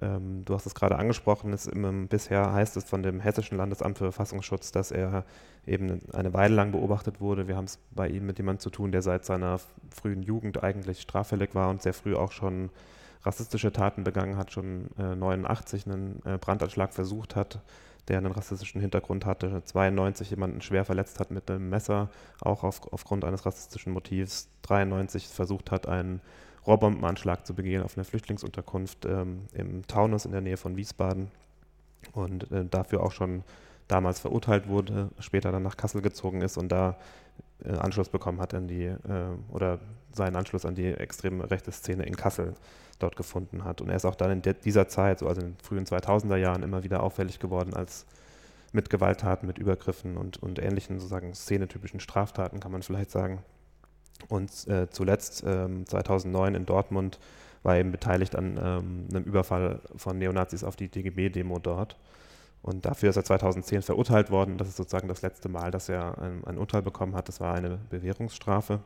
Ähm, 0.00 0.44
du 0.44 0.54
hast 0.54 0.66
es 0.66 0.74
gerade 0.74 0.96
angesprochen, 0.98 1.52
es, 1.52 1.66
im, 1.66 2.08
bisher 2.08 2.52
heißt 2.52 2.76
es 2.76 2.84
von 2.84 3.04
dem 3.04 3.20
Hessischen 3.20 3.56
Landesamt 3.56 3.98
für 3.98 4.04
Verfassungsschutz, 4.10 4.72
dass 4.72 4.90
er 4.90 5.24
eben 5.64 6.00
eine 6.12 6.34
Weile 6.34 6.56
lang 6.56 6.72
beobachtet 6.72 7.20
wurde. 7.20 7.46
Wir 7.46 7.56
haben 7.56 7.66
es 7.66 7.78
bei 7.92 8.08
ihm 8.08 8.26
mit 8.26 8.38
jemandem 8.38 8.60
zu 8.60 8.70
tun, 8.70 8.90
der 8.90 9.02
seit 9.02 9.24
seiner 9.24 9.60
frühen 9.94 10.22
Jugend 10.22 10.64
eigentlich 10.64 11.00
straffällig 11.00 11.54
war 11.54 11.70
und 11.70 11.82
sehr 11.82 11.94
früh 11.94 12.16
auch 12.16 12.32
schon 12.32 12.70
rassistische 13.22 13.70
Taten 13.70 14.02
begangen 14.02 14.36
hat, 14.36 14.50
schon 14.50 14.88
äh, 14.98 15.14
89 15.14 15.86
einen 15.86 16.20
äh, 16.24 16.38
Brandanschlag 16.38 16.92
versucht 16.92 17.36
hat 17.36 17.60
der 18.08 18.18
einen 18.18 18.32
rassistischen 18.32 18.80
Hintergrund 18.80 19.24
hatte, 19.24 19.62
92 19.64 20.30
jemanden 20.30 20.60
schwer 20.60 20.84
verletzt 20.84 21.20
hat 21.20 21.30
mit 21.30 21.50
einem 21.50 21.68
Messer, 21.68 22.10
auch 22.40 22.64
auf, 22.64 22.92
aufgrund 22.92 23.24
eines 23.24 23.46
rassistischen 23.46 23.92
Motivs, 23.92 24.48
93 24.62 25.28
versucht 25.28 25.70
hat, 25.70 25.86
einen 25.86 26.20
Rohrbombenanschlag 26.66 27.46
zu 27.46 27.54
begehen 27.54 27.82
auf 27.82 27.96
einer 27.96 28.04
Flüchtlingsunterkunft 28.04 29.04
ähm, 29.04 29.42
im 29.52 29.86
Taunus 29.86 30.24
in 30.24 30.32
der 30.32 30.40
Nähe 30.40 30.56
von 30.56 30.76
Wiesbaden 30.76 31.30
und 32.12 32.50
äh, 32.50 32.64
dafür 32.64 33.02
auch 33.02 33.12
schon 33.12 33.44
damals 33.88 34.20
verurteilt 34.20 34.68
wurde, 34.68 35.10
später 35.18 35.52
dann 35.52 35.62
nach 35.62 35.76
Kassel 35.76 36.02
gezogen 36.02 36.40
ist 36.40 36.56
und 36.56 36.70
da 36.70 36.96
äh, 37.64 37.72
Anschluss 37.72 38.08
bekommen 38.08 38.40
hat 38.40 38.54
an 38.54 38.68
die, 38.68 38.84
äh, 38.84 38.98
oder 39.50 39.78
seinen 40.12 40.36
Anschluss 40.36 40.64
an 40.64 40.74
die 40.74 40.86
extreme 40.86 41.50
rechte 41.50 41.72
Szene 41.72 42.04
in 42.04 42.16
Kassel 42.16 42.54
dort 42.98 43.16
gefunden 43.16 43.64
hat. 43.64 43.80
Und 43.80 43.88
er 43.88 43.96
ist 43.96 44.04
auch 44.04 44.14
dann 44.14 44.30
in 44.30 44.42
dieser 44.64 44.88
Zeit, 44.88 45.18
so 45.18 45.26
also 45.26 45.40
in 45.40 45.48
den 45.48 45.56
frühen 45.62 45.84
2000er 45.84 46.36
Jahren, 46.36 46.62
immer 46.62 46.84
wieder 46.84 47.02
auffällig 47.02 47.38
geworden 47.38 47.74
als 47.74 48.06
mit 48.72 48.90
Gewalttaten, 48.90 49.46
mit 49.46 49.58
Übergriffen 49.58 50.16
und, 50.16 50.42
und 50.42 50.58
ähnlichen 50.58 50.98
sozusagen 50.98 51.34
szenetypischen 51.34 52.00
Straftaten, 52.00 52.60
kann 52.60 52.72
man 52.72 52.82
vielleicht 52.82 53.10
sagen. 53.10 53.42
Und 54.28 54.66
äh, 54.68 54.88
zuletzt 54.90 55.44
ähm, 55.46 55.86
2009 55.86 56.54
in 56.54 56.66
Dortmund 56.66 57.18
war 57.62 57.74
er 57.74 57.80
eben 57.80 57.92
beteiligt 57.92 58.34
an 58.34 58.58
ähm, 58.62 59.08
einem 59.10 59.24
Überfall 59.24 59.80
von 59.96 60.18
Neonazis 60.18 60.64
auf 60.64 60.76
die 60.76 60.88
DGB-Demo 60.88 61.58
dort. 61.58 61.96
Und 62.62 62.86
dafür 62.86 63.10
ist 63.10 63.16
er 63.16 63.24
2010 63.24 63.82
verurteilt 63.82 64.30
worden. 64.30 64.56
Das 64.56 64.68
ist 64.68 64.76
sozusagen 64.76 65.08
das 65.08 65.22
letzte 65.22 65.48
Mal, 65.48 65.70
dass 65.70 65.88
er 65.88 66.18
ein, 66.18 66.44
ein 66.44 66.58
Urteil 66.58 66.82
bekommen 66.82 67.14
hat. 67.14 67.28
Das 67.28 67.40
war 67.40 67.54
eine 67.54 67.78
Bewährungsstrafe. 67.90 68.80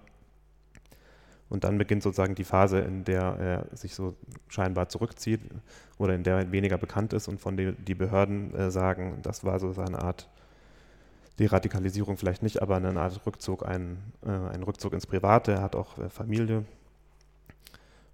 Und 1.49 1.65
dann 1.65 1.79
beginnt 1.79 2.03
sozusagen 2.03 2.35
die 2.35 2.45
Phase, 2.45 2.81
in 2.81 3.05
der 3.05 3.23
er 3.23 3.77
sich 3.77 3.95
so 3.95 4.15
scheinbar 4.49 4.89
zurückzieht 4.89 5.41
oder 5.97 6.15
in 6.15 6.25
der 6.25 6.39
er 6.39 6.53
weniger 6.53 6.77
bekannt 6.77 7.13
ist 7.13 7.29
und 7.29 7.41
von 7.41 7.57
dem 7.57 7.77
die 7.85 7.95
Behörden 7.95 8.53
äh, 8.55 8.71
sagen, 8.71 9.21
das 9.23 9.45
war 9.45 9.61
so 9.61 9.73
seine 9.73 10.03
Art 10.03 10.29
Deradikalisierung 11.39 12.17
vielleicht 12.17 12.43
nicht, 12.43 12.63
aber 12.63 12.77
eine 12.77 12.99
Art 12.99 13.25
Rückzug, 13.27 13.67
ein, 13.67 13.99
äh, 14.25 14.31
ein 14.31 14.63
Rückzug 14.63 14.93
ins 14.93 15.07
Private. 15.07 15.53
Er 15.53 15.63
hat 15.63 15.77
auch 15.77 15.99
äh, 15.99 16.09
Familie. 16.09 16.65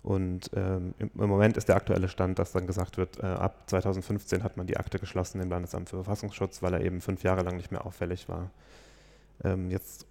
Und 0.02 0.50
ähm, 0.54 0.94
im, 0.98 1.10
Moment 1.14 1.56
ist 1.56 1.68
der 1.68 1.76
aktuelle 1.76 2.08
Stand, 2.08 2.38
dass 2.40 2.50
dann 2.50 2.66
gesagt 2.66 2.96
wird, 2.98 3.20
äh, 3.20 3.26
ab 3.26 3.62
2015 3.68 4.42
hat 4.42 4.56
man 4.56 4.66
die 4.66 4.76
Akte 4.76 4.98
geschlossen 4.98 5.40
im 5.40 5.48
Landesamt 5.48 5.88
für 5.88 5.96
Verfassungsschutz, 5.96 6.60
weil 6.60 6.74
er 6.74 6.80
eben 6.80 7.00
fünf 7.00 7.22
Jahre 7.22 7.42
lang 7.42 7.56
nicht 7.56 7.70
mehr 7.70 7.86
auffällig 7.86 8.28
war. 8.28 8.50
Ähm, 9.44 9.70
jetzt 9.70 10.06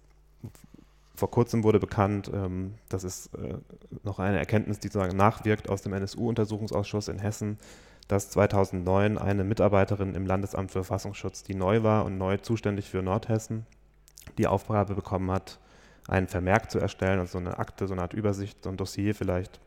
vor 1.14 1.30
kurzem 1.30 1.62
wurde 1.62 1.78
bekannt, 1.78 2.30
ähm, 2.32 2.74
das 2.88 3.04
ist 3.04 3.34
äh, 3.34 3.54
noch 4.02 4.18
eine 4.18 4.38
Erkenntnis, 4.38 4.78
die 4.78 4.88
sozusagen 4.88 5.16
nachwirkt 5.16 5.68
aus 5.68 5.82
dem 5.82 5.92
NSU-Untersuchungsausschuss 5.92 7.08
in 7.08 7.18
Hessen, 7.18 7.58
dass 8.08 8.30
2009 8.30 9.18
eine 9.18 9.44
Mitarbeiterin 9.44 10.14
im 10.14 10.26
Landesamt 10.26 10.70
für 10.70 10.84
Verfassungsschutz, 10.84 11.42
die 11.42 11.54
neu 11.54 11.82
war 11.82 12.04
und 12.04 12.18
neu 12.18 12.38
zuständig 12.38 12.88
für 12.88 13.02
Nordhessen, 13.02 13.66
die 14.38 14.46
Aufgabe 14.46 14.94
bekommen 14.94 15.30
hat, 15.30 15.58
einen 16.08 16.28
Vermerk 16.28 16.70
zu 16.70 16.78
erstellen, 16.78 17.20
also 17.20 17.32
so 17.32 17.38
eine 17.38 17.58
Akte, 17.58 17.86
so 17.86 17.92
eine 17.92 18.02
Art 18.02 18.14
Übersicht, 18.14 18.64
so 18.64 18.70
ein 18.70 18.76
Dossier 18.76 19.14
vielleicht 19.14 19.60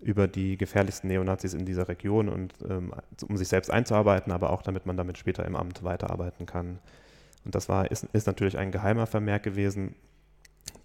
über 0.00 0.26
die 0.26 0.56
gefährlichsten 0.56 1.08
Neonazis 1.08 1.52
in 1.52 1.66
dieser 1.66 1.88
Region 1.88 2.28
und 2.28 2.54
ähm, 2.68 2.92
um 3.28 3.36
sich 3.36 3.48
selbst 3.48 3.70
einzuarbeiten, 3.70 4.32
aber 4.32 4.50
auch 4.50 4.62
damit 4.62 4.86
man 4.86 4.96
damit 4.96 5.18
später 5.18 5.44
im 5.44 5.56
Amt 5.56 5.82
weiterarbeiten 5.82 6.46
kann. 6.46 6.78
Und 7.44 7.54
das 7.54 7.68
war, 7.68 7.90
ist, 7.90 8.04
ist 8.12 8.26
natürlich 8.26 8.56
ein 8.56 8.72
geheimer 8.72 9.06
Vermerk 9.06 9.42
gewesen, 9.42 9.94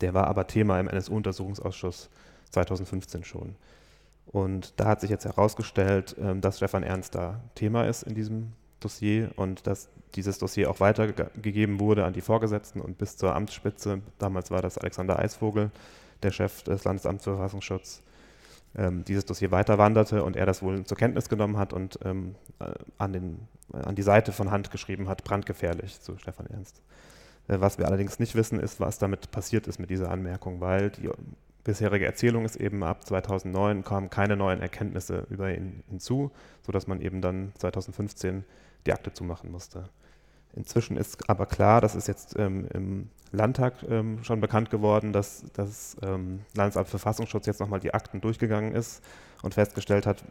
der 0.02 0.14
war 0.14 0.28
aber 0.28 0.48
Thema 0.48 0.80
im 0.80 0.88
NSU-Untersuchungsausschuss 0.88 2.10
2015 2.52 3.24
schon. 3.24 3.56
Und 4.26 4.74
da 4.80 4.86
hat 4.86 5.02
sich 5.02 5.10
jetzt 5.10 5.26
herausgestellt, 5.26 6.16
ähm, 6.20 6.42
dass 6.42 6.58
Stefan 6.58 6.84
Ernst 6.84 7.16
da 7.16 7.42
Thema 7.56 7.86
ist 7.86 8.04
in 8.04 8.16
diesem 8.16 8.54
Dossier 8.80 9.32
und 9.36 9.68
dass 9.68 9.90
dieses 10.16 10.38
Dossier 10.38 10.70
auch 10.70 10.80
weitergegeben 10.80 11.80
wurde 11.80 12.06
an 12.06 12.14
die 12.14 12.22
Vorgesetzten 12.22 12.82
und 12.82 12.98
bis 12.98 13.18
zur 13.18 13.36
Amtsspitze. 13.36 14.02
Damals 14.18 14.52
war 14.52 14.62
das 14.62 14.78
Alexander 14.78 15.20
Eisvogel, 15.20 15.72
der 16.24 16.32
Chef 16.32 16.64
des 16.64 16.84
Landesamts 16.84 17.24
für 17.24 17.32
Verfassungsschutz, 17.32 18.02
ähm, 18.78 19.04
dieses 19.04 19.26
Dossier 19.26 19.52
weiterwanderte 19.52 20.24
und 20.24 20.36
er 20.36 20.46
das 20.46 20.62
wohl 20.62 20.86
zur 20.86 20.98
Kenntnis 20.98 21.30
genommen 21.30 21.58
hat 21.58 21.74
und 21.74 22.00
ähm, 22.04 22.36
äh, 22.60 22.72
an, 22.98 23.14
den, 23.14 23.48
an 23.72 23.96
die 23.96 24.02
Seite 24.02 24.32
von 24.32 24.52
Hand 24.52 24.72
geschrieben 24.72 25.10
hat, 25.10 25.24
brandgefährlich 25.24 26.00
zu 26.02 26.18
Stefan 26.18 26.48
Ernst. 26.48 26.82
Äh, 27.48 27.60
was 27.60 27.78
wir 27.78 27.88
allerdings 27.88 28.20
nicht 28.20 28.36
wissen, 28.36 28.60
ist, 28.60 28.80
was 28.80 28.98
damit 28.98 29.32
passiert 29.32 29.68
ist 29.68 29.80
mit 29.80 29.90
dieser 29.90 30.12
Anmerkung, 30.12 30.62
weil 30.62 30.92
die 30.92 31.10
bisherige 31.64 32.06
Erzählung 32.06 32.46
ist 32.46 32.56
eben 32.56 32.84
ab 32.84 33.06
2009 33.06 33.84
kamen 33.84 34.10
keine 34.10 34.36
neuen 34.36 34.62
Erkenntnisse 34.62 35.26
über 35.30 35.54
ihn 35.54 35.84
hinzu, 35.90 36.32
sodass 36.62 36.88
man 36.88 37.02
eben 37.02 37.22
dann 37.22 37.54
2015 37.58 38.46
die 38.86 38.94
Akte 38.94 39.12
zumachen 39.14 39.52
musste. 39.52 39.90
Inzwischen 40.54 40.96
ist 40.96 41.30
aber 41.30 41.48
klar, 41.48 41.82
das 41.82 41.96
ist 41.96 42.08
jetzt 42.08 42.38
ähm, 42.40 42.68
im 42.74 43.10
Landtag 43.32 43.84
ähm, 43.90 44.24
schon 44.24 44.40
bekannt 44.40 44.70
geworden, 44.70 45.12
dass 45.12 45.44
das 45.54 45.98
ähm, 46.02 46.42
Landesamt 46.54 46.88
Verfassungsschutz 46.88 47.46
jetzt 47.46 47.60
nochmal 47.60 47.82
die 47.82 47.94
Akten 47.94 48.22
durchgegangen 48.22 48.74
ist 48.74 49.04
und 49.42 49.54
festgestellt 49.54 50.06
hat, 50.06 50.24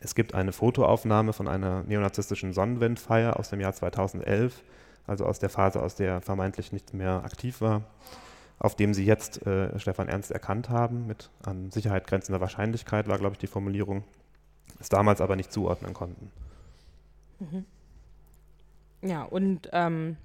es 0.00 0.14
gibt 0.14 0.34
eine 0.34 0.52
Fotoaufnahme 0.52 1.32
von 1.32 1.48
einer 1.48 1.84
neonazistischen 1.84 2.52
Sonnenwindfeier 2.52 3.38
aus 3.38 3.48
dem 3.48 3.60
Jahr 3.60 3.72
2011, 3.72 4.62
also 5.06 5.24
aus 5.24 5.38
der 5.38 5.50
Phase, 5.50 5.82
aus 5.82 5.94
der 5.94 6.14
er 6.14 6.20
vermeintlich 6.20 6.72
nicht 6.72 6.94
mehr 6.94 7.24
aktiv 7.24 7.60
war, 7.60 7.82
auf 8.58 8.74
dem 8.74 8.94
sie 8.94 9.04
jetzt 9.04 9.46
äh, 9.46 9.78
Stefan 9.78 10.08
Ernst 10.08 10.30
erkannt 10.30 10.70
haben, 10.70 11.06
mit 11.06 11.30
an 11.44 11.70
Sicherheit 11.70 12.06
grenzender 12.06 12.40
Wahrscheinlichkeit, 12.40 13.08
war, 13.08 13.18
glaube 13.18 13.34
ich, 13.34 13.38
die 13.38 13.46
Formulierung, 13.46 14.04
es 14.80 14.88
damals 14.88 15.20
aber 15.20 15.36
nicht 15.36 15.52
zuordnen 15.52 15.94
konnten. 15.94 16.30
Mhm. 17.38 17.64
Ja, 19.02 19.22
und 19.22 19.68
ähm, 19.72 20.16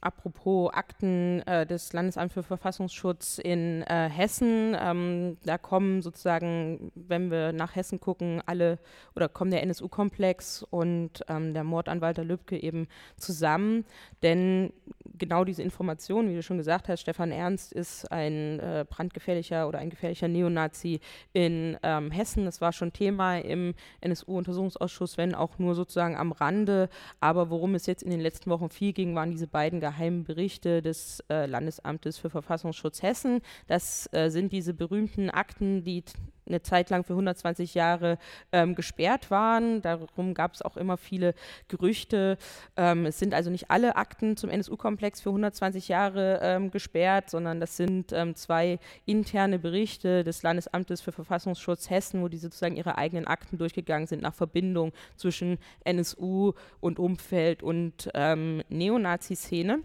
Apropos 0.00 0.72
Akten 0.72 1.42
äh, 1.46 1.66
des 1.66 1.92
Landesamts 1.92 2.34
für 2.34 2.42
Verfassungsschutz 2.42 3.38
in 3.38 3.82
äh, 3.82 4.08
Hessen, 4.08 4.76
ähm, 4.80 5.36
da 5.44 5.58
kommen 5.58 6.02
sozusagen, 6.02 6.92
wenn 6.94 7.30
wir 7.30 7.52
nach 7.52 7.74
Hessen 7.74 7.98
gucken, 7.98 8.42
alle 8.46 8.78
oder 9.16 9.28
kommen 9.28 9.50
der 9.50 9.62
NSU-Komplex 9.64 10.62
und 10.70 11.24
ähm, 11.28 11.52
der 11.52 11.64
Mord 11.64 11.88
an 11.88 12.00
Walter 12.00 12.24
Lübcke 12.24 12.62
eben 12.62 12.86
zusammen. 13.16 13.84
Denn 14.22 14.72
genau 15.18 15.44
diese 15.44 15.62
Informationen, 15.62 16.30
wie 16.30 16.34
du 16.34 16.42
schon 16.42 16.58
gesagt 16.58 16.88
hast, 16.88 17.00
Stefan 17.00 17.30
Ernst 17.30 17.72
ist 17.72 18.10
ein 18.10 18.60
äh, 18.60 18.84
brandgefährlicher 18.88 19.68
oder 19.68 19.78
ein 19.78 19.90
gefährlicher 19.90 20.28
Neonazi 20.28 21.00
in 21.32 21.76
ähm, 21.82 22.10
Hessen. 22.10 22.44
Das 22.44 22.60
war 22.60 22.72
schon 22.72 22.92
Thema 22.92 23.38
im 23.38 23.74
NSU-Untersuchungsausschuss, 24.00 25.18
wenn 25.18 25.34
auch 25.34 25.58
nur 25.58 25.74
sozusagen 25.74 26.16
am 26.16 26.32
Rande. 26.32 26.88
Aber 27.20 27.50
worum 27.50 27.74
es 27.74 27.86
jetzt 27.86 28.02
in 28.02 28.10
den 28.10 28.20
letzten 28.20 28.50
Wochen 28.50 28.70
viel 28.70 28.92
ging, 28.92 29.14
waren 29.14 29.30
diese 29.30 29.46
beiden 29.46 29.80
geheimen 29.80 30.24
Berichte 30.24 30.82
des 30.82 31.22
äh, 31.30 31.46
Landesamtes 31.46 32.18
für 32.18 32.30
Verfassungsschutz 32.30 33.02
Hessen. 33.02 33.40
Das 33.66 34.08
äh, 34.12 34.30
sind 34.30 34.52
diese 34.52 34.74
berühmten 34.74 35.30
Akten, 35.30 35.82
die 35.84 36.04
eine 36.48 36.62
Zeit 36.62 36.90
lang 36.90 37.04
für 37.04 37.12
120 37.12 37.74
Jahre 37.74 38.18
ähm, 38.52 38.74
gesperrt 38.74 39.30
waren. 39.30 39.82
Darum 39.82 40.34
gab 40.34 40.54
es 40.54 40.62
auch 40.62 40.76
immer 40.76 40.96
viele 40.96 41.34
Gerüchte. 41.68 42.38
Ähm, 42.76 43.06
es 43.06 43.18
sind 43.18 43.34
also 43.34 43.50
nicht 43.50 43.70
alle 43.70 43.96
Akten 43.96 44.36
zum 44.36 44.50
NSU-Komplex 44.50 45.20
für 45.20 45.30
120 45.30 45.88
Jahre 45.88 46.40
ähm, 46.42 46.70
gesperrt, 46.70 47.30
sondern 47.30 47.60
das 47.60 47.76
sind 47.76 48.12
ähm, 48.12 48.34
zwei 48.34 48.78
interne 49.06 49.58
Berichte 49.58 50.24
des 50.24 50.42
Landesamtes 50.42 51.00
für 51.00 51.12
Verfassungsschutz 51.12 51.90
Hessen, 51.90 52.22
wo 52.22 52.28
die 52.28 52.38
sozusagen 52.38 52.76
ihre 52.76 52.98
eigenen 52.98 53.26
Akten 53.26 53.58
durchgegangen 53.58 54.06
sind 54.06 54.22
nach 54.22 54.34
Verbindung 54.34 54.92
zwischen 55.16 55.58
NSU 55.84 56.52
und 56.80 56.98
Umfeld 56.98 57.62
und 57.62 58.10
ähm, 58.14 58.62
Neonazi-Szene. 58.68 59.80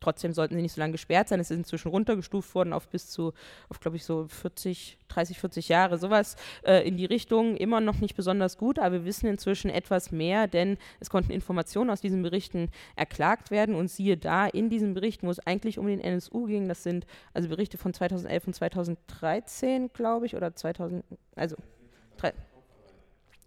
Trotzdem 0.00 0.32
sollten 0.32 0.56
sie 0.56 0.62
nicht 0.62 0.72
so 0.72 0.80
lange 0.80 0.92
gesperrt 0.92 1.28
sein. 1.28 1.40
Es 1.40 1.50
ist 1.50 1.56
inzwischen 1.56 1.88
runtergestuft 1.88 2.54
worden 2.54 2.72
auf 2.72 2.88
bis 2.88 3.10
zu, 3.10 3.32
auf 3.68 3.80
glaube 3.80 3.96
ich 3.96 4.04
so 4.04 4.26
40, 4.28 4.98
30, 5.08 5.38
40 5.38 5.68
Jahre, 5.68 5.98
sowas 5.98 6.36
äh, 6.64 6.86
in 6.86 6.96
die 6.96 7.04
Richtung. 7.04 7.56
Immer 7.56 7.80
noch 7.80 8.00
nicht 8.00 8.16
besonders 8.16 8.56
gut, 8.56 8.78
aber 8.78 8.92
wir 8.92 9.04
wissen 9.04 9.26
inzwischen 9.26 9.70
etwas 9.70 10.10
mehr, 10.10 10.48
denn 10.48 10.78
es 11.00 11.10
konnten 11.10 11.32
Informationen 11.32 11.90
aus 11.90 12.00
diesen 12.00 12.22
Berichten 12.22 12.70
erklagt 12.96 13.50
werden 13.50 13.74
und 13.74 13.88
siehe 13.88 14.16
da, 14.16 14.46
in 14.46 14.70
diesen 14.70 14.94
Berichten, 14.94 15.26
wo 15.26 15.30
es 15.30 15.46
eigentlich 15.46 15.78
um 15.78 15.86
den 15.86 16.00
NSU 16.00 16.46
ging, 16.46 16.68
das 16.68 16.82
sind 16.82 17.06
also 17.34 17.48
Berichte 17.48 17.78
von 17.78 17.92
2011 17.92 18.46
und 18.46 18.54
2013, 18.54 19.92
glaube 19.92 20.26
ich, 20.26 20.34
oder 20.34 20.54
2000, 20.54 21.04
also 21.36 21.56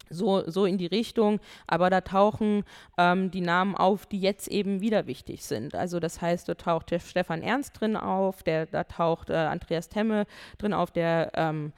so, 0.10 0.50
so 0.50 0.66
in 0.66 0.78
die 0.78 0.88
Richtung. 0.88 1.40
Aber 1.68 1.90
da 1.90 2.02
tauchen 2.02 2.64
ähm, 2.98 3.32
die 3.32 3.42
Namen 3.42 3.76
auf, 3.76 4.06
die 4.06 4.20
jetzt 4.20 4.48
eben 4.48 4.82
wieder 4.82 5.08
wichtig 5.08 5.44
sind. 5.44 5.76
Also 5.76 6.00
das 6.00 6.22
heißt, 6.22 6.48
da 6.48 6.56
taucht 6.56 6.94
Stefan 7.00 7.42
Ernst 7.42 7.80
drin 7.80 7.96
auf, 7.96 8.44
der, 8.44 8.66
da 8.66 8.84
taucht 8.84 9.30
äh, 9.30 9.34
Andreas 9.34 9.90
Temme 9.90 10.26
drin 10.58 10.74
auf, 10.74 10.92
der 10.92 11.32
ähm, 11.36 11.74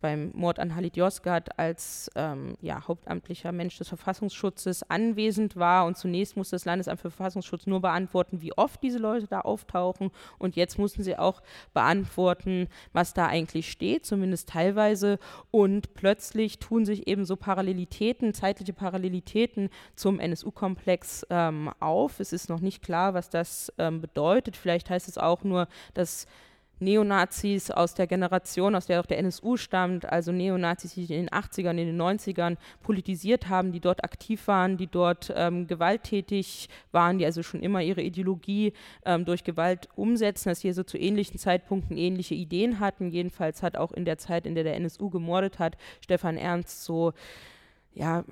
beim 0.00 0.30
Mord 0.34 0.58
an 0.58 0.74
Halit 0.74 0.96
Yozgat 0.96 1.58
als 1.58 2.10
ähm, 2.14 2.56
ja, 2.60 2.86
hauptamtlicher 2.86 3.52
Mensch 3.52 3.76
des 3.78 3.88
Verfassungsschutzes 3.88 4.88
anwesend 4.88 5.56
war. 5.56 5.86
Und 5.86 5.96
zunächst 5.96 6.36
musste 6.36 6.56
das 6.56 6.64
Landesamt 6.64 7.00
für 7.00 7.10
Verfassungsschutz 7.10 7.66
nur 7.66 7.80
beantworten, 7.80 8.40
wie 8.40 8.56
oft 8.56 8.82
diese 8.82 8.98
Leute 8.98 9.26
da 9.26 9.40
auftauchen. 9.40 10.10
Und 10.38 10.56
jetzt 10.56 10.78
mussten 10.78 11.02
sie 11.02 11.16
auch 11.16 11.42
beantworten, 11.74 12.68
was 12.92 13.14
da 13.14 13.26
eigentlich 13.26 13.70
steht, 13.70 14.06
zumindest 14.06 14.48
teilweise. 14.48 15.18
Und 15.50 15.94
plötzlich 15.94 16.58
tun 16.58 16.84
sich 16.84 17.08
eben 17.08 17.24
so 17.24 17.36
Parallelitäten, 17.36 18.34
zeitliche 18.34 18.72
Parallelitäten 18.72 19.70
zum 19.94 20.20
NSU-Komplex 20.20 21.26
ähm, 21.30 21.70
auf. 21.80 22.20
Es 22.20 22.32
ist 22.32 22.48
noch 22.48 22.60
nicht 22.60 22.82
klar, 22.82 23.14
was 23.14 23.30
das 23.30 23.72
ähm, 23.78 24.00
bedeutet. 24.00 24.56
Vielleicht 24.56 24.90
heißt 24.90 25.08
es 25.08 25.18
auch 25.18 25.42
nur, 25.42 25.68
dass 25.94 26.26
Neonazis 26.78 27.70
aus 27.70 27.94
der 27.94 28.06
Generation, 28.06 28.74
aus 28.74 28.86
der 28.86 29.00
auch 29.00 29.06
der 29.06 29.18
NSU 29.18 29.56
stammt, 29.56 30.04
also 30.04 30.30
Neonazis, 30.32 30.94
die 30.94 31.02
in 31.02 31.26
den 31.26 31.30
80ern, 31.30 31.70
in 31.70 31.86
den 31.86 32.00
90ern 32.00 32.56
politisiert 32.82 33.48
haben, 33.48 33.72
die 33.72 33.80
dort 33.80 34.04
aktiv 34.04 34.46
waren, 34.46 34.76
die 34.76 34.86
dort 34.86 35.32
ähm, 35.34 35.66
gewalttätig 35.66 36.68
waren, 36.92 37.18
die 37.18 37.24
also 37.24 37.42
schon 37.42 37.62
immer 37.62 37.82
ihre 37.82 38.02
Ideologie 38.02 38.74
ähm, 39.04 39.24
durch 39.24 39.42
Gewalt 39.44 39.88
umsetzen, 39.96 40.50
dass 40.50 40.60
sie 40.60 40.72
so 40.72 40.82
zu 40.82 40.98
ähnlichen 40.98 41.38
Zeitpunkten 41.38 41.96
ähnliche 41.96 42.34
Ideen 42.34 42.78
hatten. 42.78 43.10
Jedenfalls 43.10 43.62
hat 43.62 43.76
auch 43.76 43.92
in 43.92 44.04
der 44.04 44.18
Zeit, 44.18 44.46
in 44.46 44.54
der 44.54 44.64
der 44.64 44.76
NSU 44.76 45.08
gemordet 45.08 45.58
hat, 45.58 45.76
Stefan 46.00 46.36
Ernst 46.36 46.84
so 46.84 47.14
ja, 47.94 48.24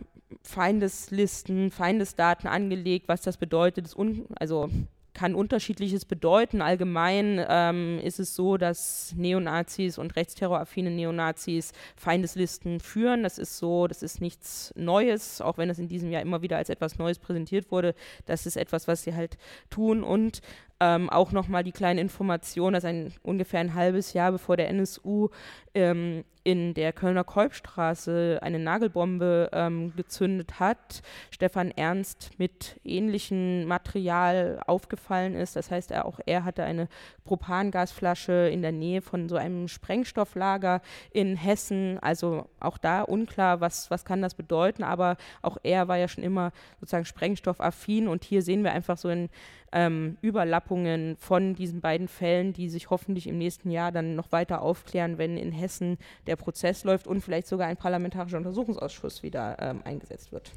Feindeslisten, 0.43 1.71
Feindesdaten 1.71 2.49
angelegt, 2.49 3.09
was 3.09 3.23
das 3.23 3.39
bedeutet, 3.39 3.95
un 3.97 4.27
also 4.37 4.69
kann 5.15 5.35
unterschiedliches 5.35 6.05
bedeuten. 6.05 6.61
Allgemein 6.61 7.45
ähm, 7.49 8.01
ist 8.01 8.19
es 8.19 8.35
so, 8.35 8.57
dass 8.57 9.15
Neonazis 9.17 9.97
und 9.97 10.17
rechtsterroraffine 10.17 10.91
Neonazis 10.91 11.73
Feindeslisten 11.97 12.81
führen. 12.81 13.23
Das 13.23 13.39
ist 13.39 13.57
so, 13.59 13.87
das 13.87 14.03
ist 14.03 14.21
nichts 14.21 14.73
Neues, 14.77 15.41
auch 15.41 15.57
wenn 15.57 15.71
es 15.71 15.79
in 15.79 15.89
diesem 15.89 16.11
Jahr 16.11 16.23
immer 16.23 16.43
wieder 16.43 16.57
als 16.57 16.69
etwas 16.69 16.99
Neues 16.99 17.19
präsentiert 17.19 17.71
wurde. 17.71 17.95
Das 18.27 18.45
ist 18.45 18.57
etwas, 18.57 18.89
was 18.89 19.05
sie 19.05 19.15
halt 19.15 19.39
tun. 19.71 20.03
Und 20.03 20.43
ähm, 20.81 21.09
auch 21.09 21.33
nochmal 21.33 21.63
die 21.63 21.73
kleine 21.73 22.01
Information, 22.01 22.73
dass 22.73 22.85
ein 22.85 23.15
ungefähr 23.23 23.61
ein 23.61 23.75
halbes 23.75 24.13
Jahr 24.13 24.33
bevor 24.33 24.57
der 24.57 24.69
NSU 24.69 25.29
ähm, 25.75 26.25
in 26.45 26.75
der 26.75 26.93
Kölner 26.93 27.25
Kolbstraße 27.25 28.39
eine 28.43 28.59
Nagelbombe 28.59 29.49
ähm, 29.53 29.95
gezündet 29.97 30.61
hat, 30.61 31.03
Stefan 31.31 31.71
Ernst 31.71 32.33
mit 32.39 32.79
ähnlichem 32.85 33.65
Material 33.65 34.61
aufgefallen 34.67 35.35
ist. 35.35 35.57
Das 35.57 35.71
heißt, 35.71 35.91
er, 35.91 36.05
auch 36.05 36.21
er 36.27 36.45
hatte 36.45 36.63
eine 36.63 36.89
Propangasflasche 37.25 38.51
in 38.53 38.61
der 38.61 38.73
Nähe 38.73 39.01
von 39.01 39.29
so 39.31 39.37
einem 39.37 39.69
Sprengstofflager 39.69 40.83
in 41.13 41.37
Hessen. 41.37 41.99
Also 42.01 42.47
auch 42.61 42.77
da 42.77 43.03
unklar, 43.03 43.63
was, 43.63 43.91
was 43.91 44.05
kann 44.05 44.21
das 44.21 44.35
bedeuten, 44.35 44.83
aber 44.83 45.17
auch 45.41 45.57
er 45.63 45.89
war 45.89 45.97
ja 45.97 46.09
schon 46.09 46.25
immer 46.25 46.53
sozusagen 46.79 47.07
sprengstoffaffin 47.07 48.07
und 48.07 48.23
hier 48.23 48.43
sehen 48.43 48.65
wir 48.65 48.73
einfach 48.73 48.99
so 48.99 49.09
ein 49.09 49.31
ähm, 49.75 50.17
Überlappungen 50.23 51.17
von 51.19 51.55
diesen 51.55 51.81
beiden 51.81 52.07
Fällen, 52.07 52.53
die 52.53 52.69
sich 52.69 52.91
hoffentlich 52.91 53.27
im 53.27 53.39
nächsten 53.39 53.71
Jahr 53.71 53.91
dann 53.91 54.15
noch 54.15 54.31
weiter 54.31 54.63
aufklären, 54.63 55.19
wenn 55.19 55.37
in 55.37 55.51
Hessen 55.51 55.99
der 56.27 56.34
Prozess 56.37 56.85
läuft 56.85 57.07
und 57.07 57.21
vielleicht 57.21 57.47
sogar 57.47 57.67
ein 57.69 57.77
parlamentarischer 57.77 58.39
Untersuchungsausschuss 58.39 59.23
wieder 59.23 59.57
ähm, 59.61 59.81
eingesetzt 59.85 60.33
wird. 60.33 60.53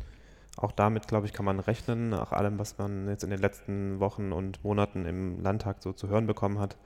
Auch 0.58 0.72
damit, 0.72 1.08
glaube 1.08 1.28
ich, 1.28 1.34
kann 1.34 1.46
man 1.46 1.60
rechnen, 1.60 2.10
nach 2.10 2.32
allem, 2.32 2.58
was 2.58 2.78
man 2.80 3.08
jetzt 3.08 3.24
in 3.24 3.30
den 3.30 3.40
letzten 3.40 4.00
Wochen 4.00 4.32
und 4.32 4.64
Monaten 4.64 5.06
im 5.06 5.42
Landtag 5.42 5.84
so 5.84 5.94
zu 5.94 6.08
hören 6.10 6.26
bekommen 6.26 6.60
hat, 6.60 6.78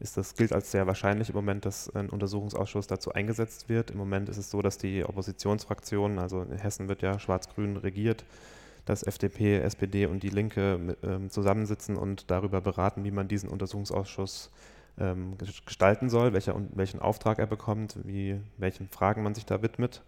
ist 0.00 0.16
das 0.16 0.34
gilt 0.34 0.52
als 0.52 0.72
sehr 0.72 0.88
wahrscheinlich 0.88 1.28
im 1.28 1.36
Moment, 1.36 1.64
dass 1.64 1.94
ein 1.94 2.10
Untersuchungsausschuss 2.10 2.88
dazu 2.88 3.12
eingesetzt 3.12 3.68
wird. 3.68 3.92
Im 3.92 3.98
Moment 3.98 4.28
ist 4.28 4.38
es 4.38 4.50
so, 4.50 4.60
dass 4.60 4.76
die 4.76 5.04
Oppositionsfraktionen, 5.04 6.18
also 6.18 6.42
in 6.42 6.58
Hessen 6.58 6.88
wird 6.88 7.02
ja 7.02 7.20
schwarz-grün 7.20 7.76
regiert, 7.76 8.24
dass 8.84 9.04
FDP, 9.04 9.58
SPD 9.58 10.06
und 10.06 10.24
die 10.24 10.30
Linke 10.30 10.96
ähm, 11.04 11.30
zusammensitzen 11.30 11.96
und 11.96 12.30
darüber 12.32 12.60
beraten, 12.60 13.04
wie 13.04 13.12
man 13.12 13.28
diesen 13.28 13.48
Untersuchungsausschuss 13.48 14.50
ähm, 14.98 15.36
gestalten 15.66 16.10
soll, 16.10 16.32
welcher, 16.32 16.54
welchen 16.74 17.00
Auftrag 17.00 17.38
er 17.38 17.46
bekommt, 17.46 17.96
wie, 18.04 18.40
welchen 18.58 18.88
Fragen 18.88 19.22
man 19.22 19.34
sich 19.34 19.46
da 19.46 19.62
widmet. 19.62 20.02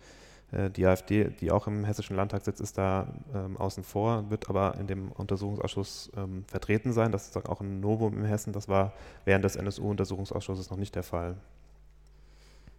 Äh, 0.53 0.71
die 0.71 0.87
AfD, 0.87 1.31
die 1.41 1.51
auch 1.51 1.67
im 1.67 1.85
Hessischen 1.85 2.17
Landtag 2.17 2.43
sitzt, 2.43 2.61
ist 2.61 2.79
da 2.79 3.09
ähm, 3.35 3.57
außen 3.57 3.85
vor, 3.85 4.31
wird 4.31 4.49
aber 4.49 4.77
in 4.79 4.87
dem 4.87 5.11
Untersuchungsausschuss 5.13 6.13
ähm, 6.17 6.45
vertreten 6.47 6.93
sein. 6.93 7.13
Das 7.13 7.27
ist 7.27 7.37
auch 7.37 7.61
ein 7.61 7.81
Novum 7.81 8.19
in 8.19 8.25
Hessen. 8.25 8.53
Das 8.53 8.69
war 8.69 8.93
während 9.25 9.45
des 9.45 9.57
NSU-Untersuchungsausschusses 9.57 10.71
noch 10.71 10.79
nicht 10.79 10.95
der 10.95 11.03
Fall. 11.03 11.37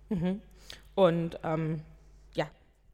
Mhm. 0.10 0.42
Und 0.94 1.40
ähm, 1.44 1.82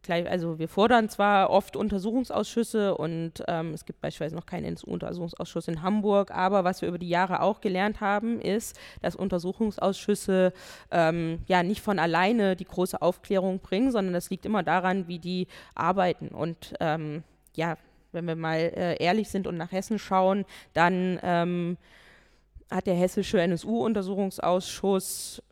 also 0.09 0.57
wir 0.57 0.67
fordern 0.67 1.09
zwar 1.09 1.51
oft 1.51 1.75
Untersuchungsausschüsse 1.75 2.95
und 2.95 3.43
ähm, 3.47 3.73
es 3.73 3.85
gibt 3.85 4.01
beispielsweise 4.01 4.35
noch 4.35 4.47
keinen 4.47 4.65
NSU-Untersuchungsausschuss 4.65 5.67
in 5.67 5.83
Hamburg, 5.83 6.31
aber 6.31 6.63
was 6.63 6.81
wir 6.81 6.89
über 6.89 6.97
die 6.97 7.09
Jahre 7.09 7.41
auch 7.41 7.61
gelernt 7.61 8.01
haben, 8.01 8.41
ist, 8.41 8.79
dass 9.01 9.15
Untersuchungsausschüsse 9.15 10.53
ähm, 10.89 11.39
ja 11.47 11.61
nicht 11.61 11.81
von 11.81 11.99
alleine 11.99 12.55
die 12.55 12.65
große 12.65 13.01
Aufklärung 13.01 13.59
bringen, 13.59 13.91
sondern 13.91 14.13
das 14.13 14.31
liegt 14.31 14.45
immer 14.45 14.63
daran, 14.63 15.07
wie 15.07 15.19
die 15.19 15.47
arbeiten. 15.75 16.29
Und 16.29 16.73
ähm, 16.79 17.23
ja, 17.55 17.77
wenn 18.11 18.25
wir 18.25 18.35
mal 18.35 18.57
äh, 18.57 19.01
ehrlich 19.01 19.29
sind 19.29 19.47
und 19.47 19.57
nach 19.57 19.71
Hessen 19.71 19.99
schauen, 19.99 20.45
dann 20.73 21.19
ähm, 21.21 21.77
hat 22.71 22.87
der 22.87 22.95
hessische 22.95 23.39
NSU-Untersuchungsausschuss 23.39 25.43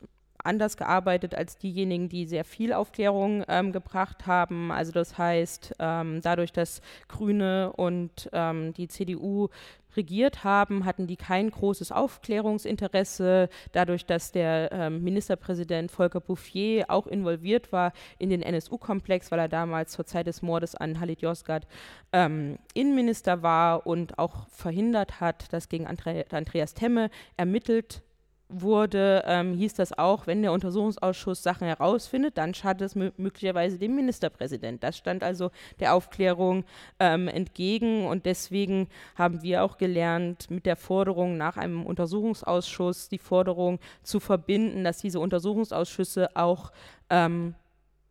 anders 0.43 0.77
gearbeitet 0.77 1.35
als 1.35 1.57
diejenigen, 1.57 2.09
die 2.09 2.25
sehr 2.25 2.45
viel 2.45 2.73
Aufklärung 2.73 3.43
ähm, 3.47 3.71
gebracht 3.71 4.27
haben. 4.27 4.71
Also 4.71 4.91
das 4.91 5.17
heißt, 5.17 5.75
ähm, 5.79 6.21
dadurch, 6.21 6.51
dass 6.51 6.81
Grüne 7.07 7.73
und 7.73 8.29
ähm, 8.33 8.73
die 8.73 8.87
CDU 8.87 9.49
regiert 9.95 10.43
haben, 10.43 10.85
hatten 10.85 11.07
die 11.07 11.17
kein 11.17 11.49
großes 11.49 11.91
Aufklärungsinteresse. 11.91 13.49
Dadurch, 13.71 14.05
dass 14.05 14.31
der 14.31 14.71
ähm, 14.71 15.03
Ministerpräsident 15.03 15.91
Volker 15.91 16.21
Bouffier 16.21 16.85
auch 16.89 17.07
involviert 17.07 17.71
war 17.71 17.93
in 18.17 18.29
den 18.29 18.41
NSU-Komplex, 18.41 19.31
weil 19.31 19.39
er 19.39 19.49
damals 19.49 19.91
zur 19.93 20.05
Zeit 20.05 20.27
des 20.27 20.41
Mordes 20.41 20.75
an 20.75 20.99
Halit 20.99 21.21
Yozgat 21.21 21.67
ähm, 22.13 22.59
Innenminister 22.73 23.41
war 23.41 23.87
und 23.87 24.19
auch 24.19 24.47
verhindert 24.49 25.19
hat, 25.19 25.51
dass 25.53 25.69
gegen 25.69 25.87
Andre 25.87 26.25
Andreas 26.31 26.73
Temme 26.73 27.09
ermittelt 27.37 28.03
wurde, 28.49 29.23
ähm, 29.27 29.53
hieß 29.53 29.75
das 29.75 29.97
auch, 29.97 30.27
wenn 30.27 30.41
der 30.41 30.51
Untersuchungsausschuss 30.51 31.43
Sachen 31.43 31.67
herausfindet, 31.67 32.37
dann 32.37 32.53
schadet 32.53 32.81
es 32.81 32.95
möglicherweise 32.95 33.77
dem 33.77 33.95
Ministerpräsident. 33.95 34.83
Das 34.83 34.97
stand 34.97 35.23
also 35.23 35.51
der 35.79 35.93
Aufklärung 35.93 36.65
ähm, 36.99 37.27
entgegen 37.27 38.07
und 38.07 38.25
deswegen 38.25 38.87
haben 39.15 39.43
wir 39.43 39.63
auch 39.63 39.77
gelernt, 39.77 40.49
mit 40.49 40.65
der 40.65 40.75
Forderung 40.75 41.37
nach 41.37 41.57
einem 41.57 41.85
Untersuchungsausschuss 41.85 43.07
die 43.09 43.19
Forderung 43.19 43.79
zu 44.01 44.19
verbinden, 44.19 44.83
dass 44.83 44.97
diese 44.97 45.19
Untersuchungsausschüsse 45.19 46.35
auch 46.35 46.71
ähm, 47.11 47.53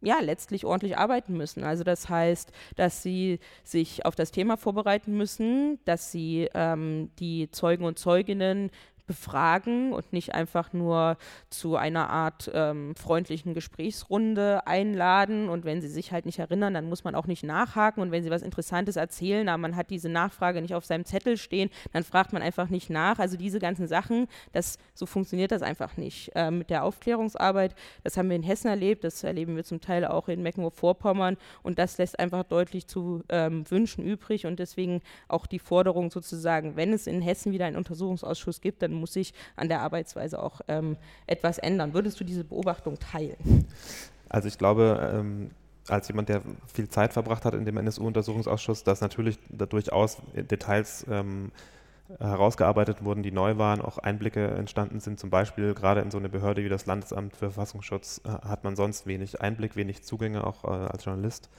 ja, 0.00 0.20
letztlich 0.20 0.64
ordentlich 0.64 0.96
arbeiten 0.96 1.36
müssen. 1.36 1.64
Also 1.64 1.82
das 1.82 2.08
heißt, 2.08 2.52
dass 2.76 3.02
sie 3.02 3.40
sich 3.64 4.06
auf 4.06 4.14
das 4.14 4.30
Thema 4.30 4.56
vorbereiten 4.56 5.16
müssen, 5.16 5.80
dass 5.84 6.12
sie 6.12 6.48
ähm, 6.54 7.10
die 7.18 7.50
Zeugen 7.50 7.84
und 7.84 7.98
Zeuginnen 7.98 8.70
befragen 9.08 9.92
und 9.92 10.12
nicht 10.12 10.34
einfach 10.34 10.72
nur 10.72 11.16
zu 11.50 11.74
einer 11.74 12.08
Art 12.10 12.48
ähm, 12.54 12.94
freundlichen 12.94 13.54
Gesprächsrunde 13.54 14.64
einladen. 14.66 15.48
Und 15.48 15.64
wenn 15.64 15.80
sie 15.80 15.88
sich 15.88 16.12
halt 16.12 16.26
nicht 16.26 16.38
erinnern, 16.38 16.74
dann 16.74 16.88
muss 16.88 17.02
man 17.02 17.16
auch 17.16 17.26
nicht 17.26 17.42
nachhaken. 17.42 18.00
Und 18.00 18.12
wenn 18.12 18.22
sie 18.22 18.30
was 18.30 18.42
Interessantes 18.42 18.94
erzählen, 18.94 19.48
aber 19.48 19.58
man 19.58 19.74
hat 19.74 19.90
diese 19.90 20.08
Nachfrage 20.08 20.62
nicht 20.62 20.74
auf 20.74 20.84
seinem 20.84 21.04
Zettel 21.04 21.36
stehen, 21.36 21.70
dann 21.92 22.04
fragt 22.04 22.32
man 22.32 22.42
einfach 22.42 22.68
nicht 22.68 22.90
nach. 22.90 23.18
Also 23.18 23.36
diese 23.36 23.58
ganzen 23.58 23.88
Sachen, 23.88 24.28
das, 24.52 24.78
so 24.94 25.06
funktioniert 25.06 25.50
das 25.50 25.62
einfach 25.62 25.96
nicht. 25.96 26.30
Äh, 26.36 26.52
mit 26.52 26.70
der 26.70 26.84
Aufklärungsarbeit, 26.84 27.74
das 28.04 28.16
haben 28.16 28.28
wir 28.28 28.36
in 28.36 28.42
Hessen 28.44 28.68
erlebt, 28.68 29.02
das 29.02 29.24
erleben 29.24 29.56
wir 29.56 29.64
zum 29.64 29.80
Teil 29.80 30.04
auch 30.04 30.28
in 30.28 30.42
Mecklenburg-Vorpommern. 30.42 31.36
Und 31.62 31.78
das 31.78 31.98
lässt 31.98 32.20
einfach 32.20 32.44
deutlich 32.44 32.86
zu 32.86 33.24
ähm, 33.30 33.68
Wünschen 33.70 34.04
übrig. 34.04 34.44
Und 34.44 34.58
deswegen 34.58 35.00
auch 35.28 35.46
die 35.46 35.58
Forderung 35.58 36.10
sozusagen, 36.10 36.76
wenn 36.76 36.92
es 36.92 37.06
in 37.06 37.22
Hessen 37.22 37.52
wieder 37.52 37.64
einen 37.64 37.76
Untersuchungsausschuss 37.76 38.60
gibt, 38.60 38.82
dann 38.82 38.92
muss 38.98 39.12
sich 39.12 39.34
an 39.56 39.68
der 39.68 39.80
Arbeitsweise 39.80 40.42
auch 40.42 40.60
ähm, 40.68 40.96
etwas 41.26 41.58
ändern. 41.58 41.94
Würdest 41.94 42.20
du 42.20 42.24
diese 42.24 42.44
Beobachtung 42.44 42.98
teilen? 42.98 43.66
Also 44.28 44.48
ich 44.48 44.58
glaube, 44.58 45.10
ähm, 45.14 45.50
als 45.88 46.08
jemand, 46.08 46.28
der 46.28 46.42
viel 46.72 46.88
Zeit 46.88 47.12
verbracht 47.12 47.44
hat 47.44 47.54
in 47.54 47.64
dem 47.64 47.76
NSU-Untersuchungsausschuss, 47.76 48.84
dass 48.84 49.00
natürlich 49.00 49.38
da 49.48 49.66
durchaus 49.66 50.18
Details 50.34 51.06
ähm, 51.10 51.50
herausgearbeitet 52.18 53.04
wurden, 53.04 53.22
die 53.22 53.30
neu 53.30 53.58
waren, 53.58 53.80
auch 53.80 53.98
Einblicke 53.98 54.46
entstanden 54.46 55.00
sind. 55.00 55.20
Zum 55.20 55.30
Beispiel 55.30 55.74
gerade 55.74 56.00
in 56.00 56.10
so 56.10 56.18
eine 56.18 56.28
Behörde 56.28 56.64
wie 56.64 56.68
das 56.68 56.86
Landesamt 56.86 57.36
für 57.36 57.50
Verfassungsschutz 57.50 58.22
äh, 58.24 58.28
hat 58.28 58.64
man 58.64 58.76
sonst 58.76 59.06
wenig 59.06 59.40
Einblick, 59.40 59.76
wenig 59.76 60.02
Zugänge, 60.04 60.44
auch 60.44 60.64
äh, 60.64 60.68
als 60.68 61.04
Journalist. 61.04 61.50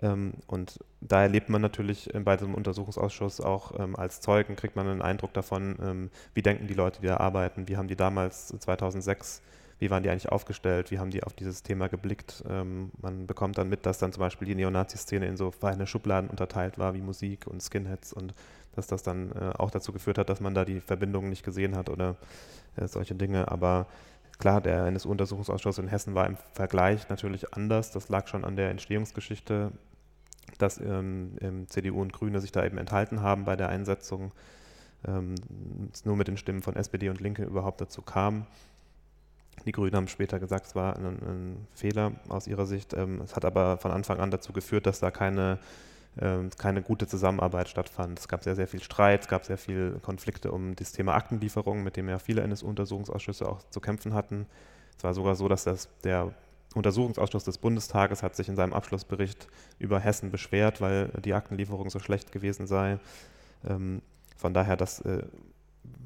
Ähm, 0.00 0.34
und 0.46 0.78
da 1.00 1.22
erlebt 1.22 1.48
man 1.48 1.60
natürlich 1.60 2.10
bei 2.24 2.36
diesem 2.36 2.54
Untersuchungsausschuss 2.54 3.40
auch 3.40 3.78
ähm, 3.78 3.96
als 3.96 4.20
Zeugen, 4.20 4.56
kriegt 4.56 4.76
man 4.76 4.86
einen 4.86 5.02
Eindruck 5.02 5.32
davon, 5.34 5.76
ähm, 5.82 6.10
wie 6.34 6.42
denken 6.42 6.66
die 6.66 6.74
Leute, 6.74 7.00
die 7.00 7.08
da 7.08 7.18
arbeiten, 7.18 7.68
wie 7.68 7.76
haben 7.76 7.88
die 7.88 7.96
damals 7.96 8.48
2006 8.48 9.42
wie 9.82 9.90
waren 9.90 10.04
die 10.04 10.10
eigentlich 10.10 10.30
aufgestellt, 10.30 10.92
wie 10.92 11.00
haben 11.00 11.10
die 11.10 11.24
auf 11.24 11.32
dieses 11.32 11.64
Thema 11.64 11.88
geblickt. 11.88 12.44
Ähm, 12.48 12.92
man 13.00 13.26
bekommt 13.26 13.58
dann 13.58 13.68
mit, 13.68 13.84
dass 13.84 13.98
dann 13.98 14.12
zum 14.12 14.20
Beispiel 14.20 14.46
die 14.46 14.54
Neonazi-Szene 14.54 15.26
in 15.26 15.36
so 15.36 15.50
feine 15.50 15.88
Schubladen 15.88 16.30
unterteilt 16.30 16.78
war, 16.78 16.94
wie 16.94 17.00
Musik 17.00 17.48
und 17.48 17.60
Skinheads 17.60 18.12
und 18.12 18.32
dass 18.76 18.86
das 18.86 19.02
dann 19.02 19.32
äh, 19.32 19.50
auch 19.58 19.72
dazu 19.72 19.92
geführt 19.92 20.18
hat, 20.18 20.30
dass 20.30 20.38
man 20.38 20.54
da 20.54 20.64
die 20.64 20.78
Verbindungen 20.78 21.30
nicht 21.30 21.44
gesehen 21.44 21.74
hat 21.74 21.90
oder 21.90 22.14
äh, 22.76 22.86
solche 22.86 23.16
Dinge. 23.16 23.50
Aber 23.50 23.88
klar, 24.42 24.60
der 24.60 24.86
NSU-Untersuchungsausschuss 24.86 25.78
in 25.78 25.88
Hessen 25.88 26.14
war 26.14 26.26
im 26.26 26.36
Vergleich 26.52 27.08
natürlich 27.08 27.54
anders. 27.54 27.92
Das 27.92 28.08
lag 28.08 28.28
schon 28.28 28.44
an 28.44 28.56
der 28.56 28.70
Entstehungsgeschichte 28.70 29.72
dass 30.58 30.78
ähm, 30.78 31.66
CDU 31.68 32.00
und 32.00 32.12
Grüne 32.12 32.40
sich 32.40 32.52
da 32.52 32.64
eben 32.64 32.78
enthalten 32.78 33.20
haben 33.22 33.44
bei 33.44 33.56
der 33.56 33.68
Einsetzung, 33.68 34.32
ähm, 35.06 35.34
es 35.92 36.04
nur 36.04 36.16
mit 36.16 36.28
den 36.28 36.36
Stimmen 36.36 36.62
von 36.62 36.76
SPD 36.76 37.08
und 37.08 37.20
Linke 37.20 37.44
überhaupt 37.44 37.80
dazu 37.80 38.02
kam. 38.02 38.46
Die 39.66 39.72
Grünen 39.72 39.94
haben 39.94 40.08
später 40.08 40.38
gesagt, 40.40 40.66
es 40.66 40.74
war 40.74 40.96
ein, 40.96 41.04
ein 41.04 41.66
Fehler 41.74 42.12
aus 42.28 42.46
ihrer 42.46 42.66
Sicht. 42.66 42.94
Ähm, 42.94 43.20
es 43.22 43.36
hat 43.36 43.44
aber 43.44 43.78
von 43.78 43.90
Anfang 43.90 44.18
an 44.18 44.30
dazu 44.30 44.52
geführt, 44.52 44.86
dass 44.86 45.00
da 45.00 45.10
keine, 45.10 45.58
keine 46.14 46.82
gute 46.82 47.06
Zusammenarbeit 47.06 47.70
stattfand. 47.70 48.18
Es 48.18 48.28
gab 48.28 48.44
sehr, 48.44 48.54
sehr 48.54 48.68
viel 48.68 48.82
Streit, 48.82 49.22
es 49.22 49.28
gab 49.28 49.46
sehr 49.46 49.56
viele 49.56 49.92
Konflikte 50.00 50.52
um 50.52 50.76
das 50.76 50.92
Thema 50.92 51.14
Aktenlieferung, 51.14 51.82
mit 51.82 51.96
dem 51.96 52.08
ja 52.08 52.18
viele 52.18 52.42
NSU-Untersuchungsausschüsse 52.42 53.48
auch 53.48 53.62
zu 53.70 53.80
kämpfen 53.80 54.12
hatten. 54.12 54.46
Es 54.98 55.04
war 55.04 55.14
sogar 55.14 55.36
so, 55.36 55.48
dass 55.48 55.64
das 55.64 55.88
der 56.04 56.34
Untersuchungsausschuss 56.74 57.44
des 57.44 57.58
Bundestages 57.58 58.22
hat 58.22 58.36
sich 58.36 58.48
in 58.48 58.56
seinem 58.56 58.72
Abschlussbericht 58.72 59.48
über 59.78 60.00
Hessen 60.00 60.30
beschwert, 60.30 60.80
weil 60.80 61.08
die 61.24 61.34
Aktenlieferung 61.34 61.90
so 61.90 61.98
schlecht 61.98 62.32
gewesen 62.32 62.66
sei. 62.66 62.98
Ähm, 63.68 64.02
von 64.36 64.54
daher, 64.54 64.76
dass, 64.76 65.00
äh, 65.00 65.22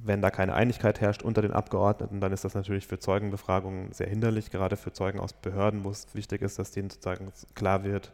wenn 0.05 0.23
da 0.23 0.31
keine 0.31 0.55
Einigkeit 0.55 1.01
herrscht 1.01 1.23
unter 1.23 1.43
den 1.43 1.53
Abgeordneten, 1.53 2.21
dann 2.21 2.33
ist 2.33 2.45
das 2.45 2.55
natürlich 2.55 2.87
für 2.87 2.99
Zeugenbefragungen 2.99 3.93
sehr 3.93 4.09
hinderlich, 4.09 4.51
gerade 4.51 4.77
für 4.77 4.93
Zeugen 4.93 5.21
aus 5.21 5.33
Behörden, 5.33 5.85
wo 5.85 5.91
es 5.91 6.07
wichtig 6.15 6.43
ist, 6.43 6.59
dass 6.59 6.71
denen 6.71 6.91
sozusagen 6.91 7.33
klar 7.55 7.85
wird, 7.85 8.13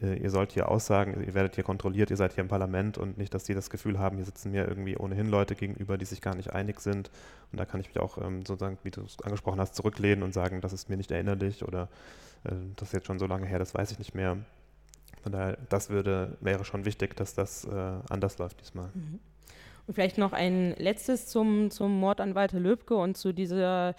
ihr 0.00 0.30
sollt 0.30 0.52
hier 0.52 0.68
aussagen, 0.68 1.22
ihr 1.24 1.34
werdet 1.34 1.54
hier 1.54 1.64
kontrolliert, 1.64 2.10
ihr 2.10 2.16
seid 2.16 2.32
hier 2.34 2.42
im 2.42 2.48
Parlament 2.48 2.98
und 2.98 3.18
nicht, 3.18 3.34
dass 3.34 3.44
die 3.44 3.54
das 3.54 3.70
Gefühl 3.70 3.98
haben, 3.98 4.16
hier 4.16 4.24
sitzen 4.24 4.50
mir 4.50 4.66
irgendwie 4.66 4.96
ohnehin 4.96 5.28
Leute 5.28 5.54
gegenüber, 5.54 5.98
die 5.98 6.04
sich 6.04 6.20
gar 6.20 6.34
nicht 6.34 6.52
einig 6.52 6.80
sind. 6.80 7.10
Und 7.52 7.58
da 7.58 7.64
kann 7.64 7.80
ich 7.80 7.88
mich 7.88 7.98
auch 7.98 8.18
ähm, 8.18 8.44
sozusagen, 8.44 8.78
wie 8.82 8.90
du 8.90 9.02
es 9.02 9.20
angesprochen 9.22 9.60
hast, 9.60 9.74
zurücklehnen 9.74 10.22
und 10.22 10.32
sagen, 10.32 10.60
das 10.60 10.72
ist 10.72 10.88
mir 10.88 10.96
nicht 10.96 11.10
erinnerlich 11.10 11.64
oder 11.64 11.88
äh, 12.44 12.52
das 12.76 12.88
ist 12.88 12.92
jetzt 12.92 13.06
schon 13.06 13.18
so 13.18 13.26
lange 13.26 13.46
her, 13.46 13.58
das 13.58 13.74
weiß 13.74 13.90
ich 13.92 13.98
nicht 13.98 14.14
mehr. 14.14 14.36
Von 15.22 15.32
daher, 15.32 15.58
das 15.68 15.90
würde, 15.90 16.36
wäre 16.40 16.64
schon 16.64 16.84
wichtig, 16.84 17.16
dass 17.16 17.34
das 17.34 17.64
äh, 17.64 17.70
anders 18.08 18.38
läuft 18.38 18.60
diesmal. 18.60 18.90
Mhm. 18.94 19.20
Und 19.88 19.94
vielleicht 19.94 20.18
noch 20.18 20.34
ein 20.34 20.74
letztes 20.76 21.28
zum, 21.28 21.70
zum 21.70 21.98
Mord 21.98 22.20
an 22.20 22.34
Walter 22.34 22.60
Löbke 22.60 22.94
und 22.94 23.16
zu, 23.16 23.32
dieser, 23.32 23.94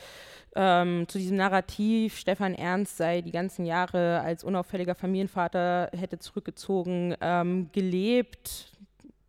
ähm, 0.55 1.07
zu 1.07 1.17
diesem 1.17 1.35
Narrativ, 1.35 2.15
Stefan 2.15 2.53
Ernst 2.53 2.97
sei 2.97 3.21
die 3.21 3.31
ganzen 3.31 3.65
Jahre 3.65 4.21
als 4.21 4.43
unauffälliger 4.43 4.93
Familienvater, 4.93 5.89
hätte 5.97 6.19
zurückgezogen, 6.19 7.15
ähm, 7.21 7.71
gelebt. 7.71 8.71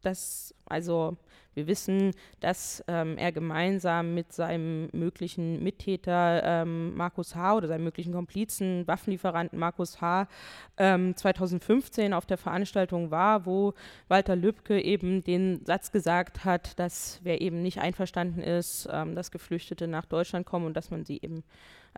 Das, 0.03 0.55
also 0.67 1.17
wir 1.55 1.67
wissen, 1.67 2.13
dass 2.41 2.85
ähm, 2.87 3.19
er 3.19 3.33
gemeinsam 3.33 4.15
mit 4.15 4.33
seinem 4.33 4.89
möglichen 4.93 5.63
Mittäter 5.63 6.43
ähm, 6.45 6.95
Markus 6.95 7.35
H. 7.35 7.57
oder 7.57 7.69
seinem 7.69 7.85
möglichen 7.85 8.13
Komplizen, 8.13 8.87
Waffenlieferanten 8.87 9.59
Markus 9.59 10.01
H. 10.01 10.29
Ähm, 10.77 11.17
2015 11.17 12.13
auf 12.13 12.27
der 12.27 12.39
Veranstaltung 12.39 13.11
war, 13.11 13.47
wo 13.47 13.75
Walter 14.09 14.37
Lübcke 14.37 14.81
eben 14.81 15.25
den 15.25 15.65
Satz 15.65 15.91
gesagt 15.91 16.45
hat, 16.45 16.79
dass 16.79 17.21
wer 17.23 17.41
eben 17.41 17.63
nicht 17.63 17.79
einverstanden 17.81 18.43
ist, 18.43 18.89
ähm, 18.91 19.15
dass 19.15 19.31
Geflüchtete 19.31 19.89
nach 19.89 20.07
Deutschland 20.07 20.47
kommen 20.47 20.67
und 20.67 20.75
dass 20.75 20.91
man 20.91 21.05
sie 21.05 21.19
eben 21.21 21.43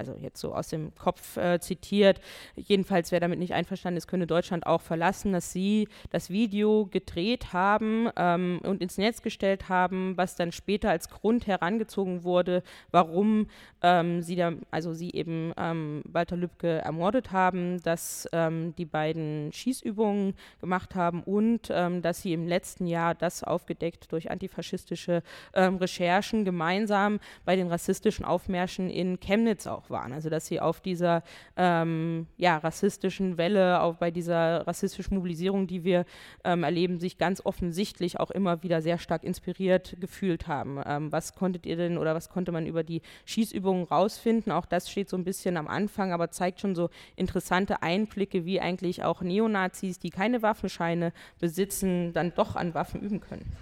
also 0.03 0.17
jetzt 0.21 0.41
so 0.41 0.53
aus 0.53 0.69
dem 0.69 0.93
Kopf 0.97 1.37
äh, 1.37 1.61
zitiert, 1.61 2.21
jedenfalls 2.57 3.13
wer 3.13 3.21
damit 3.21 3.39
nicht 3.39 3.55
einverstanden 3.55 3.99
ist, 3.99 4.09
könne 4.09 4.27
Deutschland 4.27 4.67
auch 4.67 4.81
verlassen, 4.81 5.33
dass 5.33 5.53
sie 5.53 5.89
das 6.11 6.29
Video 6.29 6.87
gedreht 6.87 7.53
haben 7.53 8.09
ähm, 8.17 8.61
und 8.65 8.83
ins 8.83 8.99
Netz 8.99 9.23
gestellt 9.23 9.69
haben, 9.69 10.17
was 10.17 10.35
dann 10.35 10.51
später 10.51 10.91
als 10.91 11.09
Grund 11.09 11.47
herangezogen 11.47 12.25
wurde, 12.25 12.65
warum 12.91 13.47
ähm, 13.83 14.23
sie 14.23 14.35
da, 14.35 14.53
also 14.73 14.93
sie 14.93 15.13
eben 15.13 15.53
ähm, 15.57 16.03
Walter 16.05 16.37
Lübcke 16.37 16.79
ermordet 16.79 17.31
haben, 17.31 17.81
dass 17.83 18.29
ähm, 18.33 18.75
die 18.77 18.85
beiden 18.85 19.53
Schießübungen 19.53 20.35
gemacht 20.61 20.97
haben 20.97 21.23
und 21.23 21.69
ähm, 21.71 22.03
dass 22.03 22.23
sie 22.23 22.33
im 22.33 22.49
letzten 22.49 22.87
Jahr 22.87 23.15
das 23.15 23.45
aufgedeckt 23.45 24.11
durch 24.11 24.31
antifaschistische 24.33 25.23
ähm, 25.55 25.77
Recherchen 25.77 26.45
gemeinsam 26.45 27.21
bei 27.45 27.55
den 27.55 27.69
rassistischen 27.69 28.25
Aufmärschen 28.25 28.91
in 28.91 29.21
Chemnitz 29.21 29.69
auch 29.69 29.92
waren. 29.93 30.13
Also 30.13 30.31
dass 30.31 30.47
sie 30.47 30.61
auf 30.61 30.81
dieser 30.81 31.23
ähm, 31.57 32.27
ja, 32.37 32.57
rassistischen 32.57 33.39
Welle, 33.39 33.81
auch 33.81 33.97
bei 33.97 34.11
dieser 34.11 34.67
rassistischen 34.67 35.17
Mobilisierung, 35.17 35.67
die 35.67 35.85
wir 35.85 36.05
ähm, 36.45 36.65
erleben, 36.65 36.99
sich 36.99 37.19
ganz 37.19 37.41
offensichtlich 37.45 38.19
auch 38.19 38.31
immer 38.31 38.63
wieder 38.63 38.83
sehr 38.83 38.99
stark 38.99 39.23
inspiriert 39.23 39.97
gefühlt 40.01 40.49
haben. 40.49 40.81
Ähm, 40.85 41.13
was 41.13 41.35
konntet 41.35 41.67
ihr 41.67 41.77
denn 41.77 41.99
oder 41.99 42.15
was 42.15 42.29
konnte 42.29 42.51
man 42.51 42.67
über 42.67 42.83
die 42.83 43.03
Schießübungen 43.25 43.85
rausfinden? 43.85 44.51
Auch 44.53 44.67
das 44.67 44.91
steht 44.91 45.09
so 45.09 45.17
ein 45.17 45.25
bisschen 45.25 45.57
am 45.57 45.69
Anfang, 45.69 46.13
aber 46.13 46.31
zeigt 46.31 46.61
schon 46.61 46.75
so 46.75 46.91
interessante 47.15 47.83
Einblicke, 47.83 48.45
wie 48.45 48.61
eigentlich 48.61 49.05
auch 49.05 49.23
Neonazis, 49.23 49.99
die 49.99 50.11
keine 50.11 50.43
Waffenscheine 50.43 51.13
besitzen, 51.39 52.13
dann 52.13 52.33
doch 52.35 52.57
an 52.57 52.75
Waffen 52.75 53.01
üben 53.01 53.21
können. 53.21 53.53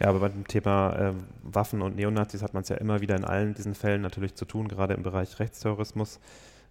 Ja, 0.00 0.08
aber 0.08 0.20
bei 0.20 0.28
dem 0.30 0.46
Thema 0.46 0.96
äh, 0.96 1.12
Waffen 1.42 1.82
und 1.82 1.96
Neonazis 1.96 2.42
hat 2.42 2.54
man 2.54 2.62
es 2.62 2.70
ja 2.70 2.76
immer 2.76 3.02
wieder 3.02 3.16
in 3.16 3.24
allen 3.24 3.52
diesen 3.52 3.74
Fällen 3.74 4.00
natürlich 4.00 4.34
zu 4.34 4.46
tun, 4.46 4.66
gerade 4.66 4.94
im 4.94 5.02
Bereich 5.02 5.38
Rechtsterrorismus. 5.38 6.20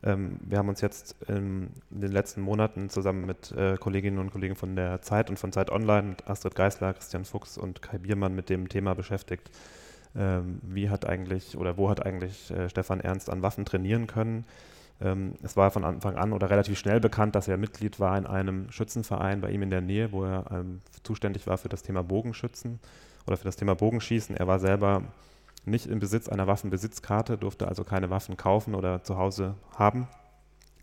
Ähm, 0.02 0.40
wir 0.42 0.58
haben 0.58 0.68
uns 0.70 0.82
jetzt 0.82 1.16
in, 1.28 1.70
den 1.92 2.12
letzten 2.12 2.42
Monaten 2.42 2.90
zusammen 2.90 3.28
mit 3.28 3.52
äh, 3.52 3.78
Kolleginnen 3.78 4.18
und 4.18 4.32
Kollegen 4.32 4.56
von 4.56 4.76
der 4.76 5.04
Zeit 5.04 5.30
und 5.30 5.38
von 5.38 5.52
Zeit 5.52 5.70
Online, 5.70 6.16
Astrid 6.26 6.56
Geisler, 6.56 6.94
Christian 6.94 7.24
Fuchs 7.24 7.60
und 7.60 7.84
Kai 7.84 8.00
Biermann 8.00 8.34
mit 8.34 8.50
dem 8.50 8.68
Thema 8.68 8.96
beschäftigt. 8.96 9.52
Ähm, 10.16 10.60
wie 10.64 10.90
hat 10.90 11.06
eigentlich 11.06 11.56
oder 11.56 11.78
wo 11.78 11.88
hat 11.88 12.04
eigentlich 12.04 12.50
äh, 12.50 12.68
Stefan 12.68 13.00
Ernst 13.00 13.30
an 13.30 13.44
Waffen 13.44 13.64
trainieren 13.64 14.08
können? 14.08 14.46
Ähm, 15.02 15.34
es 15.44 15.56
war 15.56 15.70
von 15.70 15.84
Anfang 15.84 16.16
an 16.16 16.34
oder 16.34 16.50
relativ 16.50 16.80
schnell 16.80 17.00
bekannt, 17.00 17.36
dass 17.36 17.48
er 17.48 17.58
Mitglied 17.58 18.00
war 18.00 18.18
in 18.18 18.26
einem 18.26 18.72
Schützenverein 18.72 19.40
bei 19.40 19.52
ihm 19.52 19.62
in 19.62 19.70
der 19.70 19.82
Nähe, 19.82 20.12
wo 20.12 20.24
er 20.26 20.46
ähm, 20.50 20.82
zuständig 21.04 21.46
war 21.46 21.60
für 21.60 21.70
das 21.70 21.84
Thema 21.84 22.02
Bogenschützen 22.02 22.80
oder 23.28 23.38
für 23.38 23.46
das 23.46 23.56
Thema 23.56 23.76
Bogenschießen. 23.76 24.36
Er 24.36 24.48
war 24.48 24.60
selber 24.60 25.04
nicht 25.66 25.86
im 25.86 26.00
Besitz 26.00 26.30
einer 26.30 26.48
Waffenbesitzkarte, 26.48 27.38
durfte 27.38 27.68
also 27.68 27.84
keine 27.84 28.10
Waffen 28.10 28.38
kaufen 28.38 28.76
oder 28.76 29.04
zu 29.04 29.18
Hause 29.18 29.56
haben, 29.76 30.08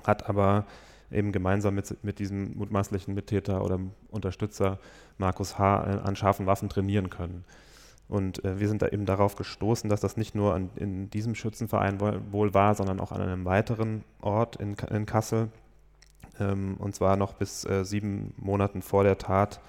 hat 0.05 0.29
aber 0.29 0.67
eben 1.11 1.33
gemeinsam 1.33 1.75
mit, 1.75 2.03
mit 2.03 2.19
diesem 2.19 2.57
mutmaßlichen 2.57 3.15
Mittäter 3.15 3.65
oder 3.65 3.79
Unterstützer 4.09 4.79
Markus 5.19 5.59
H. 5.59 5.79
an 5.81 6.17
scharfen 6.17 6.47
Waffen 6.47 6.69
trainieren 6.69 7.11
können. 7.11 7.45
Und 8.09 8.45
äh, 8.45 8.61
wir 8.61 8.69
sind 8.69 8.83
da 8.83 8.89
eben 8.89 9.05
darauf 9.05 9.37
gestoßen, 9.37 9.91
dass 9.91 10.01
das 10.01 10.17
nicht 10.17 10.35
nur 10.35 10.55
an, 10.55 10.71
in 10.77 11.11
diesem 11.11 11.35
Schützenverein 11.35 12.01
wohl 12.01 12.55
war, 12.55 12.75
sondern 12.75 13.01
auch 13.01 13.13
an 13.13 13.21
einem 13.21 13.45
weiteren 13.45 14.05
Ort 14.21 14.57
in, 14.57 14.75
in 14.91 15.07
Kassel. 15.07 15.49
Ähm, 16.39 16.77
und 16.79 16.95
zwar 16.95 17.17
noch 17.17 17.35
bis 17.35 17.65
äh, 17.65 17.85
sieben 17.85 18.33
Monaten 18.37 18.83
vor 18.83 19.03
der 19.03 19.19
Tat 19.19 19.61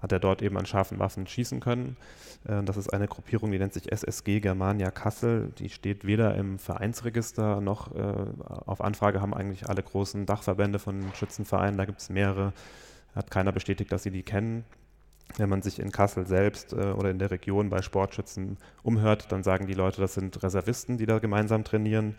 hat 0.00 0.12
er 0.12 0.20
dort 0.20 0.42
eben 0.42 0.56
an 0.56 0.66
scharfen 0.66 0.98
Waffen 0.98 1.26
schießen 1.26 1.60
können. 1.60 1.96
Äh, 2.46 2.62
das 2.62 2.76
ist 2.76 2.92
eine 2.92 3.08
Gruppierung, 3.08 3.50
die 3.50 3.58
nennt 3.58 3.72
sich 3.72 3.90
SSG 3.90 4.40
Germania 4.40 4.90
Kassel. 4.90 5.52
Die 5.58 5.68
steht 5.68 6.04
weder 6.04 6.34
im 6.34 6.58
Vereinsregister 6.58 7.60
noch 7.60 7.94
äh, 7.94 8.26
auf 8.66 8.80
Anfrage 8.80 9.20
haben 9.20 9.34
eigentlich 9.34 9.68
alle 9.68 9.82
großen 9.82 10.26
Dachverbände 10.26 10.78
von 10.78 11.12
Schützenvereinen. 11.14 11.78
Da 11.78 11.84
gibt 11.84 12.00
es 12.00 12.10
mehrere. 12.10 12.52
Hat 13.14 13.30
keiner 13.30 13.52
bestätigt, 13.52 13.90
dass 13.90 14.02
sie 14.02 14.10
die 14.10 14.22
kennen. 14.22 14.64
Wenn 15.36 15.48
man 15.48 15.60
sich 15.60 15.78
in 15.78 15.92
Kassel 15.92 16.26
selbst 16.26 16.72
äh, 16.72 16.92
oder 16.92 17.10
in 17.10 17.18
der 17.18 17.30
Region 17.30 17.68
bei 17.68 17.82
Sportschützen 17.82 18.56
umhört, 18.82 19.30
dann 19.30 19.42
sagen 19.42 19.66
die 19.66 19.74
Leute, 19.74 20.00
das 20.00 20.14
sind 20.14 20.42
Reservisten, 20.42 20.96
die 20.96 21.06
da 21.06 21.18
gemeinsam 21.18 21.64
trainieren. 21.64 22.14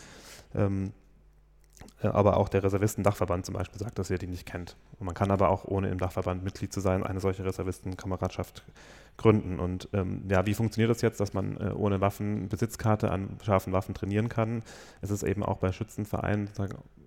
Äh, 2.01 2.07
aber 2.07 2.37
auch 2.37 2.49
der 2.49 2.63
Reservisten-Dachverband 2.63 3.45
zum 3.45 3.55
Beispiel 3.55 3.79
sagt, 3.79 3.99
dass 3.99 4.09
er 4.09 4.17
die 4.17 4.27
nicht 4.27 4.45
kennt. 4.45 4.75
Und 4.99 5.05
man 5.05 5.15
kann 5.15 5.31
aber 5.31 5.49
auch, 5.49 5.65
ohne 5.65 5.89
im 5.89 5.99
Dachverband 5.99 6.43
Mitglied 6.43 6.73
zu 6.73 6.79
sein, 6.79 7.03
eine 7.03 7.19
solche 7.19 7.45
Reservistenkameradschaft 7.45 8.63
gründen. 9.17 9.59
Und 9.59 9.89
ähm, 9.93 10.23
ja, 10.29 10.45
wie 10.45 10.53
funktioniert 10.53 10.89
das 10.89 11.01
jetzt, 11.01 11.19
dass 11.19 11.33
man 11.33 11.57
äh, 11.57 11.71
ohne 11.73 12.01
Waffenbesitzkarte 12.01 13.11
an 13.11 13.37
scharfen 13.43 13.73
Waffen 13.73 13.93
trainieren 13.93 14.29
kann? 14.29 14.63
Es 15.01 15.11
ist 15.11 15.23
eben 15.23 15.43
auch 15.43 15.57
bei 15.57 15.71
Schützenvereinen 15.71 16.49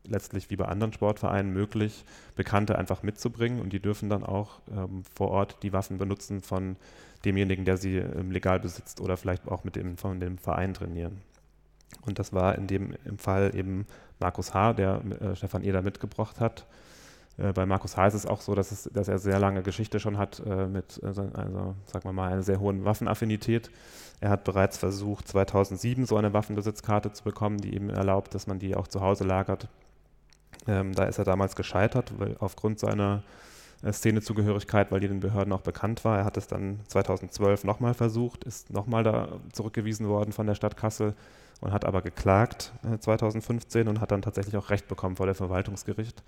letztlich 0.04 0.50
wie 0.50 0.56
bei 0.56 0.66
anderen 0.66 0.92
Sportvereinen 0.92 1.52
möglich, 1.52 2.04
Bekannte 2.34 2.78
einfach 2.78 3.02
mitzubringen 3.02 3.60
und 3.60 3.72
die 3.72 3.80
dürfen 3.80 4.08
dann 4.08 4.24
auch 4.24 4.60
ähm, 4.70 5.04
vor 5.14 5.30
Ort 5.30 5.62
die 5.62 5.72
Waffen 5.72 5.98
benutzen 5.98 6.40
von 6.40 6.76
demjenigen, 7.24 7.64
der 7.64 7.76
sie 7.76 7.98
ähm, 7.98 8.30
legal 8.30 8.58
besitzt 8.60 9.00
oder 9.00 9.16
vielleicht 9.16 9.46
auch 9.46 9.64
mit 9.64 9.76
dem, 9.76 9.96
von 9.96 10.18
dem 10.18 10.38
Verein 10.38 10.74
trainieren. 10.74 11.20
Und 12.00 12.18
das 12.18 12.32
war 12.32 12.56
in 12.56 12.66
dem 12.66 12.94
im 13.04 13.18
Fall 13.18 13.54
eben 13.54 13.86
Markus 14.22 14.54
H., 14.54 14.72
der 14.74 15.02
äh, 15.20 15.36
Stefan 15.36 15.62
Eder 15.62 15.82
mitgebracht 15.82 16.40
hat. 16.40 16.64
Äh, 17.38 17.52
bei 17.52 17.66
Markus 17.66 17.96
H. 17.96 18.06
ist 18.06 18.14
es 18.14 18.26
auch 18.26 18.40
so, 18.40 18.54
dass, 18.54 18.70
es, 18.72 18.88
dass 18.92 19.08
er 19.08 19.18
sehr 19.18 19.38
lange 19.38 19.62
Geschichte 19.62 20.00
schon 20.00 20.16
hat 20.16 20.42
äh, 20.46 20.66
mit, 20.66 21.00
also, 21.02 21.22
also 21.34 21.74
sagen 21.86 22.04
wir 22.04 22.12
mal, 22.12 22.32
einer 22.32 22.42
sehr 22.42 22.60
hohen 22.60 22.84
Waffenaffinität. 22.84 23.70
Er 24.20 24.30
hat 24.30 24.44
bereits 24.44 24.78
versucht, 24.78 25.28
2007 25.28 26.06
so 26.06 26.16
eine 26.16 26.32
Waffenbesitzkarte 26.32 27.12
zu 27.12 27.24
bekommen, 27.24 27.58
die 27.58 27.74
ihm 27.74 27.90
erlaubt, 27.90 28.34
dass 28.34 28.46
man 28.46 28.58
die 28.58 28.76
auch 28.76 28.88
zu 28.88 29.00
Hause 29.00 29.24
lagert. 29.24 29.68
Ähm, 30.68 30.94
da 30.94 31.04
ist 31.04 31.18
er 31.18 31.24
damals 31.24 31.56
gescheitert, 31.56 32.12
weil 32.18 32.36
aufgrund 32.38 32.78
seiner 32.78 33.24
äh, 33.82 33.92
Szenezugehörigkeit, 33.92 34.92
weil 34.92 35.00
die 35.00 35.08
den 35.08 35.20
Behörden 35.20 35.52
auch 35.52 35.62
bekannt 35.62 36.04
war. 36.04 36.18
Er 36.18 36.24
hat 36.24 36.36
es 36.36 36.46
dann 36.46 36.80
2012 36.86 37.64
nochmal 37.64 37.94
versucht, 37.94 38.44
ist 38.44 38.70
nochmal 38.70 39.02
da 39.02 39.40
zurückgewiesen 39.52 40.06
worden 40.06 40.32
von 40.32 40.46
der 40.46 40.54
Stadt 40.54 40.76
Kassel 40.76 41.14
und 41.62 41.72
hat 41.72 41.84
aber 41.84 42.02
geklagt 42.02 42.72
äh, 42.84 42.98
2015 42.98 43.88
und 43.88 44.00
hat 44.00 44.10
dann 44.10 44.20
tatsächlich 44.20 44.56
auch 44.56 44.68
Recht 44.68 44.88
bekommen 44.88 45.16
vor 45.16 45.26
dem 45.26 45.36
Verwaltungsgericht. 45.36 46.22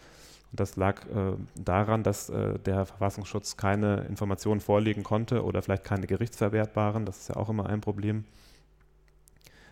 Und 0.53 0.61
das 0.61 0.76
lag 0.76 1.05
äh, 1.07 1.37
daran, 1.57 2.05
dass 2.05 2.30
äh, 2.30 2.59
der 2.61 2.87
Verfassungsschutz 2.87 3.57
keine 3.57 4.05
Informationen 4.05 4.61
vorlegen 4.61 5.03
konnte 5.03 5.45
oder 5.45 5.61
vielleicht 5.61 5.82
keine 5.82 6.07
gerichtsverwertbaren, 6.07 7.05
das 7.05 7.18
ist 7.18 7.28
ja 7.30 7.37
auch 7.37 7.49
immer 7.49 7.66
ein 7.66 7.80
Problem, 7.80 8.24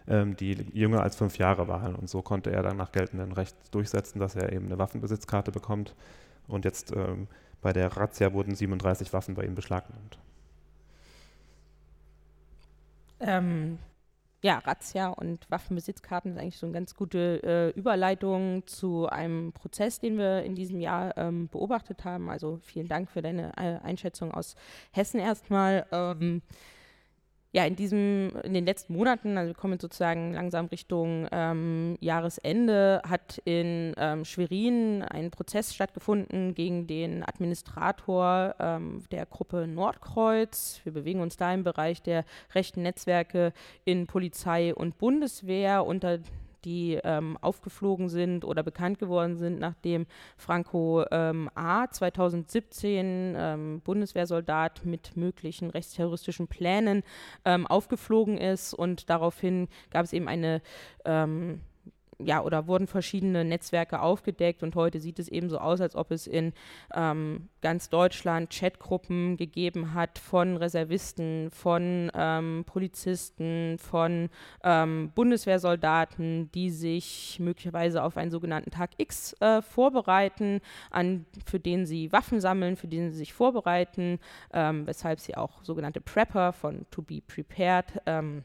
ähm, 0.08 0.36
die 0.36 0.66
jünger 0.72 1.00
als 1.02 1.14
fünf 1.14 1.38
Jahre 1.38 1.68
waren. 1.68 1.94
Und 1.94 2.10
so 2.10 2.22
konnte 2.22 2.50
er 2.50 2.64
dann 2.64 2.76
nach 2.76 2.90
geltendem 2.90 3.30
Recht 3.30 3.54
durchsetzen, 3.70 4.18
dass 4.18 4.34
er 4.34 4.52
eben 4.52 4.66
eine 4.66 4.78
Waffenbesitzkarte 4.78 5.52
bekommt. 5.52 5.94
Und 6.48 6.64
jetzt 6.64 6.90
ähm, 6.90 7.28
bei 7.60 7.72
der 7.72 7.96
Razzia 7.96 8.32
wurden 8.32 8.56
37 8.56 9.12
Waffen 9.12 9.36
bei 9.36 9.44
ihm 9.44 9.54
beschlagnahmt. 9.54 10.18
Ähm, 13.20 13.78
ja, 14.42 14.58
Razzia 14.58 15.08
und 15.08 15.48
Waffenbesitzkarten 15.50 16.32
ist 16.32 16.38
eigentlich 16.38 16.58
so 16.58 16.66
eine 16.66 16.74
ganz 16.74 16.96
gute 16.96 17.42
äh, 17.44 17.78
Überleitung 17.78 18.66
zu 18.66 19.06
einem 19.08 19.52
Prozess, 19.52 20.00
den 20.00 20.18
wir 20.18 20.42
in 20.42 20.56
diesem 20.56 20.80
Jahr 20.80 21.16
ähm, 21.16 21.48
beobachtet 21.48 22.04
haben. 22.04 22.28
Also 22.28 22.58
vielen 22.62 22.88
Dank 22.88 23.08
für 23.08 23.22
deine 23.22 23.52
äh, 23.56 23.78
Einschätzung 23.84 24.32
aus 24.32 24.56
Hessen 24.90 25.20
erstmal. 25.20 25.86
Ähm, 25.92 26.42
ja, 27.54 27.66
in 27.66 27.76
diesem, 27.76 28.32
in 28.44 28.54
den 28.54 28.64
letzten 28.64 28.94
Monaten, 28.94 29.36
also 29.36 29.50
wir 29.50 29.54
kommen 29.54 29.78
sozusagen 29.78 30.32
langsam 30.32 30.66
Richtung 30.66 31.28
ähm, 31.32 31.98
Jahresende, 32.00 33.02
hat 33.06 33.42
in 33.44 33.92
ähm, 33.98 34.24
Schwerin 34.24 35.02
ein 35.02 35.30
Prozess 35.30 35.74
stattgefunden 35.74 36.54
gegen 36.54 36.86
den 36.86 37.22
Administrator 37.22 38.54
ähm, 38.58 39.04
der 39.10 39.26
Gruppe 39.26 39.66
Nordkreuz. 39.66 40.80
Wir 40.84 40.92
bewegen 40.92 41.20
uns 41.20 41.36
da 41.36 41.52
im 41.52 41.62
Bereich 41.62 42.02
der 42.02 42.24
rechten 42.54 42.82
Netzwerke 42.82 43.52
in 43.84 44.06
Polizei 44.06 44.74
und 44.74 44.96
Bundeswehr 44.96 45.84
unter 45.84 46.20
die 46.64 46.98
ähm, 47.02 47.36
aufgeflogen 47.40 48.08
sind 48.08 48.44
oder 48.44 48.62
bekannt 48.62 48.98
geworden 48.98 49.36
sind, 49.36 49.58
nachdem 49.58 50.06
Franco 50.36 51.04
ähm, 51.10 51.50
A. 51.54 51.88
2017 51.88 53.34
ähm, 53.36 53.80
Bundeswehrsoldat 53.84 54.84
mit 54.84 55.16
möglichen 55.16 55.70
rechtsterroristischen 55.70 56.48
Plänen 56.48 57.02
ähm, 57.44 57.66
aufgeflogen 57.66 58.38
ist 58.38 58.74
und 58.74 59.10
daraufhin 59.10 59.68
gab 59.90 60.04
es 60.04 60.12
eben 60.12 60.28
eine 60.28 60.62
ähm, 61.04 61.60
ja, 62.26 62.42
oder 62.42 62.66
wurden 62.66 62.86
verschiedene 62.86 63.44
Netzwerke 63.44 64.00
aufgedeckt 64.00 64.62
und 64.62 64.74
heute 64.74 65.00
sieht 65.00 65.18
es 65.18 65.28
eben 65.28 65.48
so 65.48 65.58
aus, 65.58 65.80
als 65.80 65.96
ob 65.96 66.10
es 66.10 66.26
in 66.26 66.52
ähm, 66.94 67.48
ganz 67.60 67.88
Deutschland 67.88 68.50
Chatgruppen 68.50 69.36
gegeben 69.36 69.94
hat 69.94 70.18
von 70.18 70.56
Reservisten, 70.56 71.50
von 71.50 72.10
ähm, 72.14 72.64
Polizisten, 72.66 73.78
von 73.78 74.28
ähm, 74.64 75.12
Bundeswehrsoldaten, 75.14 76.50
die 76.52 76.70
sich 76.70 77.38
möglicherweise 77.40 78.02
auf 78.02 78.16
einen 78.16 78.30
sogenannten 78.30 78.70
Tag 78.70 78.90
X 78.98 79.34
äh, 79.40 79.62
vorbereiten, 79.62 80.60
an, 80.90 81.26
für 81.46 81.60
den 81.60 81.86
sie 81.86 82.12
Waffen 82.12 82.40
sammeln, 82.40 82.76
für 82.76 82.88
den 82.88 83.10
sie 83.10 83.18
sich 83.18 83.32
vorbereiten, 83.32 84.18
ähm, 84.52 84.86
weshalb 84.86 85.20
sie 85.20 85.36
auch 85.36 85.62
sogenannte 85.62 86.00
Prepper 86.00 86.52
von 86.52 86.86
To 86.90 87.02
Be 87.02 87.20
Prepared 87.20 88.00
ähm, 88.06 88.44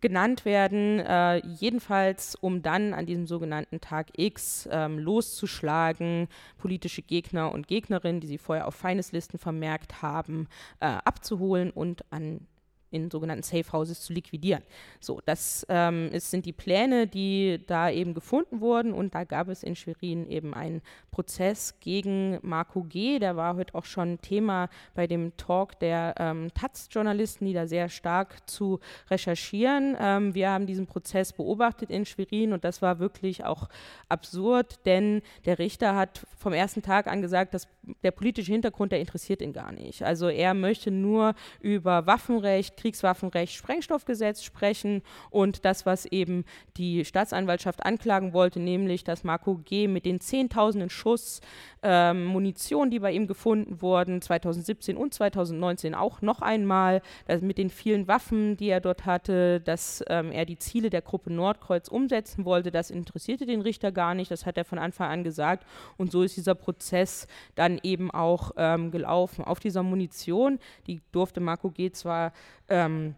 genannt 0.00 0.44
werden, 0.44 1.00
äh, 1.00 1.36
jedenfalls 1.46 2.34
um 2.34 2.62
dann 2.62 2.94
an 2.94 3.06
diesem 3.06 3.26
sogenannten 3.26 3.80
Tag 3.80 4.08
X 4.16 4.68
ähm, 4.70 4.98
loszuschlagen, 4.98 6.28
politische 6.58 7.02
Gegner 7.02 7.52
und 7.52 7.68
Gegnerinnen, 7.68 8.20
die 8.20 8.26
sie 8.26 8.38
vorher 8.38 8.66
auf 8.66 8.74
Feindeslisten 8.74 9.38
vermerkt 9.38 10.02
haben, 10.02 10.48
äh, 10.80 10.86
abzuholen 10.86 11.70
und 11.70 12.04
an 12.10 12.46
in 12.90 13.10
sogenannten 13.10 13.42
Safe 13.42 13.72
Houses 13.72 14.00
zu 14.00 14.12
liquidieren. 14.12 14.62
So, 15.00 15.20
das 15.24 15.66
ähm, 15.68 16.10
ist, 16.12 16.30
sind 16.30 16.46
die 16.46 16.52
Pläne, 16.52 17.06
die 17.06 17.60
da 17.66 17.90
eben 17.90 18.14
gefunden 18.14 18.60
wurden 18.60 18.92
und 18.92 19.14
da 19.14 19.24
gab 19.24 19.48
es 19.48 19.62
in 19.62 19.76
Schwerin 19.76 20.26
eben 20.28 20.54
einen 20.54 20.82
Prozess 21.10 21.74
gegen 21.80 22.38
Marco 22.42 22.82
G. 22.82 23.18
Der 23.18 23.36
war 23.36 23.56
heute 23.56 23.74
auch 23.74 23.84
schon 23.84 24.20
Thema 24.20 24.68
bei 24.94 25.06
dem 25.06 25.36
Talk 25.36 25.78
der 25.80 26.14
ähm, 26.18 26.52
Taz-Journalisten, 26.54 27.46
die 27.46 27.52
da 27.52 27.66
sehr 27.66 27.88
stark 27.88 28.48
zu 28.48 28.80
recherchieren. 29.10 29.96
Ähm, 29.98 30.34
wir 30.34 30.50
haben 30.50 30.66
diesen 30.66 30.86
Prozess 30.86 31.32
beobachtet 31.32 31.90
in 31.90 32.04
Schwerin 32.04 32.52
und 32.52 32.64
das 32.64 32.82
war 32.82 32.98
wirklich 32.98 33.44
auch 33.44 33.68
absurd, 34.08 34.84
denn 34.86 35.22
der 35.44 35.58
Richter 35.58 35.94
hat 35.94 36.26
vom 36.36 36.52
ersten 36.52 36.82
Tag 36.82 37.06
an 37.06 37.22
gesagt, 37.22 37.54
dass 37.54 37.68
der 38.02 38.10
politische 38.10 38.52
Hintergrund, 38.52 38.92
der 38.92 39.00
interessiert 39.00 39.42
ihn 39.42 39.52
gar 39.52 39.72
nicht. 39.72 40.02
Also 40.02 40.28
er 40.28 40.54
möchte 40.54 40.90
nur 40.90 41.34
über 41.60 42.06
Waffenrecht, 42.06 42.76
Kriegswaffenrecht, 42.80 43.54
Sprengstoffgesetz 43.54 44.42
sprechen 44.42 45.02
und 45.30 45.64
das, 45.64 45.86
was 45.86 46.06
eben 46.06 46.44
die 46.76 47.04
Staatsanwaltschaft 47.04 47.84
anklagen 47.84 48.32
wollte, 48.32 48.58
nämlich, 48.58 49.04
dass 49.04 49.24
Marco 49.24 49.56
G. 49.64 49.86
mit 49.86 50.04
den 50.04 50.20
Zehntausenden 50.20 50.90
Schuss 50.90 51.40
ähm, 51.82 52.24
Munition, 52.24 52.90
die 52.90 52.98
bei 52.98 53.12
ihm 53.12 53.26
gefunden 53.26 53.82
wurden, 53.82 54.22
2017 54.22 54.96
und 54.96 55.14
2019 55.14 55.94
auch 55.94 56.22
noch 56.22 56.42
einmal, 56.42 57.02
mit 57.40 57.58
den 57.58 57.70
vielen 57.70 58.08
Waffen, 58.08 58.56
die 58.56 58.68
er 58.68 58.80
dort 58.80 59.06
hatte, 59.06 59.60
dass 59.60 60.02
ähm, 60.08 60.32
er 60.32 60.46
die 60.46 60.58
Ziele 60.58 60.90
der 60.90 61.02
Gruppe 61.02 61.32
Nordkreuz 61.32 61.88
umsetzen 61.88 62.44
wollte, 62.44 62.70
das 62.70 62.90
interessierte 62.90 63.46
den 63.46 63.60
Richter 63.60 63.92
gar 63.92 64.14
nicht, 64.14 64.30
das 64.30 64.46
hat 64.46 64.56
er 64.56 64.64
von 64.64 64.78
Anfang 64.78 65.10
an 65.10 65.24
gesagt 65.24 65.66
und 65.96 66.10
so 66.10 66.22
ist 66.22 66.36
dieser 66.36 66.54
Prozess 66.54 67.26
dann 67.54 67.78
eben 67.82 68.10
auch 68.10 68.52
ähm, 68.56 68.90
gelaufen. 68.90 69.44
Auf 69.44 69.60
dieser 69.60 69.82
Munition, 69.82 70.58
die 70.86 71.00
durfte 71.12 71.40
Marco 71.40 71.70
G. 71.70 71.90
zwar 71.92 72.32
ähm, 72.70 73.14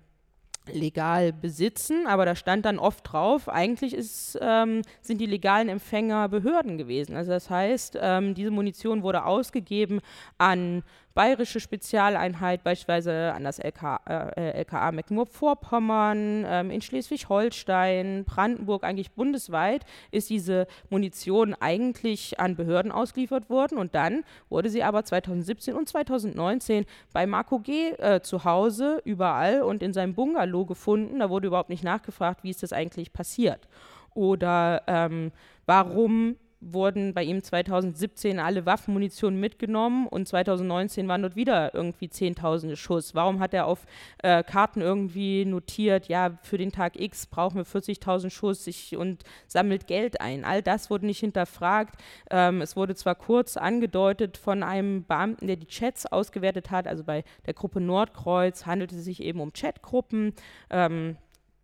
legal 0.70 1.32
besitzen, 1.32 2.06
aber 2.06 2.24
da 2.24 2.36
stand 2.36 2.64
dann 2.64 2.78
oft 2.78 3.12
drauf, 3.12 3.48
eigentlich 3.48 3.94
ist, 3.94 4.38
ähm, 4.40 4.82
sind 5.00 5.20
die 5.20 5.26
legalen 5.26 5.68
Empfänger 5.68 6.28
Behörden 6.28 6.78
gewesen. 6.78 7.16
Also 7.16 7.32
das 7.32 7.50
heißt, 7.50 7.98
ähm, 8.00 8.34
diese 8.34 8.50
Munition 8.50 9.02
wurde 9.02 9.24
ausgegeben 9.24 10.00
an 10.38 10.84
bayerische 11.14 11.60
Spezialeinheit, 11.60 12.64
beispielsweise 12.64 13.32
an 13.34 13.44
das 13.44 13.58
LK, 13.58 14.00
äh, 14.06 14.60
LKA 14.60 14.92
Mecklenburg-Vorpommern, 14.92 16.44
ähm, 16.46 16.70
in 16.70 16.80
Schleswig-Holstein, 16.80 18.24
Brandenburg, 18.24 18.84
eigentlich 18.84 19.12
bundesweit, 19.12 19.84
ist 20.10 20.30
diese 20.30 20.66
Munition 20.90 21.54
eigentlich 21.54 22.40
an 22.40 22.56
Behörden 22.56 22.92
ausgeliefert 22.92 23.50
worden 23.50 23.78
und 23.78 23.94
dann 23.94 24.24
wurde 24.48 24.70
sie 24.70 24.82
aber 24.82 25.04
2017 25.04 25.74
und 25.74 25.88
2019 25.88 26.86
bei 27.12 27.26
Marco 27.26 27.58
G. 27.58 27.90
Äh, 27.92 28.20
zu 28.22 28.44
Hause 28.44 29.00
überall 29.04 29.62
und 29.62 29.82
in 29.82 29.92
seinem 29.92 30.14
Bungalow 30.14 30.64
gefunden. 30.64 31.18
Da 31.20 31.30
wurde 31.30 31.48
überhaupt 31.48 31.70
nicht 31.70 31.84
nachgefragt, 31.84 32.44
wie 32.44 32.50
ist 32.50 32.62
das 32.62 32.72
eigentlich 32.72 33.12
passiert. 33.12 33.68
Oder 34.14 34.82
ähm, 34.86 35.32
warum 35.66 36.36
wurden 36.62 37.12
bei 37.12 37.24
ihm 37.24 37.42
2017 37.42 38.38
alle 38.38 38.64
Waffenmunition 38.64 39.38
mitgenommen 39.38 40.06
und 40.06 40.28
2019 40.28 41.08
waren 41.08 41.22
dort 41.22 41.36
wieder 41.36 41.74
irgendwie 41.74 42.08
Zehntausende 42.08 42.76
Schuss. 42.76 43.14
Warum 43.14 43.40
hat 43.40 43.52
er 43.52 43.66
auf 43.66 43.84
äh, 44.22 44.42
Karten 44.44 44.80
irgendwie 44.80 45.44
notiert, 45.44 46.08
ja, 46.08 46.38
für 46.42 46.58
den 46.58 46.70
Tag 46.70 46.98
X 46.98 47.26
brauchen 47.26 47.56
wir 47.56 47.66
40.000 47.66 48.30
Schuss 48.30 48.66
ich, 48.66 48.96
und 48.96 49.24
sammelt 49.46 49.86
Geld 49.86 50.20
ein? 50.20 50.44
All 50.44 50.62
das 50.62 50.88
wurde 50.88 51.06
nicht 51.06 51.20
hinterfragt. 51.20 51.96
Ähm, 52.30 52.60
es 52.60 52.76
wurde 52.76 52.94
zwar 52.94 53.16
kurz 53.16 53.56
angedeutet 53.56 54.38
von 54.38 54.62
einem 54.62 55.04
Beamten, 55.04 55.48
der 55.48 55.56
die 55.56 55.66
Chats 55.66 56.06
ausgewertet 56.06 56.70
hat, 56.70 56.86
also 56.86 57.02
bei 57.02 57.24
der 57.46 57.54
Gruppe 57.54 57.80
Nordkreuz 57.80 58.66
handelte 58.66 58.96
es 58.96 59.04
sich 59.04 59.22
eben 59.22 59.40
um 59.40 59.52
Chatgruppen. 59.52 60.34
Ähm, 60.70 61.16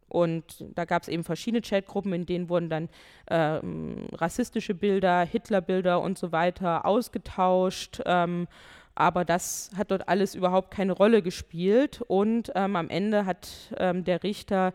und 0.09 0.65
da 0.75 0.85
gab 0.85 1.03
es 1.03 1.09
eben 1.09 1.25
verschiedene 1.25 1.63
Chatgruppen, 1.63 2.13
in 2.13 2.27
denen 2.27 2.49
wurden 2.49 2.71
dann 2.71 2.89
ähm, 3.31 4.07
rassistische 4.13 4.75
Bilder, 4.75 5.25
Hitlerbilder 5.25 6.01
und 6.01 6.19
so 6.19 6.33
weiter 6.33 6.85
ausgetauscht. 6.85 8.01
Ähm, 8.07 8.49
aber 8.95 9.25
das 9.25 9.71
hat 9.77 9.93
dort 9.93 10.09
alles 10.09 10.35
überhaupt 10.35 10.73
keine 10.73 10.93
Rolle 10.93 11.23
gespielt. 11.23 12.03
Und 12.09 12.51
ähm, 12.57 12.75
am 12.75 12.89
Ende 12.89 13.27
hat 13.27 13.49
ähm, 13.77 14.03
der 14.03 14.25
Richter 14.25 14.73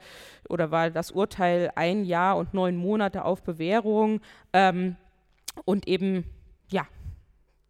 oder 0.48 0.72
war 0.72 0.90
das 0.92 1.12
Urteil 1.12 1.72
ein 1.76 2.06
Jahr 2.06 2.38
und 2.38 2.54
neun 2.54 2.78
Monate 2.78 3.26
auf 3.26 3.44
Bewährung 3.44 4.22
ähm, 4.54 4.96
und 5.66 5.90
eben, 5.90 6.24
ja, 6.70 6.88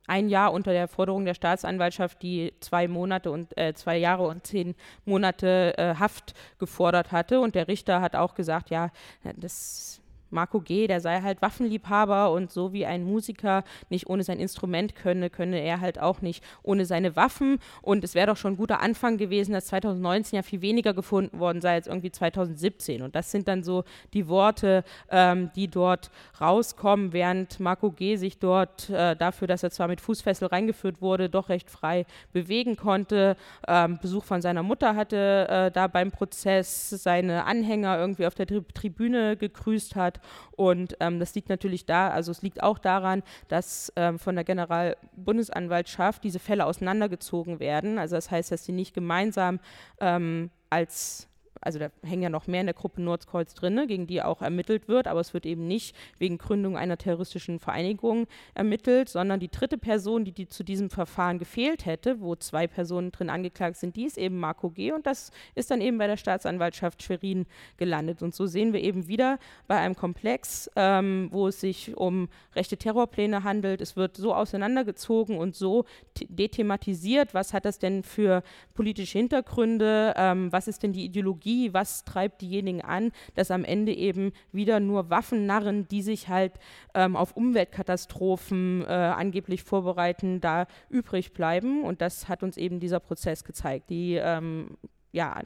ein 0.08 0.30
Jahr 0.30 0.54
unter 0.54 0.72
der 0.72 0.88
Forderung 0.88 1.26
der 1.26 1.34
Staatsanwaltschaft, 1.34 2.22
die 2.22 2.54
zwei 2.60 2.88
Monate 2.88 3.32
und 3.32 3.58
äh, 3.58 3.74
zwei 3.74 3.98
Jahre 3.98 4.28
und 4.28 4.46
zehn 4.46 4.76
Monate 5.06 5.78
äh, 5.78 5.96
Haft 5.96 6.34
gefordert 6.60 7.12
hatte. 7.12 7.40
Und 7.40 7.56
der 7.56 7.68
Richter 7.68 8.02
hat 8.02 8.16
auch 8.16 8.36
gesagt, 8.36 8.70
ja, 8.70 8.92
das 9.36 10.03
Marco 10.34 10.60
G., 10.60 10.88
der 10.88 11.00
sei 11.00 11.22
halt 11.22 11.42
Waffenliebhaber 11.42 12.32
und 12.32 12.52
so 12.52 12.74
wie 12.74 12.86
ein 12.86 13.04
Musiker 13.04 13.64
nicht 13.90 14.08
ohne 14.08 14.24
sein 14.24 14.40
Instrument 14.40 14.96
könne, 14.96 15.30
könne 15.30 15.60
er 15.60 15.80
halt 15.80 16.00
auch 16.00 16.22
nicht 16.22 16.44
ohne 16.64 16.86
seine 16.86 17.16
Waffen. 17.16 17.60
Und 17.82 18.04
es 18.04 18.16
wäre 18.16 18.28
doch 18.28 18.38
schon 18.38 18.54
ein 18.54 18.58
guter 18.58 18.82
Anfang 18.82 19.18
gewesen, 19.18 19.54
dass 19.54 19.68
2019 19.68 20.38
ja 20.38 20.44
viel 20.44 20.62
weniger 20.62 20.94
gefunden 20.94 21.40
worden 21.40 21.62
sei 21.62 21.74
als 21.76 21.88
irgendwie 21.88 22.12
2017. 22.12 23.02
Und 23.02 23.16
das 23.16 23.32
sind 23.32 23.48
dann 23.48 23.64
so 23.64 23.84
die 24.14 24.28
Worte, 24.28 24.84
ähm, 25.10 25.52
die 25.56 25.68
dort 25.68 26.12
rauskommen, 26.42 27.14
während 27.14 27.60
Marco 27.60 27.92
G. 27.92 28.16
sich 28.16 28.40
dort 28.40 28.90
äh, 28.90 29.16
dafür, 29.16 29.48
dass 29.48 29.64
er 29.64 29.72
zwar 29.72 29.88
mit 29.88 30.02
Fußfessel 30.02 30.48
reingeführt 30.48 31.02
wurde, 31.02 31.30
doch 31.30 31.50
recht 31.50 31.70
frei 31.70 32.06
bewegen 32.32 32.76
konnte. 32.76 33.38
Ähm, 33.68 34.00
Besuch 34.02 34.24
von 34.24 34.42
seiner 34.42 34.64
Mutter 34.64 34.96
hatte 34.96 35.48
äh, 35.50 35.72
da 35.72 35.88
beim 35.88 36.12
Prozess 36.12 36.90
seine 36.90 37.46
Anhänger 37.46 37.98
irgendwie 37.98 38.26
auf 38.26 38.36
der 38.36 38.48
Tri 38.48 38.64
Tribüne 38.74 39.38
gegrüßt 39.38 39.96
hat 39.96 40.20
und 40.56 40.96
ähm, 41.00 41.20
das 41.20 41.36
liegt 41.36 41.50
natürlich 41.50 41.86
da, 41.86 42.10
also 42.10 42.32
es 42.32 42.42
liegt 42.42 42.62
auch 42.64 42.80
daran, 42.80 43.24
dass 43.48 43.92
ähm, 43.96 44.20
von 44.20 44.36
der 44.36 44.44
Generalbundesanwaltschaft 44.44 46.24
diese 46.24 46.40
Fälle 46.40 46.66
auseinandergezogen 46.66 47.60
werden. 47.60 47.98
Also 47.98 48.16
das 48.16 48.32
heißt, 48.32 48.52
dass 48.52 48.66
sie 48.66 48.72
nicht 48.72 48.94
gemeinsam 48.94 49.60
ähm, 50.00 50.50
als 50.70 51.28
also 51.66 51.80
da 51.80 51.90
hängen 52.04 52.24
ja 52.24 52.30
noch 52.30 52.48
mehr 52.48 52.62
in 52.62 52.68
der 52.68 52.74
Gruppe 52.74 53.02
Nordkreuz 53.02 53.54
drin, 53.54 53.86
gegen 53.88 54.08
die 54.08 54.22
auch 54.22 54.42
ermittelt 54.42 54.88
wird, 54.88 55.08
aber 55.08 55.20
es 55.20 55.34
wird 55.34 55.46
eben 55.46 55.68
nicht 55.68 55.96
wegen 56.20 56.38
Gründung 56.38 56.78
einer 56.78 56.98
terroristischen 56.98 57.60
Vereinigung 57.60 58.28
ermittelt, 58.54 59.10
sondern 59.10 59.40
die 59.40 59.50
dritte 59.50 59.78
Person, 59.78 60.26
die, 60.26 60.32
die 60.32 60.48
zu 60.48 60.64
diesem 60.64 60.90
Verfahren 60.90 61.40
gefehlt 61.40 61.86
hätte, 61.86 62.20
wo 62.22 62.36
zwei 62.36 62.68
Personen 62.68 63.12
drin 63.12 63.30
angeklagt 63.30 63.78
sind, 63.78 63.96
die 63.96 64.06
ist 64.06 64.18
eben 64.18 64.40
Marco 64.40 64.70
G. 64.70 64.92
und 64.92 65.06
das 65.06 65.32
ist 65.56 65.72
dann 65.72 65.82
eben 65.82 65.98
bei 65.98 66.08
der 66.08 66.18
Staatsanwaltschaft 66.18 67.02
Schwerin 67.04 67.46
gelandet. 67.78 68.22
Und 68.22 68.36
so 68.36 68.46
sehen 68.46 68.74
wir 68.74 68.82
eben 68.82 69.08
wieder 69.08 69.40
bei 69.68 69.78
einem 69.78 69.96
Komplex, 69.96 70.70
ähm, 70.76 71.30
wo 71.32 71.48
es 71.48 71.60
sich 71.60 71.96
um 71.96 72.30
rechte 72.56 72.78
Terrorpläne 72.78 73.44
handelt. 73.44 73.82
Es 73.82 73.96
wird 73.96 74.18
so 74.18 74.34
auseinandergezogen 74.34 75.38
und 75.38 75.56
so 75.56 75.86
dethematisiert, 76.20 77.34
was 77.34 77.54
hat 77.54 77.66
das 77.66 77.80
denn 77.80 78.04
für 78.04 78.44
politische 78.74 79.18
Hintergründe, 79.18 80.14
ähm, 80.18 80.52
was 80.52 80.68
ist 80.68 80.84
denn 80.84 80.94
die 80.94 81.06
Ideologie, 81.06 81.53
Ideologie, 81.54 81.74
was 81.74 82.04
treibt 82.04 82.42
diejenigen 82.42 82.82
an, 82.82 83.12
dass 83.36 83.52
am 83.52 83.64
Ende 83.64 83.94
eben 83.94 84.32
wieder 84.52 84.80
nur 84.80 85.10
Waffennarren, 85.10 85.88
die 85.88 86.02
sich 86.02 86.28
halt 86.30 86.54
ähm, 86.94 87.16
auf 87.16 87.36
Umweltkatastrophen 87.36 88.84
äh, 88.84 88.92
angeblich 88.92 89.64
vorbereiten, 89.64 90.42
da 90.42 90.68
übrig 90.90 91.34
bleiben. 91.34 91.84
Und 91.84 92.02
das 92.02 92.28
hat 92.28 92.44
uns 92.44 92.58
eben 92.58 92.80
dieser 92.80 93.00
Prozess 93.00 93.44
gezeigt. 93.44 93.90
Die 93.90 94.16
ähm, 94.16 94.78
ja, 95.12 95.42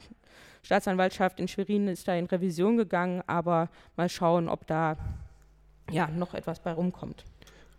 Staatsanwaltschaft 0.62 1.40
in 1.40 1.48
Schwerin 1.48 1.88
ist 1.88 2.08
da 2.08 2.14
in 2.14 2.26
Revision 2.26 2.76
gegangen, 2.76 3.22
aber 3.26 3.68
mal 3.96 4.08
schauen, 4.08 4.48
ob 4.48 4.66
da 4.66 4.96
ja, 5.90 6.08
noch 6.08 6.34
etwas 6.34 6.60
bei 6.60 6.72
rumkommt. 6.72 7.24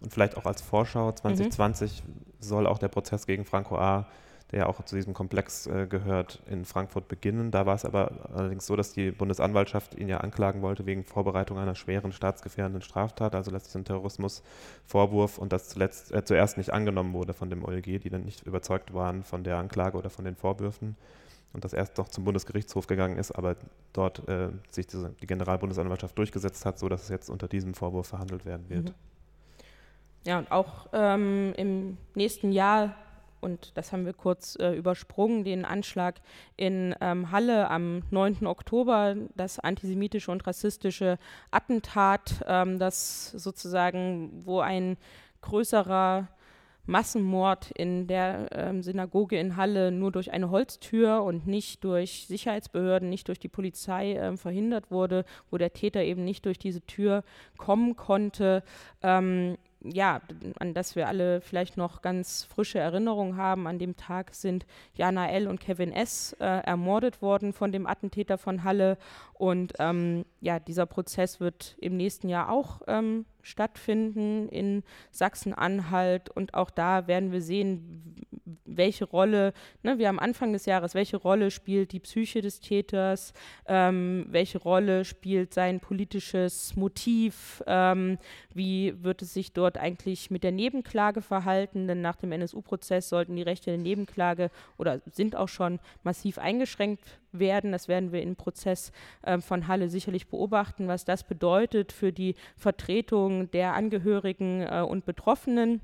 Und 0.02 0.14
vielleicht 0.14 0.38
auch 0.38 0.46
als 0.46 0.62
Vorschau 0.62 1.12
2020 1.12 2.04
mhm. 2.04 2.14
soll 2.40 2.68
auch 2.68 2.78
der 2.78 2.88
Prozess 2.88 3.26
gegen 3.26 3.44
Franco 3.44 3.78
A 3.78 4.08
der 4.52 4.60
ja 4.60 4.66
auch 4.68 4.84
zu 4.84 4.96
diesem 4.96 5.14
Komplex 5.14 5.68
äh, 5.68 5.86
gehört, 5.88 6.42
in 6.50 6.66
Frankfurt 6.66 7.08
beginnen. 7.08 7.52
Da 7.52 7.66
war 7.66 7.76
es 7.76 7.86
aber 7.86 8.30
allerdings 8.34 8.66
so, 8.66 8.76
dass 8.76 8.94
die 8.94 9.12
Bundesanwaltschaft 9.12 9.96
ihn 9.96 10.10
ja 10.10 10.18
anklagen 10.18 10.62
wollte 10.62 10.86
wegen 10.86 11.04
Vorbereitung 11.04 11.60
einer 11.60 11.76
schweren 11.76 12.12
staatsgefährdenden 12.12 12.82
Straftat, 12.82 13.36
also 13.36 13.52
letztlich 13.52 13.76
ein 13.76 13.86
Terrorismusvorwurf 13.86 15.38
und 15.38 15.54
das 15.54 15.70
zuletzt, 15.70 16.12
äh, 16.12 16.24
zuerst 16.24 16.58
nicht 16.58 16.72
angenommen 16.72 17.14
wurde 17.14 17.34
von 17.34 17.50
dem 17.50 17.64
OLG, 17.64 18.00
die 18.00 18.10
dann 18.10 18.24
nicht 18.24 18.46
überzeugt 18.46 18.94
waren 18.94 19.24
von 19.24 19.44
der 19.44 19.58
Anklage 19.58 19.98
oder 19.98 20.10
von 20.10 20.26
den 20.26 20.36
Vorwürfen 20.36 20.96
und 21.54 21.64
das 21.64 21.74
erst 21.74 21.98
doch 21.98 22.08
zum 22.10 22.24
Bundesgerichtshof 22.24 22.88
gegangen 22.88 23.18
ist, 23.18 23.32
aber 23.32 23.56
dort 23.94 24.28
äh, 24.28 24.50
sich 24.70 24.88
diese, 24.88 25.16
die 25.22 25.28
Generalbundesanwaltschaft 25.28 26.18
durchgesetzt 26.18 26.66
hat, 26.66 26.80
sodass 26.80 27.04
es 27.04 27.10
jetzt 27.10 27.30
unter 27.30 27.48
diesem 27.48 27.74
Vorwurf 27.74 28.08
verhandelt 28.08 28.46
werden 28.46 28.70
wird. 28.70 28.86
Mhm. 28.86 28.94
Ja, 30.26 30.38
und 30.38 30.52
auch 30.52 30.88
ähm, 30.92 31.54
im 31.56 31.98
nächsten 32.14 32.52
Jahr 32.52 32.94
und 33.42 33.78
das 33.78 33.92
haben 33.92 34.06
wir 34.06 34.14
kurz 34.14 34.58
äh, 34.60 34.74
übersprungen, 34.74 35.44
den 35.44 35.66
Anschlag 35.66 36.22
in 36.58 36.96
ähm, 37.02 37.32
Halle 37.32 37.70
am 37.70 38.04
9. 38.12 38.46
Oktober, 38.46 39.16
das 39.36 39.60
antisemitische 39.60 40.32
und 40.32 40.46
rassistische 40.46 41.18
Attentat, 41.52 42.44
ähm, 42.48 42.80
das 42.80 43.32
sozusagen, 43.32 44.46
wo 44.46 44.60
ein 44.60 44.98
größerer 45.42 46.28
Massenmord 46.90 47.72
in 47.72 48.08
der 48.08 48.48
ähm, 48.52 48.82
Synagoge 48.82 49.40
in 49.40 49.56
Halle 49.56 49.92
nur 49.92 50.12
durch 50.12 50.32
eine 50.32 50.50
Holztür 50.50 51.24
und 51.24 51.46
nicht 51.48 51.84
durch 51.84 52.26
Sicherheitsbehörden, 52.28 53.10
nicht 53.10 53.28
durch 53.28 53.40
die 53.40 53.48
Polizei 53.48 54.14
ähm, 54.14 54.38
verhindert 54.38 54.90
wurde, 54.90 55.24
wo 55.52 55.58
der 55.58 55.72
Täter 55.72 56.02
eben 56.02 56.24
nicht 56.26 56.46
durch 56.46 56.58
diese 56.58 56.82
Tür 56.82 57.24
kommen 57.58 57.96
konnte. 57.96 58.64
Ähm, 59.04 59.58
ja, 59.82 60.22
an 60.60 60.74
das 60.74 60.96
wir 60.96 61.08
alle 61.08 61.42
vielleicht 61.42 61.78
noch 61.78 62.02
ganz 62.02 62.44
frische 62.44 62.80
Erinnerungen 62.80 63.38
haben. 63.38 63.68
An 63.68 63.80
dem 63.80 63.96
Tag 63.96 64.34
sind 64.34 64.66
Jana 64.94 65.30
L. 65.30 65.48
und 65.48 65.60
Kevin 65.60 65.92
S. 65.92 66.34
Äh, 66.40 66.46
ermordet 66.46 67.22
worden 67.22 67.54
von 67.54 67.72
dem 67.72 67.88
Attentäter 67.88 68.38
von 68.38 68.64
Halle. 68.64 68.98
Und 69.34 69.74
ähm, 69.80 70.26
ja, 70.42 70.60
dieser 70.60 70.86
Prozess 70.86 71.40
wird 71.40 71.76
im 71.80 71.96
nächsten 71.96 72.28
Jahr 72.28 72.50
auch 72.50 72.82
ähm, 72.88 73.26
stattfinden 73.42 74.50
in 74.50 74.84
Sachsen-Anhalt. 75.12 76.30
Und 76.30 76.54
auch 76.54 76.70
da 76.70 77.08
werden 77.08 77.32
wir 77.32 77.42
sehen, 77.42 78.26
welche 78.66 79.06
Rolle, 79.06 79.54
ne, 79.84 79.98
wir 79.98 80.10
am 80.10 80.20
Anfang 80.20 80.54
des 80.54 80.66
Jahres, 80.66 80.94
welche 80.94 81.18
Rolle 81.18 81.52
spielt 81.52 81.92
die 81.92 82.00
Psyche 82.00 82.42
des 82.42 82.60
Täters, 82.60 83.34
ähm, 83.68 84.26
welche 84.30 84.60
Rolle 84.60 85.06
spielt 85.06 85.54
sein 85.54 85.80
politisches 85.80 86.76
Motiv, 86.76 87.64
ähm, 87.68 88.18
wie 88.54 88.94
wird 89.04 89.22
es 89.22 89.34
sich 89.34 89.54
dort 89.54 89.78
eigentlich 89.78 90.32
mit 90.32 90.44
der 90.44 90.52
Nebenklage 90.52 91.22
verhalten, 91.22 91.88
denn 91.88 92.02
nach 92.02 92.16
dem 92.16 92.32
NSU-Prozess 92.32 93.10
sollten 93.10 93.36
die 93.36 93.42
Rechte 93.42 93.72
der 93.72 93.80
Nebenklage 93.80 94.52
oder 94.78 95.02
sind 95.12 95.36
auch 95.36 95.50
schon 95.50 95.80
massiv 96.04 96.38
eingeschränkt 96.38 97.19
werden. 97.32 97.72
Das 97.72 97.88
werden 97.88 98.12
wir 98.12 98.22
im 98.22 98.36
Prozess 98.36 98.92
äh, 99.22 99.40
von 99.40 99.68
Halle 99.68 99.90
sicherlich 99.90 100.28
beobachten, 100.28 100.88
was 100.88 101.06
das 101.06 101.24
bedeutet 101.24 101.92
für 101.92 102.12
die 102.12 102.36
Vertretung 102.56 103.52
der 103.52 103.74
Angehörigen 103.74 104.62
äh, 104.62 104.82
und 104.82 105.06
Betroffenen 105.06 105.82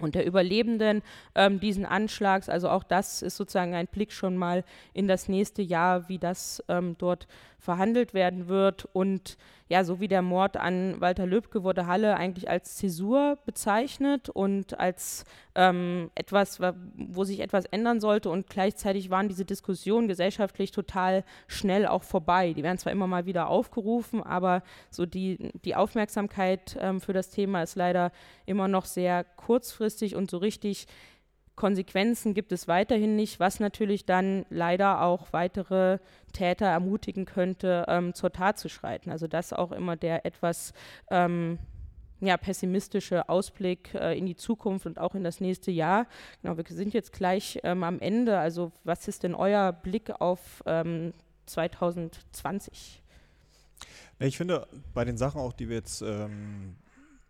und 0.00 0.14
der 0.14 0.26
Überlebenden 0.26 1.02
ähm, 1.34 1.60
diesen 1.60 1.84
Anschlags. 1.84 2.48
Also 2.48 2.68
auch 2.68 2.82
das 2.82 3.22
ist 3.22 3.36
sozusagen 3.36 3.74
ein 3.74 3.86
Blick 3.86 4.12
schon 4.12 4.36
mal 4.36 4.64
in 4.94 5.06
das 5.06 5.28
nächste 5.28 5.62
Jahr, 5.62 6.08
wie 6.08 6.18
das 6.18 6.62
ähm, 6.68 6.96
dort 6.98 7.26
verhandelt 7.62 8.12
werden 8.12 8.48
wird. 8.48 8.88
Und 8.92 9.38
ja, 9.68 9.84
so 9.84 10.00
wie 10.00 10.08
der 10.08 10.20
Mord 10.20 10.56
an 10.56 11.00
Walter 11.00 11.26
Lübcke 11.26 11.62
wurde 11.62 11.86
Halle 11.86 12.16
eigentlich 12.16 12.50
als 12.50 12.74
Zäsur 12.74 13.38
bezeichnet 13.46 14.28
und 14.28 14.80
als 14.80 15.24
ähm, 15.54 16.10
etwas, 16.16 16.60
wo 16.96 17.22
sich 17.22 17.38
etwas 17.38 17.64
ändern 17.66 18.00
sollte. 18.00 18.30
Und 18.30 18.50
gleichzeitig 18.50 19.10
waren 19.10 19.28
diese 19.28 19.44
Diskussionen 19.44 20.08
gesellschaftlich 20.08 20.72
total 20.72 21.24
schnell 21.46 21.86
auch 21.86 22.02
vorbei. 22.02 22.52
Die 22.52 22.64
werden 22.64 22.78
zwar 22.78 22.92
immer 22.92 23.06
mal 23.06 23.26
wieder 23.26 23.46
aufgerufen, 23.46 24.24
aber 24.24 24.64
so 24.90 25.06
die, 25.06 25.52
die 25.64 25.76
Aufmerksamkeit 25.76 26.76
ähm, 26.80 27.00
für 27.00 27.12
das 27.12 27.30
Thema 27.30 27.62
ist 27.62 27.76
leider 27.76 28.10
immer 28.44 28.66
noch 28.66 28.86
sehr 28.86 29.22
kurzfristig 29.22 30.16
und 30.16 30.28
so 30.28 30.38
richtig 30.38 30.88
Konsequenzen 31.54 32.34
gibt 32.34 32.52
es 32.52 32.66
weiterhin 32.66 33.14
nicht, 33.14 33.38
was 33.38 33.60
natürlich 33.60 34.06
dann 34.06 34.46
leider 34.48 35.02
auch 35.02 35.32
weitere 35.32 35.98
Täter 36.32 36.66
ermutigen 36.66 37.24
könnte, 37.26 37.84
ähm, 37.88 38.14
zur 38.14 38.32
Tat 38.32 38.58
zu 38.58 38.68
schreiten. 38.68 39.10
Also 39.10 39.26
das 39.26 39.52
auch 39.52 39.70
immer 39.72 39.96
der 39.96 40.24
etwas 40.24 40.72
ähm, 41.10 41.58
ja, 42.20 42.36
pessimistische 42.36 43.28
Ausblick 43.28 43.94
äh, 43.94 44.16
in 44.16 44.26
die 44.26 44.36
Zukunft 44.36 44.86
und 44.86 44.98
auch 44.98 45.14
in 45.14 45.24
das 45.24 45.40
nächste 45.40 45.70
Jahr. 45.70 46.06
Genau, 46.40 46.56
wir 46.56 46.64
sind 46.68 46.94
jetzt 46.94 47.12
gleich 47.12 47.58
ähm, 47.64 47.84
am 47.84 47.98
Ende. 48.00 48.38
Also 48.38 48.72
was 48.84 49.06
ist 49.08 49.22
denn 49.24 49.34
euer 49.34 49.72
Blick 49.72 50.10
auf 50.20 50.62
2020? 51.46 53.02
Ähm, 54.20 54.28
ich 54.28 54.36
finde, 54.36 54.68
bei 54.94 55.04
den 55.04 55.18
Sachen 55.18 55.40
auch, 55.40 55.52
die 55.52 55.68
wir 55.68 55.76
jetzt 55.76 56.00
ähm, 56.02 56.76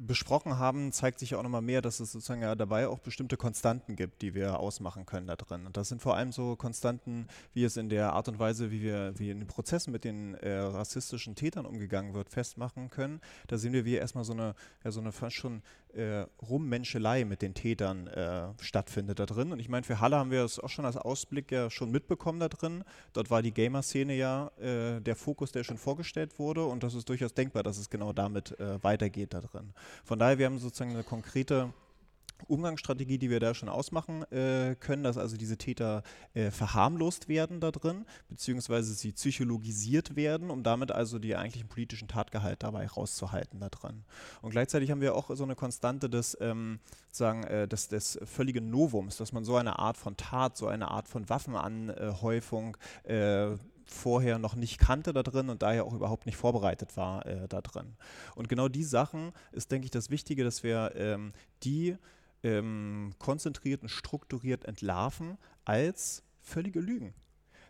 besprochen 0.06 0.58
haben, 0.58 0.92
zeigt 0.92 1.18
sich 1.18 1.34
auch 1.34 1.42
nochmal 1.42 1.62
mehr, 1.62 1.82
dass 1.82 2.00
es 2.00 2.12
sozusagen 2.12 2.42
ja 2.42 2.54
dabei 2.54 2.88
auch 2.88 2.98
bestimmte 2.98 3.36
Konstanten 3.36 3.96
gibt, 3.96 4.22
die 4.22 4.34
wir 4.34 4.58
ausmachen 4.58 5.06
können 5.06 5.26
da 5.26 5.36
drin. 5.36 5.66
Und 5.66 5.76
das 5.76 5.88
sind 5.88 6.02
vor 6.02 6.16
allem 6.16 6.32
so 6.32 6.56
Konstanten, 6.56 7.26
wie 7.54 7.64
es 7.64 7.76
in 7.76 7.88
der 7.88 8.12
Art 8.12 8.28
und 8.28 8.38
Weise, 8.38 8.70
wie 8.70 8.82
wir, 8.82 9.18
wie 9.18 9.30
in 9.30 9.40
den 9.40 9.46
Prozessen 9.46 9.92
mit 9.92 10.04
den 10.04 10.34
äh, 10.34 10.58
rassistischen 10.58 11.34
Tätern 11.34 11.66
umgegangen 11.66 12.14
wird, 12.14 12.28
festmachen 12.28 12.90
können. 12.90 13.20
Da 13.46 13.58
sehen 13.58 13.72
wir, 13.72 13.84
wie 13.84 13.94
erstmal 13.94 14.24
so 14.24 14.32
eine, 14.32 14.54
ja, 14.84 14.90
so 14.90 15.00
eine 15.00 15.12
fast 15.12 15.36
schon 15.36 15.62
äh, 15.94 16.26
Rummenschelei 16.42 17.24
mit 17.24 17.42
den 17.42 17.54
Tätern 17.54 18.06
äh, 18.06 18.48
stattfindet 18.60 19.18
da 19.18 19.26
drin. 19.26 19.52
Und 19.52 19.58
ich 19.58 19.68
meine, 19.68 19.84
für 19.84 20.00
Halle 20.00 20.16
haben 20.16 20.30
wir 20.30 20.44
es 20.44 20.58
auch 20.58 20.68
schon 20.68 20.84
als 20.84 20.96
Ausblick 20.96 21.50
ja 21.50 21.70
schon 21.70 21.90
mitbekommen 21.90 22.40
da 22.40 22.48
drin. 22.48 22.84
Dort 23.12 23.30
war 23.30 23.42
die 23.42 23.52
Gamer-Szene 23.52 24.14
ja 24.14 24.50
äh, 24.58 25.00
der 25.00 25.16
Fokus, 25.16 25.52
der 25.52 25.64
schon 25.64 25.78
vorgestellt 25.78 26.38
wurde. 26.38 26.64
Und 26.64 26.82
das 26.82 26.94
ist 26.94 27.08
durchaus 27.08 27.34
denkbar, 27.34 27.62
dass 27.62 27.78
es 27.78 27.90
genau 27.90 28.12
damit 28.12 28.58
äh, 28.58 28.82
weitergeht 28.82 29.34
da 29.34 29.40
drin. 29.40 29.72
Von 30.04 30.18
daher, 30.18 30.38
wir 30.38 30.46
haben 30.46 30.58
sozusagen 30.58 30.92
eine 30.92 31.04
konkrete 31.04 31.72
Umgangsstrategie, 32.48 33.18
die 33.18 33.30
wir 33.30 33.40
da 33.40 33.54
schon 33.54 33.68
ausmachen 33.68 34.22
äh, 34.32 34.76
können, 34.78 35.02
dass 35.02 35.18
also 35.18 35.36
diese 35.36 35.56
Täter 35.56 36.02
äh, 36.34 36.50
verharmlost 36.50 37.28
werden 37.28 37.60
da 37.60 37.70
drin, 37.70 38.04
beziehungsweise 38.28 38.94
sie 38.94 39.12
psychologisiert 39.12 40.16
werden, 40.16 40.50
um 40.50 40.62
damit 40.62 40.92
also 40.92 41.18
die 41.18 41.36
eigentlichen 41.36 41.68
politischen 41.68 42.08
Tatgehalt 42.08 42.62
dabei 42.62 42.86
rauszuhalten 42.86 43.60
da 43.60 43.68
drin. 43.68 44.04
Und 44.40 44.50
gleichzeitig 44.50 44.90
haben 44.90 45.00
wir 45.00 45.14
auch 45.14 45.34
so 45.34 45.44
eine 45.44 45.54
Konstante 45.54 46.08
des, 46.08 46.36
ähm, 46.40 46.80
sagen, 47.10 47.44
äh, 47.44 47.68
des, 47.68 47.88
des 47.88 48.18
völligen 48.24 48.70
Novums, 48.70 49.16
dass 49.16 49.32
man 49.32 49.44
so 49.44 49.56
eine 49.56 49.78
Art 49.78 49.96
von 49.96 50.16
Tat, 50.16 50.56
so 50.56 50.66
eine 50.66 50.90
Art 50.90 51.08
von 51.08 51.28
Waffenanhäufung 51.28 52.76
äh, 53.04 53.56
vorher 53.92 54.38
noch 54.38 54.54
nicht 54.54 54.78
kannte 54.78 55.12
da 55.12 55.22
drin 55.22 55.48
und 55.48 55.62
daher 55.62 55.84
auch 55.84 55.92
überhaupt 55.92 56.26
nicht 56.26 56.36
vorbereitet 56.36 56.96
war 56.96 57.26
äh, 57.26 57.46
da 57.48 57.60
drin. 57.60 57.96
Und 58.34 58.48
genau 58.48 58.68
die 58.68 58.84
Sachen 58.84 59.32
ist, 59.52 59.70
denke 59.70 59.84
ich, 59.84 59.90
das 59.90 60.10
Wichtige, 60.10 60.44
dass 60.44 60.62
wir 60.62 60.92
ähm, 60.96 61.32
die 61.62 61.96
ähm, 62.42 63.14
konzentriert 63.18 63.82
und 63.82 63.88
strukturiert 63.88 64.64
entlarven 64.64 65.38
als 65.64 66.22
völlige 66.40 66.80
Lügen. 66.80 67.14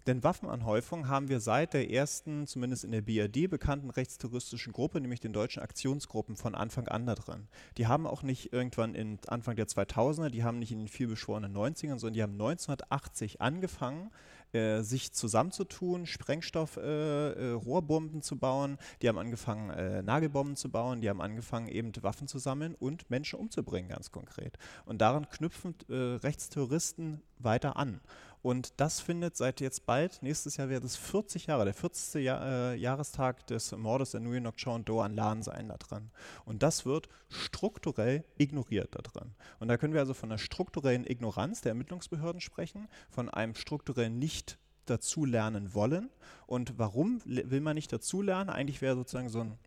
Denn 0.07 0.25
Waffenanhäufung 0.25 1.07
haben 1.07 1.29
wir 1.29 1.39
seit 1.39 1.75
der 1.75 1.91
ersten, 1.91 2.49
zumindest 2.49 2.83
in 2.83 2.91
der 2.91 3.03
BRD 3.03 3.49
bekannten 3.49 3.89
rechtsterroristischen 3.89 4.73
Gruppe, 4.73 5.01
nämlich 5.01 5.21
den 5.21 5.33
deutschen 5.33 5.63
Aktionsgruppen, 5.63 6.37
von 6.37 6.57
Anfang 6.57 6.89
an 6.89 7.07
da 7.07 7.15
drin. 7.15 7.47
Die 7.77 7.87
haben 7.87 8.09
auch 8.09 8.25
nicht 8.25 8.53
irgendwann 8.53 8.97
in 8.97 9.21
Anfang 9.29 9.55
der 9.55 9.69
2000er, 9.69 10.31
die 10.31 10.43
haben 10.43 10.59
nicht 10.59 10.73
in 10.73 10.81
den 10.81 10.89
vielbeschworenen 10.89 11.55
90ern, 11.55 11.99
sondern 11.99 12.15
die 12.15 12.23
haben 12.23 12.33
1980 12.33 13.41
angefangen, 13.41 14.11
äh, 14.53 14.83
sich 14.83 15.13
zusammenzutun, 15.13 16.07
Sprengstoff, 16.07 16.77
äh, 16.77 16.81
äh, 16.81 17.51
Rohrbomben 17.53 18.23
zu 18.23 18.37
bauen, 18.39 18.77
die 19.01 19.09
haben 19.09 19.19
angefangen, 19.19 19.71
äh, 19.71 20.03
Nagelbomben 20.03 20.57
zu 20.57 20.71
bauen, 20.71 21.01
die 21.01 21.09
haben 21.09 21.21
angefangen, 21.21 21.69
eben 21.69 21.93
Waffen 22.03 22.29
zu 22.29 22.39
sammeln 22.39 22.75
und 22.75 23.09
Menschen 23.11 23.39
umzubringen, 23.39 23.89
ganz 23.89 24.11
konkret. 24.11 24.59
Und 24.85 25.01
daran 25.01 25.29
knüpfen 25.29 25.75
Rechtsterroristen 25.89 27.23
weiter 27.39 27.77
an. 27.77 28.01
Und 28.43 28.81
das 28.81 29.01
findet 29.01 29.37
seit 29.37 29.61
jetzt 29.61 29.87
bald, 29.87 30.21
nächstes 30.23 30.57
Jahr 30.57 30.69
wird 30.69 30.83
es 30.83 30.97
40 30.97 31.47
Jahre, 31.47 31.65
der 31.65 31.75
40. 31.75 32.23
Jahr, 32.23 32.45
äh, 32.45 32.75
Jahrestag 32.75 33.47
des 33.47 33.71
Mordes 33.73 34.11
der 34.11 34.21
Nguyen 34.21 34.43
Ngoc 34.43 34.57
Chao 34.57 34.79
Do 34.79 35.01
an 35.01 35.15
Lan 35.15 35.43
sein 35.43 35.69
da 35.69 35.77
drin. 35.77 36.11
Und 36.45 36.63
das 36.63 36.85
wird 36.85 37.09
strukturell 37.29 38.25
ignoriert 38.39 38.97
da 38.97 39.03
drin. 39.03 39.35
Und 39.61 39.69
da 39.69 39.77
können 39.77 39.95
wir 39.95 40.01
also 40.01 40.13
von 40.13 40.31
einer 40.31 40.39
strukturellen 40.39 41.07
Ignoranz 41.07 41.61
der 41.61 41.71
Ermittlungsbehörden 41.71 42.41
sprechen, 42.41 42.89
von 43.11 43.29
einem 43.29 43.55
strukturellen 43.55 44.19
nicht 44.19 44.59
dazulernen 44.87 45.73
wollen. 45.75 46.11
Und 46.47 46.79
warum 46.79 47.21
will 47.25 47.61
man 47.61 47.77
nicht 47.77 47.93
dazulernen? 47.93 48.51
Eigentlich 48.51 48.83
wäre 48.83 48.97
sozusagen 48.97 49.29
so 49.29 49.41
ein 49.41 49.59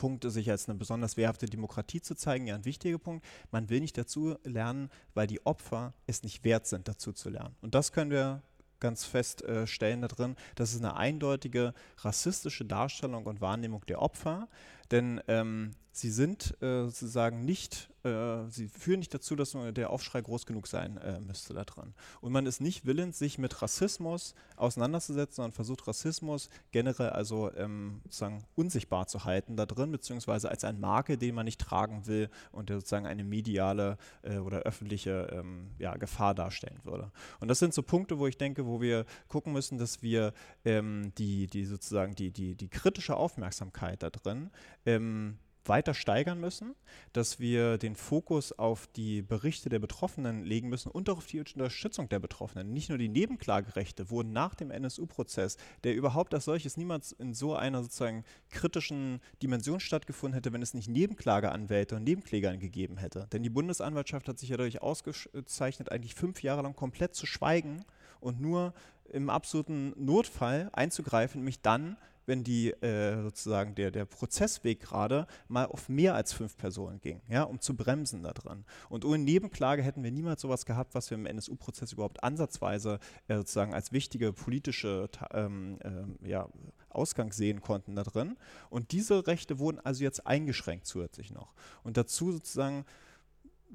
Punkt, 0.00 0.24
sich 0.24 0.50
als 0.50 0.66
eine 0.66 0.78
besonders 0.78 1.18
wehrhafte 1.18 1.44
Demokratie 1.44 2.00
zu 2.00 2.14
zeigen, 2.14 2.46
ja 2.46 2.54
ein 2.54 2.64
wichtiger 2.64 2.96
Punkt. 2.98 3.22
Man 3.50 3.68
will 3.68 3.80
nicht 3.80 3.98
dazu 3.98 4.36
lernen, 4.44 4.88
weil 5.12 5.26
die 5.26 5.44
Opfer 5.44 5.92
es 6.06 6.22
nicht 6.22 6.42
wert 6.42 6.66
sind, 6.66 6.88
dazu 6.88 7.12
zu 7.12 7.28
lernen. 7.28 7.54
Und 7.60 7.74
das 7.74 7.92
können 7.92 8.10
wir 8.10 8.42
ganz 8.80 9.04
feststellen 9.04 9.98
äh, 9.98 10.08
da 10.08 10.08
drin, 10.08 10.36
das 10.54 10.72
ist 10.72 10.82
eine 10.82 10.96
eindeutige 10.96 11.74
rassistische 11.98 12.64
Darstellung 12.64 13.26
und 13.26 13.42
Wahrnehmung 13.42 13.84
der 13.86 14.00
Opfer, 14.00 14.48
denn 14.90 15.20
ähm, 15.28 15.72
sie 15.92 16.10
sind 16.10 16.56
äh, 16.62 16.84
sozusagen 16.84 17.44
nicht, 17.44 17.90
äh, 18.04 18.48
sie 18.48 18.68
führen 18.68 19.00
nicht 19.00 19.12
dazu, 19.12 19.36
dass 19.36 19.56
der 19.72 19.90
Aufschrei 19.90 20.20
groß 20.20 20.46
genug 20.46 20.66
sein 20.66 20.96
äh, 20.98 21.20
müsste 21.20 21.52
da 21.52 21.64
dran. 21.64 21.94
Und 22.20 22.32
man 22.32 22.46
ist 22.46 22.60
nicht 22.60 22.86
willens, 22.86 23.18
sich 23.18 23.38
mit 23.38 23.60
Rassismus 23.60 24.34
auseinanderzusetzen, 24.56 25.36
sondern 25.36 25.52
versucht 25.52 25.86
Rassismus 25.86 26.48
generell 26.70 27.10
also 27.10 27.52
ähm, 27.54 28.00
sozusagen 28.04 28.44
unsichtbar 28.54 29.06
zu 29.06 29.24
halten 29.24 29.56
da 29.56 29.66
drin, 29.66 29.90
beziehungsweise 29.90 30.50
als 30.50 30.64
ein 30.64 30.80
Marke, 30.80 31.18
den 31.18 31.34
man 31.34 31.44
nicht 31.44 31.60
tragen 31.60 32.06
will 32.06 32.30
und 32.52 32.68
der 32.68 32.76
sozusagen 32.76 33.06
eine 33.06 33.24
mediale 33.24 33.98
äh, 34.22 34.38
oder 34.38 34.60
öffentliche 34.60 35.28
ähm, 35.32 35.70
ja, 35.78 35.96
Gefahr 35.96 36.34
darstellen 36.34 36.80
würde. 36.84 37.10
Und 37.40 37.48
das 37.48 37.58
sind 37.58 37.74
so 37.74 37.82
Punkte, 37.82 38.18
wo 38.18 38.26
ich 38.26 38.38
denke, 38.38 38.66
wo 38.66 38.80
wir 38.80 39.04
gucken 39.28 39.52
müssen, 39.52 39.78
dass 39.78 40.02
wir 40.02 40.32
ähm, 40.64 41.12
die, 41.18 41.48
die 41.48 41.64
sozusagen 41.64 42.14
die, 42.14 42.30
die, 42.30 42.54
die 42.54 42.68
kritische 42.68 43.16
Aufmerksamkeit 43.16 44.02
da 44.02 44.10
drin 44.10 44.50
ähm, 44.86 45.38
weiter 45.64 45.94
steigern 45.94 46.40
müssen, 46.40 46.74
dass 47.12 47.38
wir 47.38 47.78
den 47.78 47.94
Fokus 47.94 48.52
auf 48.52 48.86
die 48.88 49.22
Berichte 49.22 49.68
der 49.68 49.78
Betroffenen 49.78 50.44
legen 50.44 50.68
müssen 50.68 50.90
und 50.90 51.08
auch 51.10 51.18
auf 51.18 51.26
die 51.26 51.38
Unterstützung 51.38 52.08
der 52.08 52.18
Betroffenen. 52.18 52.72
Nicht 52.72 52.88
nur 52.88 52.98
die 52.98 53.08
Nebenklagerechte 53.08 54.10
wurden 54.10 54.32
nach 54.32 54.54
dem 54.54 54.70
NSU-Prozess, 54.70 55.56
der 55.84 55.94
überhaupt 55.94 56.34
als 56.34 56.46
solches 56.46 56.76
niemals 56.76 57.12
in 57.12 57.34
so 57.34 57.54
einer 57.54 57.82
sozusagen 57.82 58.24
kritischen 58.50 59.20
Dimension 59.42 59.80
stattgefunden 59.80 60.34
hätte, 60.34 60.52
wenn 60.52 60.62
es 60.62 60.74
nicht 60.74 60.88
Nebenklageanwälte 60.88 61.96
und 61.96 62.04
Nebenkläger 62.04 62.56
gegeben 62.56 62.96
hätte. 62.96 63.28
Denn 63.32 63.42
die 63.42 63.50
Bundesanwaltschaft 63.50 64.28
hat 64.28 64.38
sich 64.38 64.48
ja 64.48 64.56
dadurch 64.56 64.82
ausgezeichnet, 64.82 65.92
eigentlich 65.92 66.14
fünf 66.14 66.42
Jahre 66.42 66.62
lang 66.62 66.74
komplett 66.74 67.14
zu 67.14 67.26
schweigen 67.26 67.84
und 68.20 68.40
nur 68.40 68.74
im 69.12 69.28
absoluten 69.28 69.92
Notfall 69.96 70.70
einzugreifen, 70.72 71.40
nämlich 71.40 71.60
dann, 71.60 71.96
wenn 72.30 72.44
die 72.44 72.70
äh, 72.70 73.20
sozusagen 73.22 73.74
der, 73.74 73.90
der 73.90 74.04
Prozessweg 74.04 74.80
gerade 74.80 75.26
mal 75.48 75.66
auf 75.66 75.88
mehr 75.88 76.14
als 76.14 76.32
fünf 76.32 76.56
Personen 76.56 77.00
ging, 77.00 77.20
ja, 77.28 77.42
um 77.42 77.60
zu 77.60 77.76
bremsen 77.76 78.22
da 78.22 78.32
dran. 78.32 78.64
Und 78.88 79.04
ohne 79.04 79.18
Nebenklage 79.18 79.82
hätten 79.82 80.04
wir 80.04 80.12
niemals 80.12 80.40
sowas 80.40 80.64
gehabt, 80.64 80.94
was 80.94 81.10
wir 81.10 81.18
im 81.18 81.26
NSU-Prozess 81.26 81.92
überhaupt 81.92 82.22
ansatzweise 82.22 83.00
äh, 83.26 83.36
sozusagen 83.36 83.74
als 83.74 83.90
wichtige 83.90 84.32
politische 84.32 85.10
ähm, 85.32 85.80
äh, 85.82 86.28
ja, 86.28 86.48
Ausgang 86.88 87.32
sehen 87.32 87.60
konnten 87.60 87.96
da 87.96 88.04
drin. 88.04 88.36
Und 88.70 88.92
diese 88.92 89.26
Rechte 89.26 89.58
wurden 89.58 89.80
also 89.80 90.04
jetzt 90.04 90.24
eingeschränkt 90.24 90.86
zusätzlich 90.86 91.32
noch. 91.32 91.52
Und 91.82 91.96
dazu 91.96 92.30
sozusagen 92.30 92.84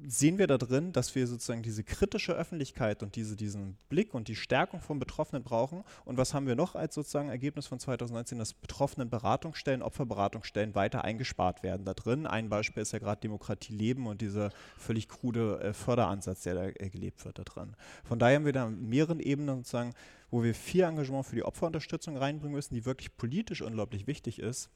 sehen 0.04 0.38
wir 0.38 0.46
da 0.46 0.58
drin, 0.58 0.92
dass 0.92 1.14
wir 1.14 1.26
sozusagen 1.26 1.62
diese 1.62 1.82
kritische 1.82 2.32
Öffentlichkeit 2.32 3.02
und 3.02 3.16
diese, 3.16 3.36
diesen 3.36 3.76
Blick 3.88 4.14
und 4.14 4.28
die 4.28 4.36
Stärkung 4.36 4.80
von 4.80 4.98
Betroffenen 4.98 5.42
brauchen. 5.42 5.84
Und 6.04 6.18
was 6.18 6.34
haben 6.34 6.46
wir 6.46 6.54
noch 6.54 6.74
als 6.74 6.94
sozusagen 6.94 7.28
Ergebnis 7.28 7.66
von 7.66 7.78
2019, 7.78 8.38
dass 8.38 8.52
betroffenen 8.52 9.08
Beratungsstellen, 9.08 9.82
Opferberatungsstellen 9.82 10.74
weiter 10.74 11.04
eingespart 11.04 11.62
werden 11.62 11.86
da 11.86 11.94
drin. 11.94 12.26
Ein 12.26 12.48
Beispiel 12.48 12.82
ist 12.82 12.92
ja 12.92 12.98
gerade 12.98 13.20
Demokratie 13.20 13.72
leben 13.72 14.06
und 14.06 14.20
dieser 14.20 14.50
völlig 14.76 15.08
krude 15.08 15.60
äh, 15.60 15.72
Förderansatz, 15.72 16.42
der 16.42 16.54
da 16.54 16.66
äh, 16.66 16.90
gelebt 16.90 17.24
wird 17.24 17.38
da 17.38 17.44
drin. 17.44 17.74
Von 18.04 18.18
daher 18.18 18.36
haben 18.36 18.44
wir 18.44 18.52
da 18.52 18.68
mehreren 18.68 19.20
Ebenen 19.20 19.58
sozusagen, 19.58 19.94
wo 20.30 20.42
wir 20.42 20.54
viel 20.54 20.82
Engagement 20.82 21.24
für 21.24 21.36
die 21.36 21.44
Opferunterstützung 21.44 22.16
reinbringen 22.16 22.54
müssen, 22.54 22.74
die 22.74 22.84
wirklich 22.84 23.16
politisch 23.16 23.62
unglaublich 23.62 24.06
wichtig 24.06 24.40
ist 24.40 24.70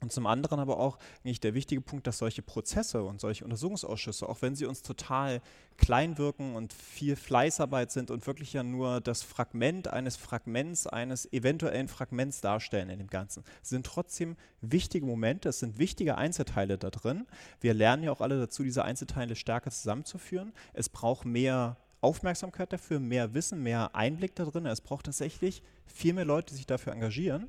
Und 0.00 0.12
zum 0.12 0.26
anderen 0.26 0.60
aber 0.60 0.78
auch 0.78 0.98
eigentlich 1.24 1.40
der 1.40 1.54
wichtige 1.54 1.80
Punkt, 1.80 2.06
dass 2.06 2.18
solche 2.18 2.42
Prozesse 2.42 3.02
und 3.02 3.20
solche 3.20 3.44
Untersuchungsausschüsse, 3.44 4.28
auch 4.28 4.42
wenn 4.42 4.54
sie 4.54 4.66
uns 4.66 4.82
total 4.82 5.40
klein 5.76 6.18
wirken 6.18 6.56
und 6.56 6.72
viel 6.72 7.16
Fleißarbeit 7.16 7.90
sind 7.90 8.10
und 8.10 8.26
wirklich 8.26 8.52
ja 8.52 8.62
nur 8.62 9.00
das 9.00 9.22
Fragment 9.22 9.88
eines 9.88 10.16
Fragments, 10.16 10.86
eines 10.86 11.32
eventuellen 11.32 11.88
Fragments 11.88 12.40
darstellen 12.40 12.90
in 12.90 12.98
dem 12.98 13.08
Ganzen, 13.08 13.44
sind 13.62 13.86
trotzdem 13.86 14.36
wichtige 14.60 15.06
Momente, 15.06 15.48
es 15.48 15.60
sind 15.60 15.78
wichtige 15.78 16.16
Einzelteile 16.16 16.78
da 16.78 16.90
drin. 16.90 17.26
Wir 17.60 17.74
lernen 17.74 18.04
ja 18.04 18.12
auch 18.12 18.20
alle 18.20 18.38
dazu, 18.38 18.62
diese 18.62 18.84
Einzelteile 18.84 19.36
stärker 19.36 19.70
zusammenzuführen. 19.70 20.52
Es 20.74 20.88
braucht 20.88 21.24
mehr 21.24 21.76
Aufmerksamkeit 22.00 22.72
dafür, 22.72 23.00
mehr 23.00 23.34
Wissen, 23.34 23.62
mehr 23.62 23.94
Einblick 23.94 24.34
da 24.36 24.44
drin. 24.44 24.66
Es 24.66 24.80
braucht 24.80 25.06
tatsächlich 25.06 25.62
viel 25.86 26.12
mehr 26.12 26.24
Leute, 26.24 26.50
die 26.50 26.56
sich 26.56 26.66
dafür 26.66 26.92
engagieren. 26.92 27.48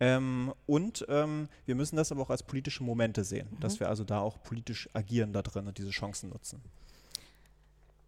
Ähm, 0.00 0.52
und 0.66 1.04
ähm, 1.08 1.48
wir 1.66 1.74
müssen 1.74 1.96
das 1.96 2.12
aber 2.12 2.22
auch 2.22 2.30
als 2.30 2.42
politische 2.42 2.84
Momente 2.84 3.24
sehen, 3.24 3.48
mhm. 3.50 3.60
dass 3.60 3.80
wir 3.80 3.88
also 3.88 4.04
da 4.04 4.20
auch 4.20 4.42
politisch 4.42 4.88
agieren 4.92 5.32
da 5.32 5.42
drin 5.42 5.66
und 5.66 5.78
diese 5.78 5.90
Chancen 5.90 6.30
nutzen. 6.30 6.60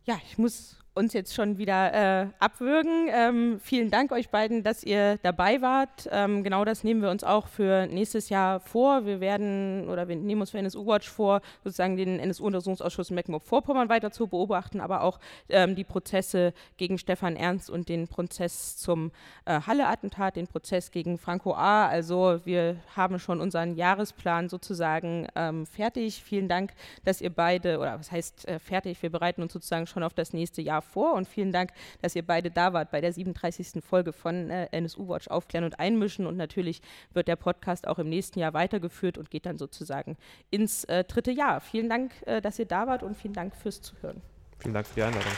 Ja, 0.04 0.18
ich 0.26 0.38
muss 0.38 0.76
uns 0.94 1.12
jetzt 1.12 1.34
schon 1.34 1.56
wieder 1.56 1.92
äh, 2.22 2.26
abwürgen. 2.40 3.08
Ähm, 3.10 3.60
vielen 3.62 3.90
Dank 3.90 4.10
euch 4.10 4.28
beiden, 4.28 4.62
dass 4.62 4.82
ihr 4.82 5.18
dabei 5.22 5.62
wart. 5.62 6.08
Ähm, 6.10 6.42
genau 6.42 6.64
das 6.64 6.82
nehmen 6.82 7.00
wir 7.00 7.10
uns 7.10 7.22
auch 7.22 7.46
für 7.46 7.86
nächstes 7.86 8.28
Jahr 8.28 8.60
vor. 8.60 9.06
Wir 9.06 9.20
werden 9.20 9.88
oder 9.88 10.08
wir 10.08 10.16
nehmen 10.16 10.40
uns 10.40 10.50
für 10.50 10.58
NSU 10.58 10.86
Watch 10.86 11.08
vor, 11.08 11.42
sozusagen 11.62 11.96
den 11.96 12.18
NSU-Untersuchungsausschuss 12.18 13.10
Mecklenburg-Vorpommern 13.10 13.88
weiter 13.88 14.10
zu 14.10 14.26
beobachten, 14.26 14.80
aber 14.80 15.02
auch 15.02 15.20
ähm, 15.48 15.76
die 15.76 15.84
Prozesse 15.84 16.52
gegen 16.76 16.98
Stefan 16.98 17.36
Ernst 17.36 17.70
und 17.70 17.88
den 17.88 18.08
Prozess 18.08 18.76
zum 18.76 19.12
äh, 19.44 19.60
Halle-Attentat, 19.60 20.36
den 20.36 20.48
Prozess 20.48 20.90
gegen 20.90 21.18
Franco 21.18 21.54
A. 21.54 21.86
Also 21.86 22.40
wir 22.44 22.76
haben 22.96 23.18
schon 23.20 23.40
unseren 23.40 23.76
Jahresplan 23.76 24.48
sozusagen 24.48 25.28
ähm, 25.36 25.66
fertig. 25.66 26.22
Vielen 26.22 26.48
Dank, 26.48 26.72
dass 27.04 27.20
ihr 27.20 27.30
beide, 27.30 27.78
oder 27.78 27.98
was 27.98 28.10
heißt 28.10 28.48
äh, 28.48 28.58
fertig, 28.58 29.00
wir 29.02 29.10
bereiten 29.10 29.42
uns 29.42 29.52
sozusagen 29.52 29.86
schon 29.86 30.02
auf 30.02 30.14
das 30.14 30.32
nächste 30.32 30.62
Vor 30.82 31.14
und 31.14 31.28
vielen 31.28 31.52
Dank, 31.52 31.70
dass 32.02 32.16
ihr 32.16 32.26
beide 32.26 32.50
da 32.50 32.72
wart 32.72 32.90
bei 32.90 33.00
der 33.00 33.12
37. 33.12 33.82
Folge 33.84 34.12
von 34.12 34.50
äh, 34.50 34.68
NSU 34.72 35.08
Watch 35.08 35.28
Aufklären 35.28 35.64
und 35.64 35.78
Einmischen 35.78 36.26
und 36.26 36.36
natürlich 36.36 36.82
wird 37.12 37.28
der 37.28 37.36
Podcast 37.36 37.86
auch 37.86 37.98
im 37.98 38.08
nächsten 38.08 38.38
Jahr 38.38 38.54
weitergeführt 38.54 39.18
und 39.18 39.30
geht 39.30 39.46
dann 39.46 39.58
sozusagen 39.58 40.16
ins 40.50 40.84
äh, 40.84 41.04
dritte 41.04 41.30
Jahr. 41.30 41.60
Vielen 41.60 41.88
Dank, 41.88 42.12
äh, 42.26 42.40
dass 42.40 42.58
ihr 42.58 42.66
da 42.66 42.86
wart 42.86 43.02
und 43.02 43.16
vielen 43.16 43.34
Dank 43.34 43.56
fürs 43.56 43.80
Zuhören. 43.80 44.20
Vielen 44.58 44.74
Dank 44.74 44.86
für 44.86 44.94
die 44.94 45.02
Einladung. 45.02 45.32